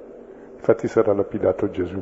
Infatti 0.65 0.87
sarà 0.87 1.11
lapidato 1.11 1.69
Gesù. 1.71 2.01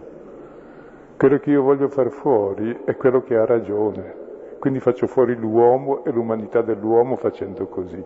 Quello 1.17 1.39
che 1.39 1.49
io 1.49 1.63
voglio 1.63 1.87
far 1.87 2.11
fuori 2.11 2.81
è 2.85 2.95
quello 2.95 3.23
che 3.23 3.35
ha 3.35 3.43
ragione, 3.43 4.13
quindi 4.59 4.79
faccio 4.79 5.07
fuori 5.07 5.35
l'uomo 5.35 6.03
e 6.05 6.11
l'umanità 6.11 6.61
dell'uomo 6.61 7.15
facendo 7.15 7.65
così. 7.65 8.05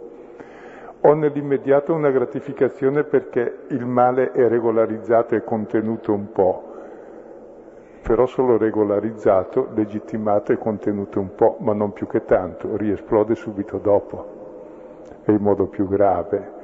Ho 1.01 1.13
nell'immediato 1.13 1.93
una 1.93 2.09
gratificazione 2.09 3.03
perché 3.03 3.63
il 3.67 3.85
male 3.85 4.31
è 4.31 4.47
regolarizzato 4.47 5.35
e 5.35 5.43
contenuto 5.43 6.13
un 6.13 6.31
po', 6.31 6.63
però 8.01 8.25
solo 8.25 8.57
regolarizzato, 8.57 9.71
legittimato 9.73 10.53
e 10.53 10.57
contenuto 10.57 11.19
un 11.19 11.35
po', 11.35 11.57
ma 11.59 11.73
non 11.73 11.91
più 11.91 12.07
che 12.07 12.23
tanto, 12.23 12.77
riesplode 12.77 13.35
subito 13.35 13.77
dopo 13.77 14.25
e 15.25 15.33
in 15.33 15.41
modo 15.41 15.67
più 15.67 15.85
grave. 15.85 16.54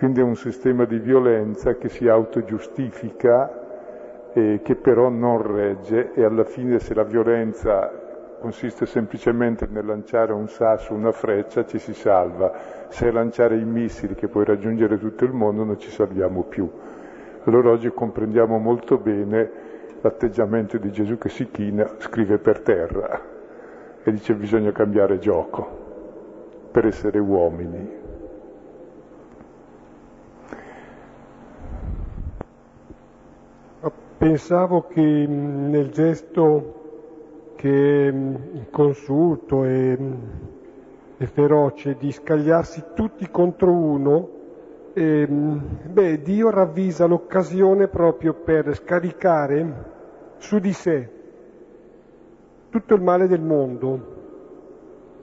Quindi 0.00 0.20
è 0.20 0.22
un 0.22 0.34
sistema 0.34 0.86
di 0.86 0.98
violenza 0.98 1.74
che 1.74 1.90
si 1.90 2.08
autogiustifica 2.08 4.32
e 4.32 4.60
che 4.62 4.74
però 4.76 5.10
non 5.10 5.42
regge 5.42 6.14
e 6.14 6.24
alla 6.24 6.44
fine 6.44 6.78
se 6.78 6.94
la 6.94 7.02
violenza 7.02 8.38
consiste 8.40 8.86
semplicemente 8.86 9.66
nel 9.68 9.84
lanciare 9.84 10.32
un 10.32 10.48
sasso, 10.48 10.94
una 10.94 11.12
freccia, 11.12 11.66
ci 11.66 11.78
si 11.78 11.92
salva. 11.92 12.50
Se 12.88 13.10
lanciare 13.10 13.58
i 13.58 13.64
missili 13.66 14.14
che 14.14 14.28
puoi 14.28 14.46
raggiungere 14.46 14.98
tutto 14.98 15.26
il 15.26 15.34
mondo 15.34 15.64
non 15.64 15.78
ci 15.78 15.90
salviamo 15.90 16.44
più. 16.44 16.66
Allora 17.44 17.68
oggi 17.68 17.90
comprendiamo 17.90 18.56
molto 18.56 18.96
bene 18.96 19.50
l'atteggiamento 20.00 20.78
di 20.78 20.90
Gesù 20.90 21.18
che 21.18 21.28
si 21.28 21.50
china, 21.50 21.86
scrive 21.98 22.38
per 22.38 22.60
terra 22.60 23.20
e 24.02 24.10
dice 24.10 24.32
bisogna 24.32 24.72
cambiare 24.72 25.18
gioco 25.18 26.68
per 26.70 26.86
essere 26.86 27.18
uomini. 27.18 27.99
Pensavo 34.20 34.82
che 34.82 35.00
nel 35.00 35.88
gesto 35.88 37.54
che 37.56 38.08
è 38.08 38.70
consulto 38.70 39.64
e, 39.64 39.96
e 41.16 41.26
feroce 41.26 41.96
di 41.98 42.12
scagliarsi 42.12 42.84
tutti 42.94 43.30
contro 43.30 43.72
uno, 43.72 44.28
e, 44.92 45.26
beh, 45.26 46.20
Dio 46.20 46.50
ravvisa 46.50 47.06
l'occasione 47.06 47.88
proprio 47.88 48.34
per 48.34 48.74
scaricare 48.74 49.84
su 50.36 50.58
di 50.58 50.72
sé 50.74 51.08
tutto 52.68 52.94
il 52.94 53.00
male 53.00 53.26
del 53.26 53.40
mondo 53.40 54.00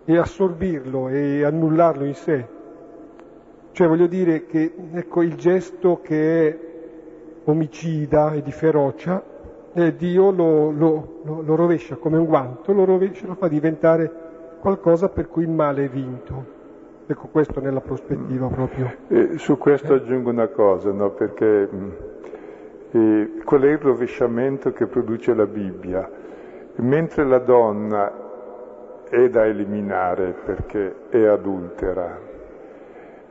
e 0.05 0.17
assorbirlo 0.17 1.09
e 1.09 1.43
annullarlo 1.43 2.03
in 2.03 2.15
sé. 2.15 2.47
Cioè 3.73 3.87
voglio 3.87 4.07
dire 4.07 4.47
che 4.47 4.73
ecco, 4.93 5.21
il 5.21 5.35
gesto 5.35 5.99
che 6.01 6.47
è 6.47 6.66
omicida 7.47 8.33
e 8.33 8.41
di 8.41 8.51
ferocia, 8.51 9.23
eh, 9.73 9.95
Dio 9.95 10.31
lo, 10.31 10.71
lo, 10.71 11.21
lo, 11.23 11.41
lo, 11.41 11.55
rovescia 11.55 11.95
come 11.95 12.17
un 12.17 12.25
guanto, 12.25 12.73
lo 12.73 12.85
rovescia, 12.85 13.27
lo 13.27 13.35
fa 13.35 13.47
diventare 13.47 14.11
qualcosa 14.59 15.09
per 15.09 15.27
cui 15.27 15.43
il 15.43 15.49
male 15.49 15.85
è 15.85 15.89
vinto. 15.89 16.55
Ecco 17.05 17.27
questo 17.31 17.61
nella 17.61 17.79
prospettiva 17.79 18.47
proprio. 18.47 18.93
Eh, 19.07 19.37
su 19.37 19.57
questo 19.57 19.93
eh. 19.93 19.97
aggiungo 19.97 20.29
una 20.29 20.47
cosa, 20.47 20.91
no? 20.91 21.11
perché 21.11 21.69
mh, 21.71 21.91
e 22.91 23.31
qual 23.43 23.61
è 23.61 23.71
il 23.71 23.77
rovesciamento 23.77 24.71
che 24.73 24.87
produce 24.87 25.33
la 25.33 25.45
Bibbia? 25.45 26.09
Mentre 26.77 27.25
la 27.25 27.39
donna 27.39 28.11
è 29.09 29.29
da 29.29 29.45
eliminare 29.45 30.35
perché 30.45 31.09
è 31.09 31.23
adultera, 31.23 32.19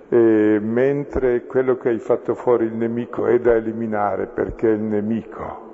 e 0.08 0.58
mentre 0.60 1.46
quello 1.46 1.76
che 1.76 1.88
hai 1.88 1.98
fatto 1.98 2.34
fuori 2.34 2.66
il 2.66 2.74
nemico 2.74 3.26
è 3.26 3.38
da 3.40 3.54
eliminare 3.54 4.26
perché 4.26 4.68
è 4.68 4.72
il 4.72 4.82
nemico, 4.82 5.64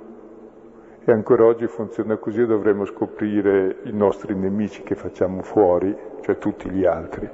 e 1.05 1.11
ancora 1.11 1.45
oggi 1.45 1.67
funziona 1.67 2.15
così 2.17 2.41
e 2.41 2.45
dovremmo 2.45 2.85
scoprire 2.85 3.77
i 3.83 3.91
nostri 3.91 4.33
nemici 4.35 4.83
che 4.83 4.95
facciamo 4.95 5.41
fuori, 5.41 5.95
cioè 6.21 6.37
tutti 6.37 6.69
gli 6.69 6.85
altri, 6.85 7.29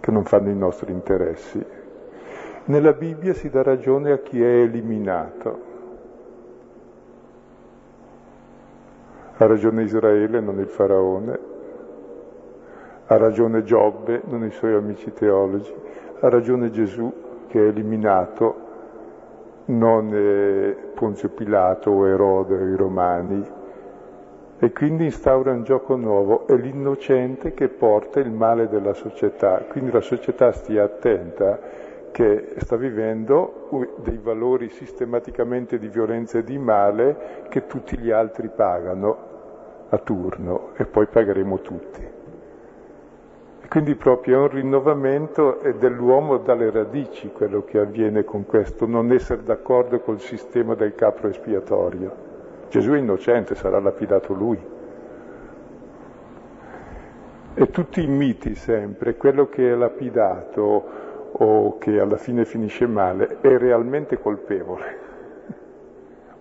che 0.00 0.10
non 0.10 0.24
fanno 0.24 0.50
i 0.50 0.56
nostri 0.56 0.92
interessi. 0.92 1.64
Nella 2.64 2.92
Bibbia 2.92 3.32
si 3.32 3.48
dà 3.48 3.62
ragione 3.62 4.12
a 4.12 4.18
chi 4.18 4.40
è 4.42 4.60
eliminato. 4.60 5.70
Ha 9.38 9.46
ragione 9.46 9.82
Israele, 9.82 10.38
non 10.40 10.60
il 10.60 10.68
faraone. 10.68 11.51
Ha 13.12 13.18
ragione 13.18 13.62
Giobbe, 13.62 14.22
non 14.24 14.42
i 14.42 14.50
suoi 14.52 14.72
amici 14.72 15.12
teologi. 15.12 15.70
Ha 16.20 16.30
ragione 16.30 16.70
Gesù, 16.70 17.12
che 17.46 17.58
è 17.58 17.68
eliminato, 17.68 18.54
non 19.66 20.74
Ponzio 20.94 21.28
Pilato 21.28 21.90
o 21.90 22.08
Erode 22.08 22.54
o 22.54 22.64
i 22.64 22.74
Romani. 22.74 23.46
E 24.58 24.72
quindi 24.72 25.04
instaura 25.04 25.52
un 25.52 25.62
gioco 25.62 25.94
nuovo, 25.94 26.46
è 26.46 26.54
l'innocente 26.54 27.52
che 27.52 27.68
porta 27.68 28.18
il 28.18 28.30
male 28.30 28.68
della 28.68 28.94
società. 28.94 29.62
Quindi 29.68 29.90
la 29.90 30.00
società 30.00 30.50
stia 30.52 30.84
attenta 30.84 31.58
che 32.12 32.54
sta 32.56 32.76
vivendo 32.76 33.68
dei 33.96 34.20
valori 34.22 34.70
sistematicamente 34.70 35.78
di 35.78 35.88
violenza 35.88 36.38
e 36.38 36.44
di 36.44 36.56
male 36.56 37.44
che 37.50 37.66
tutti 37.66 37.98
gli 37.98 38.10
altri 38.10 38.48
pagano 38.48 39.16
a 39.90 39.98
turno 39.98 40.70
e 40.76 40.86
poi 40.86 41.06
pagheremo 41.08 41.60
tutti. 41.60 42.20
Quindi 43.72 43.94
proprio 43.94 44.36
è 44.36 44.38
un 44.38 44.48
rinnovamento 44.48 45.62
dell'uomo 45.78 46.36
dalle 46.36 46.70
radici 46.70 47.32
quello 47.32 47.64
che 47.64 47.78
avviene 47.78 48.22
con 48.22 48.44
questo, 48.44 48.84
non 48.84 49.10
essere 49.12 49.44
d'accordo 49.44 49.98
col 50.00 50.20
sistema 50.20 50.74
del 50.74 50.94
capro 50.94 51.28
espiatorio. 51.28 52.14
Gesù 52.68 52.92
è 52.92 52.98
innocente, 52.98 53.54
sarà 53.54 53.80
lapidato 53.80 54.34
lui. 54.34 54.60
E 57.54 57.70
tutti 57.70 58.02
i 58.02 58.06
miti 58.06 58.54
sempre, 58.54 59.16
quello 59.16 59.48
che 59.48 59.72
è 59.72 59.74
lapidato 59.74 60.84
o 61.32 61.78
che 61.78 61.98
alla 61.98 62.18
fine 62.18 62.44
finisce 62.44 62.86
male 62.86 63.38
è 63.40 63.56
realmente 63.56 64.18
colpevole, 64.18 64.98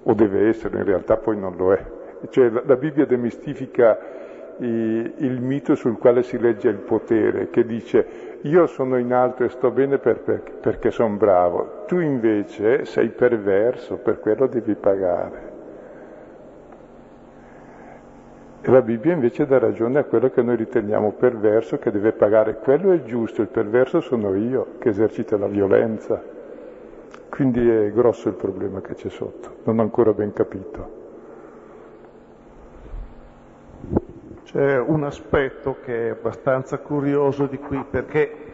o 0.03 0.13
deve 0.13 0.49
essere, 0.49 0.79
in 0.79 0.83
realtà 0.83 1.15
poi 1.15 1.37
non 1.37 1.55
lo 1.55 1.71
è. 1.71 1.81
Cioè 2.27 2.49
la, 2.49 2.75
Bibbia 2.75 3.05
demistifica 3.05 4.19
il 4.65 5.41
mito 5.41 5.75
sul 5.75 5.97
quale 5.97 6.21
si 6.23 6.37
legge 6.37 6.69
il 6.69 6.77
potere, 6.77 7.49
che 7.49 7.65
dice 7.65 8.37
io 8.41 8.67
sono 8.67 8.97
in 8.97 9.11
alto 9.13 9.43
e 9.43 9.49
sto 9.49 9.71
bene 9.71 9.97
per, 9.97 10.19
per, 10.19 10.41
perché 10.61 10.91
sono 10.91 11.15
bravo, 11.15 11.83
tu 11.87 11.99
invece 11.99 12.85
sei 12.85 13.09
perverso, 13.09 13.97
per 13.97 14.19
quello 14.19 14.47
devi 14.47 14.75
pagare. 14.75 15.49
E 18.63 18.69
la 18.69 18.81
Bibbia 18.83 19.13
invece 19.13 19.47
dà 19.47 19.57
ragione 19.57 19.97
a 19.97 20.03
quello 20.03 20.29
che 20.29 20.43
noi 20.43 20.55
riteniamo 20.55 21.13
perverso, 21.13 21.79
che 21.79 21.89
deve 21.89 22.11
pagare. 22.11 22.59
Quello 22.59 22.91
è 22.91 23.01
giusto, 23.01 23.41
il 23.41 23.47
perverso 23.47 24.01
sono 24.01 24.35
io 24.35 24.75
che 24.77 24.89
esercita 24.89 25.35
la 25.35 25.47
violenza. 25.47 26.21
Quindi 27.27 27.67
è 27.67 27.91
grosso 27.91 28.29
il 28.29 28.35
problema 28.35 28.79
che 28.81 28.93
c'è 28.93 29.09
sotto, 29.09 29.55
non 29.63 29.79
ho 29.79 29.81
ancora 29.81 30.13
ben 30.13 30.31
capito. 30.31 31.00
C'è 34.51 34.77
un 34.77 35.05
aspetto 35.05 35.77
che 35.81 36.07
è 36.07 36.09
abbastanza 36.09 36.79
curioso 36.79 37.45
di 37.45 37.57
qui, 37.57 37.85
perché 37.89 38.49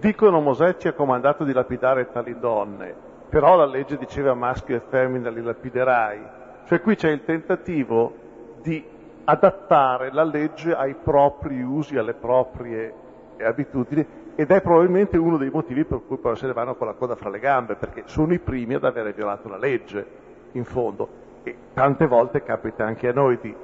dicono 0.00 0.40
Mosè 0.40 0.76
ci 0.76 0.88
ha 0.88 0.92
comandato 0.92 1.44
di 1.44 1.52
lapidare 1.52 2.10
tali 2.10 2.36
donne, 2.40 2.92
però 3.28 3.54
la 3.54 3.64
legge 3.64 3.96
diceva 3.96 4.34
maschio 4.34 4.74
e 4.74 4.82
femmina 4.88 5.30
li 5.30 5.40
lapiderai. 5.40 6.18
Cioè 6.64 6.80
qui 6.80 6.96
c'è 6.96 7.10
il 7.10 7.22
tentativo 7.24 8.12
di 8.60 8.84
adattare 9.22 10.10
la 10.12 10.24
legge 10.24 10.74
ai 10.74 10.96
propri 11.00 11.62
usi, 11.62 11.96
alle 11.96 12.14
proprie 12.14 12.92
abitudini 13.40 14.04
ed 14.34 14.50
è 14.50 14.60
probabilmente 14.60 15.16
uno 15.16 15.36
dei 15.36 15.50
motivi 15.50 15.84
per 15.84 16.00
cui 16.08 16.16
poi 16.16 16.34
se 16.34 16.48
ne 16.48 16.52
vanno 16.54 16.74
con 16.74 16.88
la 16.88 16.94
coda 16.94 17.14
fra 17.14 17.30
le 17.30 17.38
gambe, 17.38 17.76
perché 17.76 18.02
sono 18.06 18.32
i 18.32 18.40
primi 18.40 18.74
ad 18.74 18.82
avere 18.82 19.12
violato 19.12 19.48
la 19.48 19.58
legge, 19.58 20.04
in 20.52 20.64
fondo. 20.64 21.08
E 21.44 21.56
tante 21.72 22.08
volte 22.08 22.42
capita 22.42 22.84
anche 22.84 23.06
a 23.06 23.12
noi 23.12 23.38
di 23.40 23.54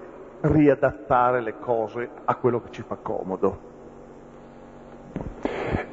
riadattare 0.40 1.40
le 1.40 1.58
cose 1.58 2.08
a 2.24 2.34
quello 2.36 2.60
che 2.62 2.70
ci 2.70 2.82
fa 2.82 2.96
comodo. 2.96 3.74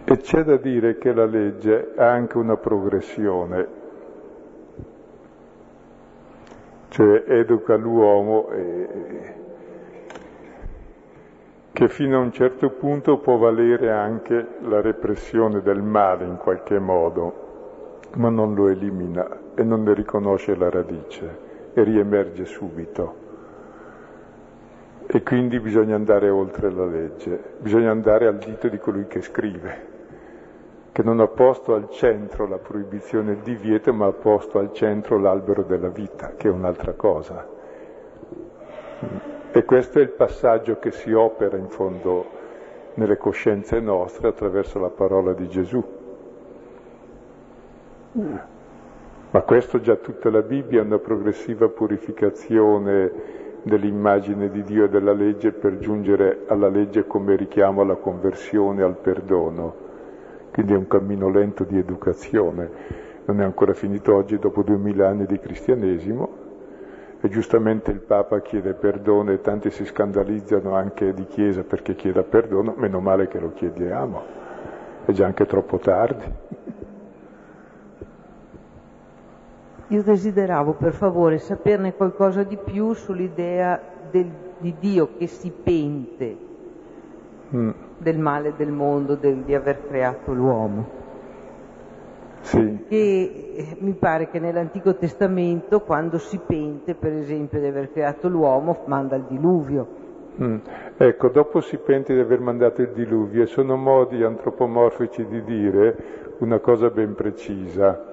E 0.05 0.17
c'è 0.17 0.43
da 0.43 0.57
dire 0.57 0.97
che 0.97 1.13
la 1.13 1.25
legge 1.25 1.93
ha 1.95 2.09
anche 2.09 2.37
una 2.37 2.57
progressione, 2.57 3.67
cioè 6.89 7.23
educa 7.27 7.75
l'uomo 7.75 8.49
e 8.49 9.41
che 11.71 11.89
fino 11.89 12.17
a 12.17 12.21
un 12.21 12.31
certo 12.31 12.69
punto 12.69 13.17
può 13.17 13.37
valere 13.37 13.89
anche 13.89 14.47
la 14.61 14.79
repressione 14.79 15.61
del 15.61 15.81
male 15.81 16.25
in 16.25 16.37
qualche 16.37 16.77
modo, 16.77 18.01
ma 18.17 18.29
non 18.29 18.53
lo 18.53 18.67
elimina 18.67 19.39
e 19.55 19.63
non 19.63 19.81
ne 19.81 19.95
riconosce 19.95 20.55
la 20.55 20.69
radice 20.69 21.71
e 21.73 21.81
riemerge 21.83 22.45
subito. 22.45 23.22
E 25.05 25.21
quindi 25.21 25.59
bisogna 25.59 25.95
andare 25.95 26.29
oltre 26.29 26.71
la 26.71 26.85
legge, 26.85 27.39
bisogna 27.59 27.91
andare 27.91 28.27
al 28.27 28.37
dito 28.37 28.67
di 28.67 28.77
colui 28.77 29.05
che 29.07 29.21
scrive, 29.21 29.91
che 30.91 31.03
non 31.03 31.19
ha 31.19 31.27
posto 31.27 31.75
al 31.75 31.89
centro 31.89 32.47
la 32.47 32.57
proibizione 32.57 33.33
il 33.33 33.39
divieto, 33.39 33.93
ma 33.93 34.07
ha 34.07 34.11
posto 34.13 34.59
al 34.59 34.71
centro 34.73 35.19
l'albero 35.19 35.63
della 35.63 35.89
vita, 35.89 36.33
che 36.37 36.47
è 36.47 36.51
un'altra 36.51 36.93
cosa 36.93 37.45
E 39.51 39.65
questo 39.65 39.99
è 39.99 40.01
il 40.01 40.09
passaggio 40.09 40.79
che 40.79 40.91
si 40.91 41.11
opera 41.11 41.57
in 41.57 41.67
fondo 41.67 42.25
nelle 42.95 43.17
coscienze 43.17 43.79
nostre 43.79 44.29
attraverso 44.29 44.79
la 44.79 44.89
parola 44.89 45.33
di 45.33 45.47
Gesù. 45.47 45.83
Ma 49.29 49.41
questo 49.41 49.79
già 49.79 49.95
tutta 49.95 50.29
la 50.29 50.41
Bibbia 50.41 50.81
è 50.81 50.83
una 50.83 50.99
progressiva 50.99 51.67
purificazione 51.67 53.41
dell'immagine 53.63 54.49
di 54.49 54.61
Dio 54.63 54.85
e 54.85 54.89
della 54.89 55.13
legge 55.13 55.51
per 55.51 55.79
giungere 55.79 56.43
alla 56.47 56.67
legge 56.67 57.07
come 57.07 57.35
richiamo 57.35 57.81
alla 57.81 57.95
conversione, 57.95 58.83
al 58.83 58.97
perdono. 58.97 59.75
Quindi 60.51 60.73
è 60.73 60.75
un 60.77 60.87
cammino 60.87 61.29
lento 61.29 61.63
di 61.63 61.77
educazione. 61.77 62.69
Non 63.25 63.39
è 63.39 63.43
ancora 63.43 63.73
finito 63.73 64.13
oggi 64.13 64.37
dopo 64.37 64.63
duemila 64.63 65.07
anni 65.07 65.25
di 65.25 65.39
cristianesimo, 65.39 66.41
e 67.21 67.29
giustamente 67.29 67.89
il 67.89 68.01
Papa 68.01 68.41
chiede 68.41 68.73
perdono 68.73 69.31
e 69.31 69.39
tanti 69.39 69.71
si 69.71 69.85
scandalizzano 69.85 70.75
anche 70.75 71.13
di 71.13 71.25
Chiesa 71.25 71.63
perché 71.63 71.95
chieda 71.95 72.21
perdono, 72.21 72.73
meno 72.75 72.99
male 72.99 73.29
che 73.29 73.39
lo 73.39 73.53
chiediamo, 73.53 74.21
è 75.05 75.11
già 75.13 75.25
anche 75.25 75.45
troppo 75.45 75.77
tardi. 75.77 76.25
Io 79.93 80.01
desideravo 80.01 80.73
per 80.73 80.93
favore 80.93 81.37
saperne 81.37 81.93
qualcosa 81.93 82.41
di 82.41 82.57
più 82.57 82.93
sull'idea 82.93 83.79
del, 84.09 84.27
di 84.57 84.73
Dio 84.79 85.09
che 85.15 85.27
si 85.27 85.51
pente 85.51 86.35
mm. 87.55 87.69
del 87.99 88.17
male 88.17 88.55
del 88.57 88.71
mondo, 88.71 89.13
del, 89.13 89.43
di 89.43 89.53
aver 89.53 89.85
creato 89.85 90.33
l'uomo. 90.33 91.01
Sì. 92.39 92.85
Che 92.87 93.53
eh, 93.55 93.77
mi 93.81 93.93
pare 93.93 94.29
che 94.29 94.39
nell'Antico 94.39 94.95
Testamento, 94.95 95.81
quando 95.81 96.17
si 96.17 96.39
pente, 96.43 96.95
per 96.95 97.13
esempio, 97.13 97.59
di 97.59 97.67
aver 97.67 97.91
creato 97.91 98.27
l'uomo, 98.27 98.79
manda 98.85 99.15
il 99.15 99.25
diluvio. 99.29 99.87
Mm. 100.41 100.57
Ecco, 100.97 101.29
dopo 101.29 101.61
si 101.61 101.77
pente 101.77 102.15
di 102.15 102.19
aver 102.19 102.39
mandato 102.39 102.81
il 102.81 102.89
diluvio 102.95 103.43
e 103.43 103.45
sono 103.45 103.77
modi 103.77 104.23
antropomorfici 104.23 105.23
di 105.27 105.43
dire 105.43 105.95
una 106.39 106.57
cosa 106.57 106.89
ben 106.89 107.13
precisa. 107.13 108.09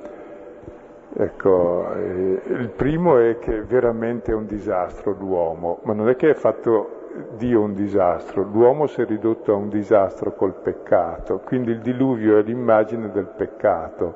Ecco, 1.12 1.92
eh, 1.94 2.40
il 2.46 2.70
primo 2.74 3.18
è 3.18 3.38
che 3.38 3.62
veramente 3.62 4.30
è 4.30 4.34
un 4.34 4.46
disastro 4.46 5.14
l'uomo, 5.18 5.80
ma 5.82 5.92
non 5.92 6.08
è 6.08 6.14
che 6.14 6.30
è 6.30 6.34
fatto 6.34 6.98
Dio 7.36 7.60
un 7.62 7.74
disastro, 7.74 8.42
l'uomo 8.44 8.86
si 8.86 9.00
è 9.00 9.04
ridotto 9.04 9.52
a 9.52 9.56
un 9.56 9.68
disastro 9.68 10.32
col 10.34 10.54
peccato, 10.54 11.40
quindi 11.40 11.72
il 11.72 11.80
diluvio 11.80 12.38
è 12.38 12.42
l'immagine 12.42 13.10
del 13.10 13.26
peccato, 13.26 14.14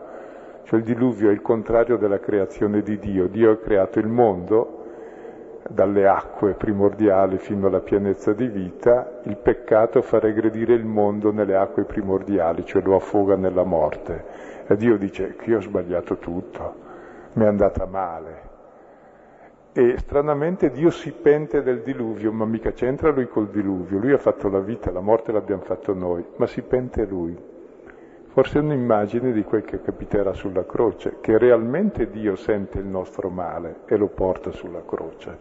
cioè 0.62 0.78
il 0.78 0.84
diluvio 0.84 1.30
è 1.30 1.32
il 1.32 1.42
contrario 1.42 1.96
della 1.96 2.20
creazione 2.20 2.82
di 2.82 2.96
Dio. 2.98 3.26
Dio 3.26 3.50
ha 3.50 3.56
creato 3.56 3.98
il 3.98 4.06
mondo 4.06 4.82
dalle 5.68 6.06
acque 6.06 6.52
primordiali 6.52 7.38
fino 7.38 7.66
alla 7.66 7.80
pienezza 7.80 8.32
di 8.32 8.46
vita, 8.46 9.20
il 9.24 9.36
peccato 9.36 10.00
fa 10.00 10.20
regredire 10.20 10.74
il 10.74 10.84
mondo 10.84 11.32
nelle 11.32 11.56
acque 11.56 11.82
primordiali, 11.82 12.64
cioè 12.64 12.82
lo 12.82 12.94
affoga 12.94 13.34
nella 13.34 13.64
morte. 13.64 14.24
E 14.68 14.76
Dio 14.76 14.96
dice 14.96 15.34
io 15.44 15.56
ho 15.56 15.60
sbagliato 15.60 16.16
tutto, 16.18 16.83
mi 17.34 17.44
è 17.44 17.46
andata 17.46 17.86
male, 17.86 18.52
e 19.76 19.98
stranamente 19.98 20.70
Dio 20.70 20.90
si 20.90 21.10
pente 21.10 21.62
del 21.62 21.82
diluvio, 21.82 22.30
ma 22.30 22.44
mica 22.44 22.70
c'entra 22.70 23.10
lui 23.10 23.26
col 23.26 23.48
diluvio, 23.48 23.98
lui 23.98 24.12
ha 24.12 24.18
fatto 24.18 24.48
la 24.48 24.60
vita, 24.60 24.92
la 24.92 25.00
morte 25.00 25.32
l'abbiamo 25.32 25.62
fatto 25.62 25.92
noi, 25.92 26.24
ma 26.36 26.46
si 26.46 26.62
pente 26.62 27.04
lui. 27.04 27.36
Forse 28.26 28.58
è 28.58 28.62
un'immagine 28.62 29.32
di 29.32 29.42
quel 29.42 29.64
che 29.64 29.82
capiterà 29.82 30.32
sulla 30.32 30.64
croce, 30.64 31.16
che 31.20 31.38
realmente 31.38 32.08
Dio 32.08 32.36
sente 32.36 32.78
il 32.78 32.86
nostro 32.86 33.30
male 33.30 33.80
e 33.86 33.96
lo 33.96 34.06
porta 34.06 34.52
sulla 34.52 34.82
croce. 34.86 35.38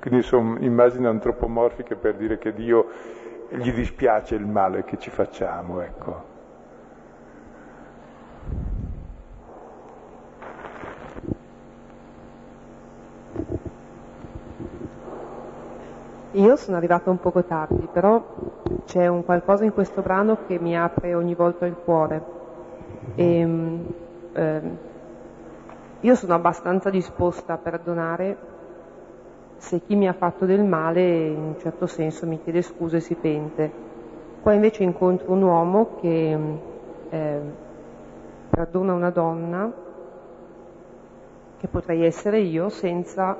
Quindi 0.00 0.22
sono 0.22 0.56
immagini 0.58 1.06
antropomorfiche 1.06 1.94
per 1.94 2.16
dire 2.16 2.38
che 2.38 2.52
Dio 2.52 2.86
gli 3.50 3.72
dispiace 3.72 4.34
il 4.34 4.46
male 4.46 4.82
che 4.82 4.98
ci 4.98 5.10
facciamo, 5.10 5.80
ecco. 5.80 6.24
Io 16.32 16.54
sono 16.54 16.76
arrivata 16.76 17.10
un 17.10 17.18
poco 17.18 17.42
tardi, 17.42 17.88
però 17.92 18.22
c'è 18.86 19.08
un 19.08 19.24
qualcosa 19.24 19.64
in 19.64 19.72
questo 19.72 20.00
brano 20.00 20.38
che 20.46 20.60
mi 20.60 20.76
apre 20.76 21.14
ogni 21.14 21.34
volta 21.34 21.66
il 21.66 21.74
cuore. 21.84 22.22
E, 23.16 23.48
eh, 24.34 24.60
io 26.00 26.14
sono 26.14 26.34
abbastanza 26.34 26.88
disposta 26.88 27.54
a 27.54 27.56
perdonare 27.56 28.36
se 29.56 29.80
chi 29.86 29.96
mi 29.96 30.08
ha 30.08 30.12
fatto 30.12 30.46
del 30.46 30.62
male 30.62 31.26
in 31.26 31.38
un 31.38 31.54
certo 31.58 31.86
senso 31.86 32.26
mi 32.26 32.40
chiede 32.42 32.62
scuse 32.62 32.98
e 32.98 33.00
si 33.00 33.14
pente. 33.16 33.70
Poi 34.42 34.54
invece 34.54 34.84
incontro 34.84 35.32
un 35.32 35.42
uomo 35.42 35.96
che 36.00 36.38
eh, 37.10 37.40
perdona 38.48 38.94
una 38.94 39.10
donna, 39.10 39.70
che 41.58 41.66
potrei 41.68 42.04
essere 42.04 42.38
io, 42.38 42.68
senza 42.70 43.36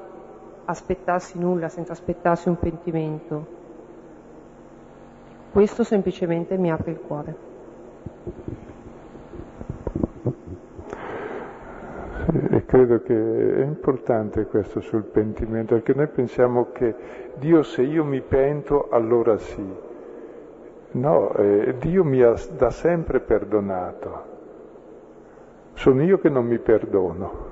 aspettarsi 0.70 1.38
nulla, 1.38 1.68
senza 1.68 1.92
aspettarsi 1.92 2.48
un 2.48 2.58
pentimento. 2.58 3.58
Questo 5.52 5.82
semplicemente 5.82 6.56
mi 6.56 6.70
apre 6.70 6.90
il 6.92 7.00
cuore. 7.00 7.48
E 12.50 12.64
credo 12.64 13.02
che 13.02 13.56
è 13.56 13.64
importante 13.64 14.46
questo 14.46 14.80
sul 14.80 15.02
pentimento, 15.02 15.74
perché 15.74 15.94
noi 15.94 16.06
pensiamo 16.06 16.70
che 16.70 16.94
Dio 17.36 17.62
se 17.62 17.82
io 17.82 18.04
mi 18.04 18.20
pento 18.20 18.88
allora 18.90 19.36
sì. 19.38 19.88
No, 20.92 21.34
eh, 21.34 21.74
Dio 21.78 22.04
mi 22.04 22.22
ha 22.22 22.34
da 22.56 22.70
sempre 22.70 23.20
perdonato. 23.20 24.38
Sono 25.74 26.02
io 26.02 26.18
che 26.18 26.28
non 26.28 26.46
mi 26.46 26.58
perdono 26.58 27.49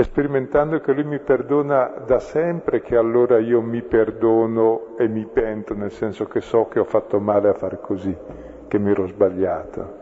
sperimentando 0.00 0.80
che 0.80 0.92
Lui 0.92 1.04
mi 1.04 1.18
perdona 1.18 1.92
da 2.06 2.18
sempre, 2.18 2.80
che 2.80 2.96
allora 2.96 3.38
io 3.38 3.60
mi 3.60 3.82
perdono 3.82 4.96
e 4.96 5.06
mi 5.06 5.26
pento, 5.26 5.74
nel 5.74 5.90
senso 5.90 6.26
che 6.26 6.40
so 6.40 6.66
che 6.68 6.78
ho 6.78 6.84
fatto 6.84 7.20
male 7.20 7.50
a 7.50 7.52
far 7.52 7.80
così, 7.80 8.16
che 8.68 8.78
mi 8.78 8.90
ero 8.90 9.06
sbagliato. 9.06 10.00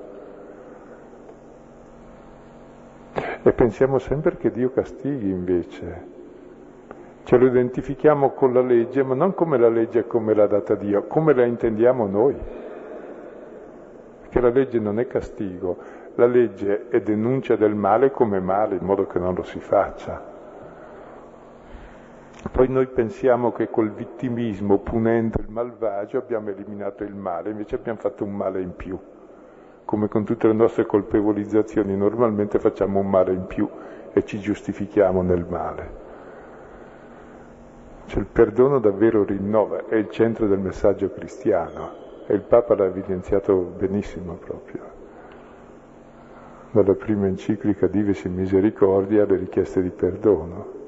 E 3.42 3.52
pensiamo 3.52 3.98
sempre 3.98 4.36
che 4.36 4.50
Dio 4.50 4.70
castighi 4.70 5.28
invece. 5.28 6.18
Ce 7.24 7.36
lo 7.36 7.46
identifichiamo 7.46 8.30
con 8.30 8.52
la 8.52 8.60
legge, 8.60 9.02
ma 9.02 9.14
non 9.14 9.34
come 9.34 9.58
la 9.58 9.68
legge 9.68 10.06
come 10.06 10.34
l'ha 10.34 10.46
data 10.46 10.74
Dio, 10.74 11.04
come 11.04 11.34
la 11.34 11.44
intendiamo 11.44 12.06
noi. 12.06 12.36
Perché 14.20 14.40
la 14.40 14.50
legge 14.50 14.78
non 14.78 15.00
è 15.00 15.06
castigo, 15.06 15.76
la 16.14 16.26
legge 16.26 16.88
è 16.88 17.00
denuncia 17.00 17.56
del 17.56 17.74
male 17.74 18.10
come 18.10 18.40
male, 18.40 18.76
in 18.76 18.84
modo 18.84 19.06
che 19.06 19.18
non 19.18 19.34
lo 19.34 19.42
si 19.42 19.60
faccia. 19.60 20.28
Poi 22.50 22.68
noi 22.68 22.86
pensiamo 22.86 23.52
che 23.52 23.70
col 23.70 23.90
vittimismo, 23.90 24.78
punendo 24.78 25.38
il 25.40 25.50
malvagio, 25.50 26.18
abbiamo 26.18 26.50
eliminato 26.50 27.04
il 27.04 27.14
male, 27.14 27.50
invece 27.50 27.76
abbiamo 27.76 27.98
fatto 27.98 28.24
un 28.24 28.32
male 28.32 28.60
in 28.60 28.74
più. 28.74 28.98
Come 29.84 30.08
con 30.08 30.24
tutte 30.24 30.46
le 30.46 30.54
nostre 30.54 30.86
colpevolizzazioni, 30.86 31.96
normalmente 31.96 32.58
facciamo 32.58 33.00
un 33.00 33.08
male 33.08 33.32
in 33.32 33.46
più 33.46 33.68
e 34.12 34.24
ci 34.24 34.40
giustifichiamo 34.40 35.22
nel 35.22 35.46
male. 35.48 36.08
Cioè 38.06 38.20
il 38.20 38.26
perdono 38.26 38.78
davvero 38.78 39.22
rinnova, 39.22 39.86
è 39.86 39.94
il 39.96 40.10
centro 40.10 40.46
del 40.46 40.58
messaggio 40.58 41.10
cristiano 41.10 42.24
e 42.26 42.34
il 42.34 42.42
Papa 42.42 42.74
l'ha 42.74 42.86
evidenziato 42.86 43.54
benissimo 43.54 44.34
proprio 44.34 44.99
dalla 46.72 46.94
prima 46.94 47.26
enciclica 47.26 47.86
Dives 47.86 48.24
in 48.24 48.34
Misericordia 48.34 49.24
le 49.26 49.36
richieste 49.36 49.82
di 49.82 49.90
perdono. 49.90 50.78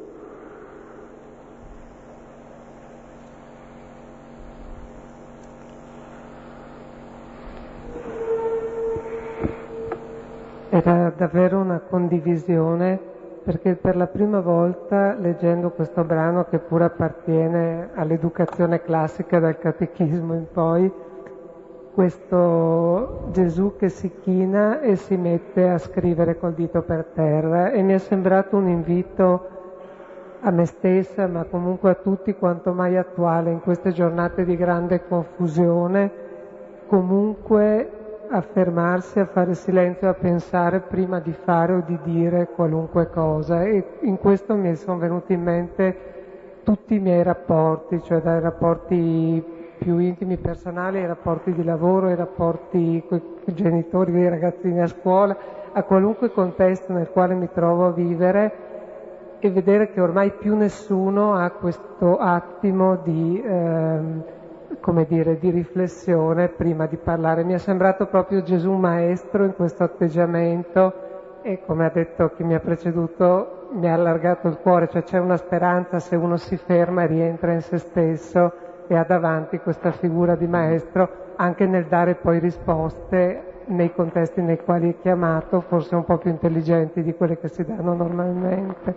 Era 10.68 11.12
davvero 11.14 11.59
una 11.59 11.80
condivisione 11.80 12.99
perché 13.43 13.74
per 13.74 13.97
la 13.97 14.07
prima 14.07 14.41
volta 14.41 15.14
leggendo 15.14 15.70
questo 15.70 16.05
brano 16.05 16.45
che 16.45 16.59
pure 16.59 16.85
appartiene 16.85 17.91
all'educazione 17.95 18.80
classica 18.83 19.39
dal 19.41 19.59
catechismo 19.59 20.35
in 20.35 20.47
poi, 20.51 20.91
questo 21.93 23.28
Gesù 23.32 23.76
che 23.76 23.88
si 23.88 24.11
china 24.22 24.80
e 24.80 24.97
si 24.97 25.16
mette 25.16 25.68
a 25.68 25.78
scrivere 25.78 26.38
col 26.38 26.55
dito 26.55 26.82
per 26.82 27.05
terra 27.14 27.70
e 27.70 27.82
mi 27.82 27.93
è 27.93 27.99
sembrato 27.99 28.57
un 28.57 28.68
invito 28.68 29.49
a 30.40 30.51
me 30.51 30.64
stessa, 30.66 31.26
ma 31.26 31.45
comunque 31.45 31.90
a 31.90 31.95
tutti 31.95 32.34
quanto 32.34 32.72
mai 32.72 32.97
attuale 32.97 33.51
in 33.51 33.61
queste 33.61 33.93
giornate 33.93 34.45
di 34.45 34.57
grande 34.57 35.07
confusione, 35.07 36.11
comunque 36.86 37.90
a 38.28 38.40
fermarsi, 38.40 39.20
a 39.20 39.26
fare 39.26 39.55
silenzio, 39.55 40.09
a 40.09 40.14
pensare 40.14 40.80
prima 40.80 41.20
di 41.20 41.32
fare 41.32 41.74
o 41.74 41.82
di 41.86 41.99
dire 42.03 42.49
qualunque 42.55 43.09
cosa. 43.11 43.62
E 43.62 43.84
in 44.01 44.18
questo 44.18 44.55
mi 44.57 44.74
sono 44.74 44.99
venuti 44.99 45.34
in 45.34 45.43
mente 45.43 45.97
tutti 46.64 46.95
i 46.95 46.99
miei 46.99 47.22
rapporti, 47.22 48.03
cioè 48.03 48.20
dai 48.20 48.40
rapporti 48.40 49.61
più 49.83 49.99
intimi 49.99 50.37
personali 50.37 50.99
ai 50.99 51.07
rapporti 51.07 51.53
di 51.53 51.64
lavoro, 51.64 52.07
ai 52.07 52.14
rapporti 52.14 53.03
con 53.09 53.20
i 53.45 53.53
genitori, 53.53 54.12
dei 54.12 54.28
ragazzini 54.28 54.80
a 54.80 54.87
scuola, 54.87 55.37
a 55.72 55.83
qualunque 55.83 56.30
contesto 56.30 56.93
nel 56.93 57.11
quale 57.11 57.35
mi 57.35 57.49
trovo 57.53 57.87
a 57.87 57.93
vivere 57.93 58.70
e 59.41 59.51
vedere 59.51 59.91
che 59.91 60.01
ormai 60.01 60.30
più 60.30 60.55
nessuno 60.55 61.35
ha 61.35 61.51
questo 61.51 62.16
attimo 62.18 62.97
di, 63.03 63.43
ehm, 63.45 64.22
dire, 65.09 65.39
di 65.39 65.51
riflessione 65.51 66.49
prima 66.49 66.87
di 66.87 66.97
parlare. 66.97 67.43
Mi 67.43 67.55
è 67.55 67.59
sembrato 67.59 68.07
proprio 68.07 68.43
Gesù 68.43 68.72
maestro 68.72 69.45
in 69.45 69.55
questo 69.55 69.83
atteggiamento 69.83 70.93
e 71.43 71.61
come 71.66 71.87
ha 71.87 71.91
detto 71.91 72.30
chi 72.37 72.45
mi 72.45 72.55
ha 72.55 72.61
preceduto 72.61 73.66
mi 73.72 73.89
ha 73.89 73.95
allargato 73.95 74.47
il 74.47 74.59
cuore, 74.59 74.89
cioè 74.89 75.03
c'è 75.03 75.18
una 75.18 75.37
speranza 75.37 75.99
se 75.99 76.14
uno 76.14 76.37
si 76.37 76.57
ferma 76.57 77.03
e 77.03 77.07
rientra 77.07 77.53
in 77.53 77.62
se 77.62 77.78
stesso 77.78 78.61
e 78.87 78.97
ha 78.97 79.05
davanti 79.05 79.59
questa 79.59 79.93
figura 79.93 80.35
di 80.35 80.47
maestro 80.47 81.20
anche 81.37 81.66
nel 81.66 81.87
dare 81.87 82.14
poi 82.14 82.39
risposte 82.39 83.51
nei 83.66 83.93
contesti 83.93 84.41
nei 84.43 84.59
quali 84.59 84.91
è 84.91 85.01
chiamato, 85.01 85.61
forse 85.61 85.95
un 85.95 86.05
po' 86.05 86.18
più 86.18 86.30
intelligenti 86.30 87.03
di 87.03 87.14
quelle 87.14 87.39
che 87.39 87.49
si 87.49 87.64
danno 87.64 87.95
normalmente. 87.95 88.95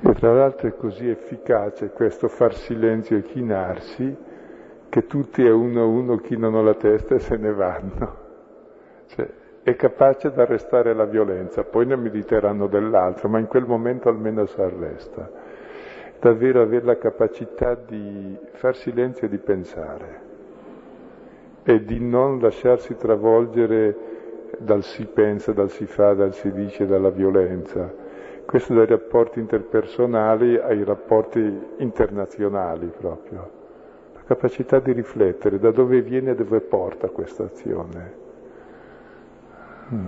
E 0.00 0.12
tra 0.14 0.32
l'altro 0.32 0.68
è 0.68 0.76
così 0.76 1.08
efficace 1.08 1.90
questo 1.90 2.28
far 2.28 2.54
silenzio 2.54 3.16
e 3.16 3.22
chinarsi 3.22 4.16
che 4.88 5.06
tutti 5.06 5.46
a 5.46 5.54
uno 5.54 5.80
a 5.80 5.84
uno 5.84 6.16
chinano 6.16 6.62
la 6.62 6.74
testa 6.74 7.14
e 7.14 7.18
se 7.18 7.36
ne 7.36 7.52
vanno. 7.52 8.24
Cioè, 9.06 9.28
è 9.62 9.74
capace 9.74 10.30
di 10.30 10.40
arrestare 10.40 10.94
la 10.94 11.06
violenza, 11.06 11.64
poi 11.64 11.86
ne 11.86 11.96
mediteranno 11.96 12.66
dell'altro, 12.66 13.28
ma 13.28 13.38
in 13.38 13.46
quel 13.46 13.66
momento 13.66 14.08
almeno 14.08 14.46
si 14.46 14.60
arresta. 14.60 15.28
Davvero 16.26 16.60
avere 16.60 16.84
la 16.84 16.98
capacità 16.98 17.76
di 17.76 18.36
far 18.54 18.74
silenzio 18.74 19.28
e 19.28 19.30
di 19.30 19.38
pensare 19.38 20.20
e 21.62 21.84
di 21.84 22.00
non 22.00 22.40
lasciarsi 22.40 22.96
travolgere 22.96 23.96
dal 24.58 24.82
si 24.82 25.04
pensa, 25.04 25.52
dal 25.52 25.70
si 25.70 25.86
fa, 25.86 26.14
dal 26.14 26.34
si 26.34 26.50
dice, 26.50 26.84
dalla 26.84 27.10
violenza. 27.10 27.94
Questo 28.44 28.74
dai 28.74 28.86
rapporti 28.86 29.38
interpersonali 29.38 30.58
ai 30.58 30.82
rapporti 30.82 31.60
internazionali 31.76 32.88
proprio. 32.88 33.50
La 34.14 34.22
capacità 34.26 34.80
di 34.80 34.90
riflettere 34.90 35.60
da 35.60 35.70
dove 35.70 36.02
viene 36.02 36.32
e 36.32 36.34
dove 36.34 36.58
porta 36.60 37.06
questa 37.06 37.44
azione. 37.44 38.14
Mm. 39.94 40.06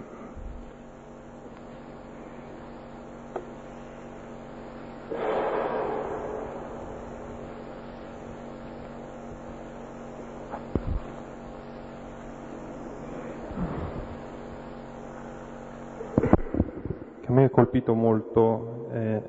Colpito 17.69 17.95
molto 17.95 18.89
eh, 18.93 19.23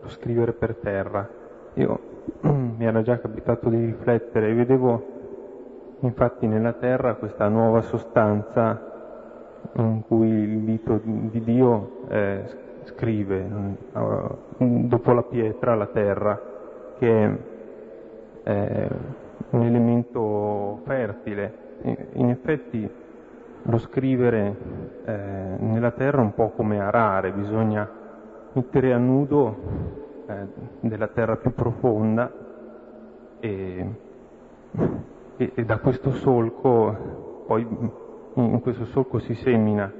lo 0.00 0.08
scrivere 0.08 0.52
per 0.52 0.74
terra. 0.74 1.28
Io 1.74 2.00
mi 2.42 2.84
era 2.84 3.02
già 3.02 3.20
capitato 3.20 3.68
di 3.68 3.84
riflettere 3.84 4.52
vedevo 4.52 5.12
infatti 6.00 6.46
nella 6.46 6.72
terra 6.72 7.14
questa 7.14 7.48
nuova 7.48 7.80
sostanza 7.82 8.90
in 9.76 10.02
cui 10.06 10.28
il 10.28 10.58
dito 10.60 11.00
di 11.02 11.40
Dio 11.42 12.00
eh, 12.08 12.42
scrive 12.84 13.48
uh, 13.92 14.38
dopo 14.58 15.12
la 15.12 15.22
pietra 15.22 15.74
la 15.74 15.86
terra, 15.86 16.40
che 16.98 17.38
è 18.42 18.88
un 19.50 19.62
elemento 19.62 20.80
fertile. 20.84 21.62
In 22.14 22.28
effetti 22.28 22.88
lo 23.66 23.78
scrivere 23.78 24.56
eh, 25.04 25.56
nella 25.58 25.92
terra 25.92 26.20
un 26.20 26.34
po' 26.34 26.50
come 26.50 26.80
arare, 26.80 27.32
bisogna 27.32 27.88
mettere 28.52 28.92
a 28.92 28.98
nudo 28.98 29.56
eh, 30.26 30.46
della 30.80 31.08
terra 31.08 31.36
più 31.36 31.54
profonda 31.54 32.32
e, 33.40 33.94
e, 35.36 35.52
e 35.54 35.64
da 35.64 35.78
questo 35.78 36.12
solco 36.12 37.42
poi 37.46 37.66
in 38.34 38.60
questo 38.60 38.86
solco 38.86 39.18
si 39.18 39.34
semina. 39.34 39.92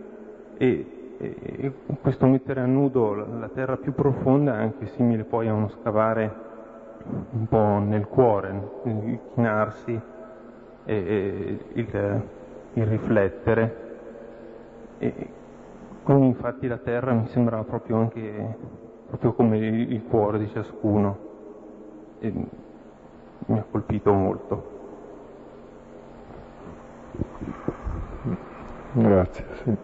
E, 0.56 1.16
e, 1.18 1.72
questo 2.00 2.26
mettere 2.26 2.60
a 2.60 2.66
nudo 2.66 3.14
la 3.14 3.48
terra 3.48 3.76
più 3.76 3.92
profonda 3.94 4.54
è 4.54 4.62
anche 4.62 4.86
simile 4.88 5.24
poi 5.24 5.48
a 5.48 5.52
uno 5.52 5.68
scavare 5.68 6.42
un 7.30 7.46
po' 7.46 7.78
nel 7.78 8.06
cuore, 8.06 8.70
il 8.84 9.18
chinarsi 9.34 10.00
e 10.84 11.58
il, 11.72 12.22
il, 12.74 12.86
riflettere. 12.86 13.82
E 14.98 15.28
quindi 16.02 16.26
infatti 16.26 16.66
la 16.66 16.78
terra 16.78 17.12
mi 17.12 17.26
sembrava 17.28 17.64
proprio 17.64 17.96
anche 17.96 18.56
proprio 19.06 19.32
come 19.32 19.58
il 19.58 20.02
cuore 20.08 20.38
di 20.38 20.48
ciascuno 20.48 21.18
e 22.18 22.32
mi 23.46 23.58
ha 23.58 23.64
colpito 23.70 24.12
molto. 24.12 24.72
Grazie, 28.92 29.44
sì. 29.62 29.76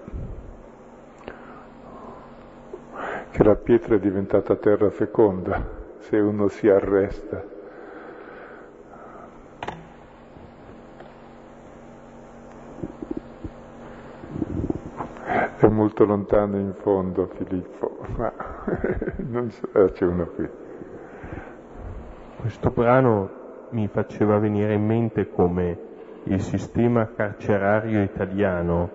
Che 3.30 3.45
la 3.45 3.55
pietra 3.55 3.95
è 3.95 4.01
diventata 4.01 4.57
terra 4.57 4.91
feconda 4.91 5.62
se 5.99 6.18
uno 6.18 6.49
si 6.49 6.68
arresta. 6.68 7.49
È 15.61 15.68
molto 15.68 16.06
lontano 16.06 16.56
in 16.56 16.72
fondo 16.72 17.26
Filippo, 17.34 17.98
ma 18.16 18.32
non 19.28 19.50
eh, 19.74 19.92
c'è 19.92 20.06
uno 20.06 20.24
qui. 20.34 20.48
Questo 22.40 22.70
brano 22.70 23.28
mi 23.68 23.86
faceva 23.88 24.38
venire 24.38 24.72
in 24.72 24.86
mente 24.86 25.28
come 25.28 25.78
il 26.24 26.40
sistema 26.40 27.11
carcerario 27.14 28.00
italiano 28.00 28.88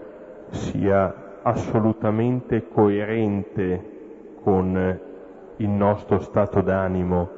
sia 0.50 1.40
assolutamente 1.44 2.68
coerente 2.68 4.34
con 4.42 5.00
il 5.58 5.70
nostro 5.70 6.18
stato 6.18 6.62
d'animo, 6.62 7.30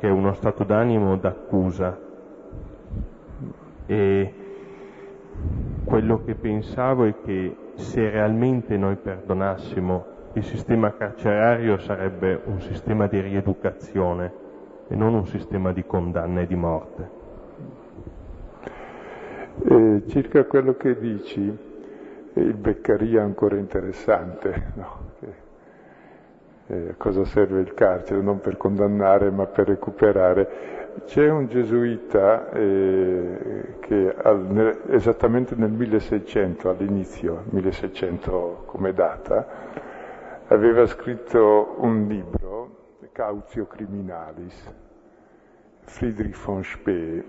che 0.00 0.06
è 0.06 0.10
uno 0.10 0.34
stato 0.34 0.64
d'animo 0.64 1.16
d'accusa. 1.16 1.98
E 3.86 4.34
quello 5.86 6.22
che 6.24 6.34
pensavo 6.34 7.04
è 7.04 7.14
che 7.24 7.64
se 7.76 8.10
realmente 8.10 8.76
noi 8.76 8.96
perdonassimo 8.96 10.14
il 10.32 10.44
sistema 10.44 10.92
carcerario 10.94 11.78
sarebbe 11.78 12.40
un 12.44 12.60
sistema 12.60 13.06
di 13.06 13.20
rieducazione 13.20 14.44
e 14.88 14.94
non 14.94 15.14
un 15.14 15.26
sistema 15.26 15.72
di 15.72 15.84
condanna 15.86 16.40
e 16.42 16.46
di 16.46 16.54
morte. 16.54 17.10
Eh, 19.68 20.02
circa 20.08 20.44
quello 20.44 20.76
che 20.76 20.98
dici, 20.98 21.40
il 22.34 22.54
Beccaria 22.54 23.20
è 23.20 23.24
ancora 23.24 23.56
interessante, 23.56 24.72
no? 24.74 24.95
Eh, 26.68 26.88
a 26.90 26.94
cosa 26.96 27.24
serve 27.24 27.60
il 27.60 27.74
carcere? 27.74 28.20
Non 28.20 28.40
per 28.40 28.56
condannare 28.56 29.30
ma 29.30 29.46
per 29.46 29.68
recuperare. 29.68 30.74
C'è 31.04 31.28
un 31.28 31.46
gesuita 31.46 32.50
eh, 32.50 33.76
che 33.80 34.14
al, 34.22 34.40
nel, 34.40 34.80
esattamente 34.88 35.54
nel 35.54 35.70
1600, 35.70 36.70
all'inizio, 36.70 37.44
1600 37.50 38.62
come 38.66 38.92
data, 38.92 39.46
aveva 40.48 40.86
scritto 40.86 41.76
un 41.78 42.06
libro, 42.06 42.98
Cautio 43.12 43.66
Criminalis, 43.66 44.74
Friedrich 45.80 46.36
von 46.44 46.62
Spee, 46.64 47.24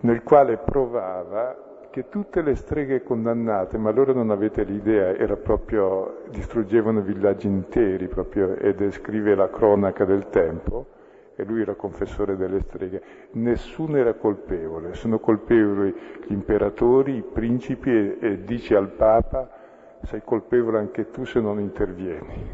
nel 0.00 0.22
quale 0.22 0.56
provava 0.58 1.69
che 1.90 2.08
tutte 2.08 2.40
le 2.40 2.54
streghe 2.54 3.02
condannate, 3.02 3.76
ma 3.76 3.90
loro 3.90 4.12
non 4.12 4.30
avete 4.30 4.62
l'idea, 4.62 5.14
era 5.16 5.36
proprio, 5.36 6.22
distruggevano 6.30 7.00
villaggi 7.00 7.48
interi 7.48 8.06
proprio, 8.06 8.54
e 8.54 8.74
descrive 8.74 9.34
la 9.34 9.50
cronaca 9.50 10.04
del 10.04 10.28
tempo, 10.28 10.86
e 11.34 11.44
lui 11.44 11.62
era 11.62 11.74
confessore 11.74 12.36
delle 12.36 12.60
streghe, 12.60 13.02
nessuno 13.32 13.96
era 13.96 14.14
colpevole, 14.14 14.94
sono 14.94 15.18
colpevoli 15.18 15.92
gli 16.26 16.32
imperatori, 16.32 17.16
i 17.16 17.22
principi 17.22 17.90
e, 17.90 18.18
e 18.20 18.42
dice 18.44 18.76
al 18.76 18.90
Papa 18.90 19.58
sei 20.02 20.22
colpevole 20.24 20.78
anche 20.78 21.10
tu 21.10 21.24
se 21.24 21.40
non 21.40 21.58
intervieni, 21.58 22.46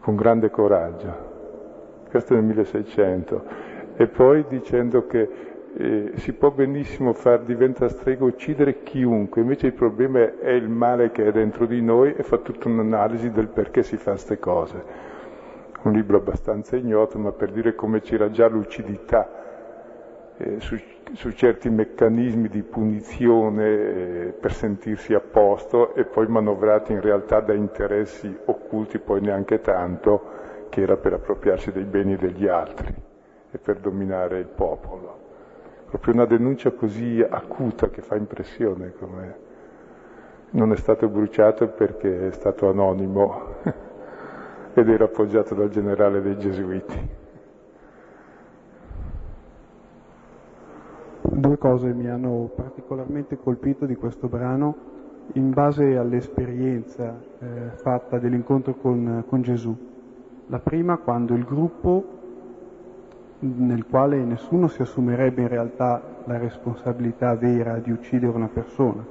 con 0.00 0.16
grande 0.16 0.50
coraggio. 0.50 1.32
Questo 2.10 2.34
nel 2.34 2.44
1600. 2.44 3.44
E 3.96 4.06
poi 4.08 4.44
dicendo 4.48 5.06
che 5.06 5.53
eh, 5.76 6.12
si 6.16 6.32
può 6.32 6.50
benissimo 6.52 7.12
far 7.14 7.42
diventare 7.42 7.90
strega 7.90 8.24
uccidere 8.24 8.82
chiunque, 8.84 9.40
invece 9.40 9.66
il 9.66 9.72
problema 9.72 10.38
è 10.38 10.50
il 10.50 10.68
male 10.68 11.10
che 11.10 11.26
è 11.26 11.32
dentro 11.32 11.66
di 11.66 11.82
noi 11.82 12.14
e 12.14 12.22
fa 12.22 12.38
tutta 12.38 12.68
un'analisi 12.68 13.32
del 13.32 13.48
perché 13.48 13.82
si 13.82 13.96
fa 13.96 14.12
queste 14.12 14.38
cose. 14.38 15.12
un 15.82 15.92
libro 15.92 16.16
abbastanza 16.16 16.76
ignoto, 16.76 17.18
ma 17.18 17.32
per 17.32 17.50
dire 17.50 17.74
come 17.74 18.00
c'era 18.00 18.30
già 18.30 18.46
lucidità 18.46 20.32
eh, 20.38 20.60
su, 20.60 20.80
su, 21.12 21.30
certi 21.32 21.68
meccanismi 21.68 22.48
di 22.48 22.62
punizione 22.62 23.66
eh, 23.66 24.34
per 24.40 24.54
sentirsi 24.54 25.12
a 25.12 25.20
posto 25.20 25.94
e 25.94 26.04
poi 26.04 26.26
manovrati 26.28 26.92
in 26.92 27.00
realtà 27.00 27.40
da 27.40 27.52
interessi 27.52 28.34
occulti, 28.46 28.98
poi 28.98 29.20
neanche 29.20 29.60
tanto, 29.60 30.22
che 30.70 30.82
era 30.82 30.96
per 30.96 31.14
appropriarsi 31.14 31.70
dei 31.70 31.84
beni 31.84 32.16
degli 32.16 32.46
altri 32.46 32.94
e 33.50 33.58
per 33.58 33.78
dominare 33.78 34.38
il 34.38 34.46
popolo. 34.46 35.23
Proprio 35.94 36.14
una 36.14 36.24
denuncia 36.24 36.72
così 36.72 37.24
acuta 37.26 37.88
che 37.88 38.02
fa 38.02 38.16
impressione 38.16 38.94
come 38.98 39.36
non 40.50 40.72
è 40.72 40.76
stato 40.76 41.06
bruciato 41.06 41.68
perché 41.68 42.26
è 42.26 42.32
stato 42.32 42.68
anonimo 42.68 43.54
ed 44.74 44.88
era 44.88 45.04
appoggiato 45.04 45.54
dal 45.54 45.68
generale 45.68 46.20
dei 46.20 46.36
Gesuiti. 46.36 47.08
Due 51.20 51.58
cose 51.58 51.92
mi 51.92 52.08
hanno 52.08 52.50
particolarmente 52.56 53.38
colpito 53.38 53.86
di 53.86 53.94
questo 53.94 54.26
brano 54.26 54.74
in 55.34 55.52
base 55.52 55.96
all'esperienza 55.96 57.16
eh, 57.38 57.46
fatta 57.76 58.18
dell'incontro 58.18 58.74
con, 58.74 59.22
con 59.28 59.42
Gesù. 59.42 59.76
La 60.48 60.58
prima 60.58 60.96
quando 60.96 61.34
il 61.34 61.44
gruppo 61.44 62.23
nel 63.44 63.86
quale 63.86 64.24
nessuno 64.24 64.68
si 64.68 64.82
assumerebbe 64.82 65.42
in 65.42 65.48
realtà 65.48 66.00
la 66.24 66.38
responsabilità 66.38 67.34
vera 67.36 67.78
di 67.78 67.90
uccidere 67.90 68.34
una 68.34 68.48
persona, 68.48 69.04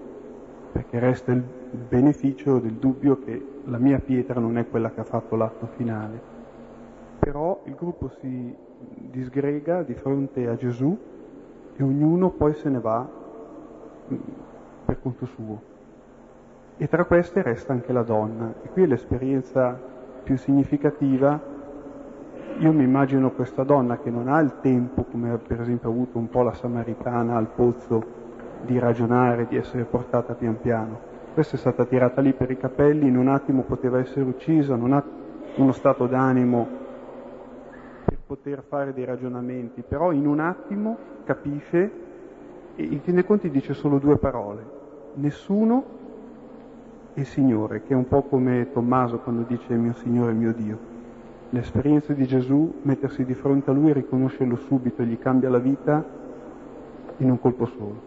perché 0.72 1.00
resta 1.00 1.32
il 1.32 1.44
beneficio 1.88 2.60
del 2.60 2.74
dubbio 2.74 3.20
che 3.20 3.46
la 3.66 3.78
mia 3.78 4.00
pietra 4.00 4.40
non 4.40 4.58
è 4.58 4.68
quella 4.68 4.92
che 4.92 5.02
ha 5.02 5.06
fatto 5.06 5.36
l'atto 5.36 5.68
finale. 5.76 6.32
Però 7.20 7.62
il 7.66 7.76
gruppo 7.76 8.10
si 8.20 8.56
disgrega 8.98 9.84
di 9.84 9.94
fronte 9.94 10.48
a 10.48 10.56
Gesù 10.56 10.98
e 11.76 11.84
ognuno 11.84 12.32
poi 12.32 12.54
se 12.56 12.70
ne 12.70 12.80
va 12.80 13.08
mm, 14.12 14.18
per 14.86 15.00
conto 15.02 15.26
suo. 15.26 15.72
E 16.78 16.88
tra 16.88 17.06
queste 17.06 17.42
resta 17.42 17.72
anche 17.72 17.94
la 17.94 18.04
donna. 18.04 18.54
E 18.64 18.70
qui 18.70 18.84
è 18.84 18.86
l'esperienza 18.88 19.80
più 20.24 20.38
significativa. 20.38 21.40
Io 22.60 22.72
mi 22.72 22.84
immagino 22.84 23.32
questa 23.32 23.64
donna 23.64 23.98
che 23.98 24.10
non 24.10 24.28
ha 24.28 24.40
il 24.40 24.60
tempo, 24.62 25.04
come 25.04 25.38
per 25.38 25.62
esempio 25.62 25.90
ha 25.90 25.92
avuto 25.92 26.18
un 26.18 26.30
po' 26.30 26.44
la 26.44 26.54
Samaritana 26.54 27.36
al 27.36 27.48
pozzo, 27.48 28.22
di 28.62 28.80
ragionare, 28.80 29.48
di 29.48 29.58
essere 29.58 29.84
portata 29.84 30.34
pian 30.34 30.60
piano. 30.62 31.12
Questa 31.34 31.56
è 31.56 31.60
stata 31.60 31.84
tirata 31.86 32.22
lì 32.22 32.32
per 32.34 32.52
i 32.52 32.58
capelli, 32.58 33.08
in 33.08 33.18
un 33.18 33.28
attimo 33.28 33.64
poteva 33.64 34.00
essere 34.00 34.22
uccisa, 34.22 34.76
non 34.76 34.94
ha 34.94 35.04
uno 35.56 35.72
stato 35.72 36.06
d'animo 36.06 36.68
per 38.06 38.20
poter 38.26 38.64
fare 38.68 38.94
dei 38.94 39.06
ragionamenti, 39.06 39.82
però 39.82 40.12
in 40.12 40.28
un 40.28 40.40
attimo 40.40 40.98
capisce 41.24 41.92
e 42.76 42.84
in 42.84 43.02
fin 43.02 43.16
dei 43.16 43.26
conti 43.26 43.50
dice 43.50 43.74
solo 43.74 43.98
due 43.98 44.18
parole, 44.18 44.64
nessuno 45.16 45.84
e 47.16 47.24
Signore, 47.26 47.84
che 47.84 47.94
è 47.94 47.96
un 47.96 48.08
po' 48.08 48.24
come 48.24 48.72
Tommaso 48.72 49.20
quando 49.20 49.42
dice 49.42 49.74
mio 49.74 49.94
Signore 49.94 50.34
mio 50.34 50.54
Dio. 50.54 50.93
L'esperienza 51.54 52.14
di 52.14 52.26
Gesù, 52.26 52.80
mettersi 52.82 53.24
di 53.26 53.36
fronte 53.36 53.70
a 53.70 53.74
Lui 53.74 53.92
e 53.92 53.94
riconoscerlo 53.94 54.56
subito, 54.56 55.04
gli 55.04 55.20
cambia 55.20 55.52
la 55.52 55.60
vita 55.60 56.04
in 57.18 57.30
un 57.30 57.40
colpo 57.40 57.68
solo. 57.68 58.02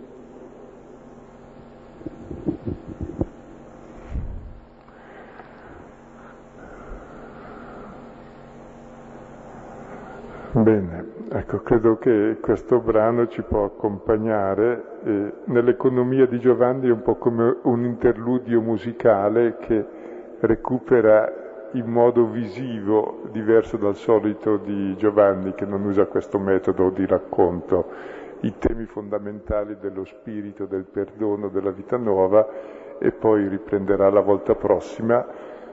Bene, 10.50 11.06
ecco, 11.28 11.60
credo 11.60 11.98
che 11.98 12.38
questo 12.40 12.80
brano 12.80 13.28
ci 13.28 13.42
può 13.42 13.62
accompagnare. 13.62 14.84
Eh, 15.04 15.32
nell'economia 15.44 16.26
di 16.26 16.40
Giovanni 16.40 16.88
è 16.88 16.90
un 16.90 17.02
po' 17.02 17.14
come 17.14 17.58
un 17.62 17.84
interludio 17.84 18.60
musicale 18.60 19.56
che 19.58 19.86
recupera 20.40 21.45
in 21.76 21.90
modo 21.90 22.26
visivo, 22.26 23.22
diverso 23.30 23.76
dal 23.76 23.96
solito 23.96 24.56
di 24.56 24.96
Giovanni, 24.96 25.54
che 25.54 25.66
non 25.66 25.84
usa 25.84 26.06
questo 26.06 26.38
metodo 26.38 26.88
di 26.90 27.04
racconto, 27.04 27.86
i 28.40 28.54
temi 28.58 28.86
fondamentali 28.86 29.76
dello 29.78 30.04
spirito, 30.04 30.64
del 30.64 30.84
perdono, 30.84 31.48
della 31.48 31.70
vita 31.70 31.96
nuova, 31.96 32.48
e 32.98 33.12
poi 33.12 33.46
riprenderà 33.48 34.08
la 34.10 34.20
volta 34.20 34.54
prossima, 34.54 35.26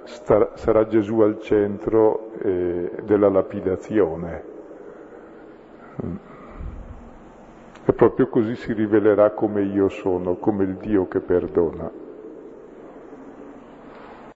sta, 0.04 0.52
sarà 0.56 0.86
Gesù 0.88 1.22
al 1.22 1.40
centro 1.40 2.32
eh, 2.40 2.92
della 3.04 3.30
lapidazione. 3.30 4.52
E 7.86 7.94
proprio 7.94 8.28
così 8.28 8.56
si 8.56 8.74
rivelerà 8.74 9.32
come 9.32 9.62
io 9.62 9.88
sono, 9.88 10.36
come 10.36 10.66
il 10.66 10.76
Dio 10.76 11.08
che 11.08 11.22
perdona. 11.22 12.03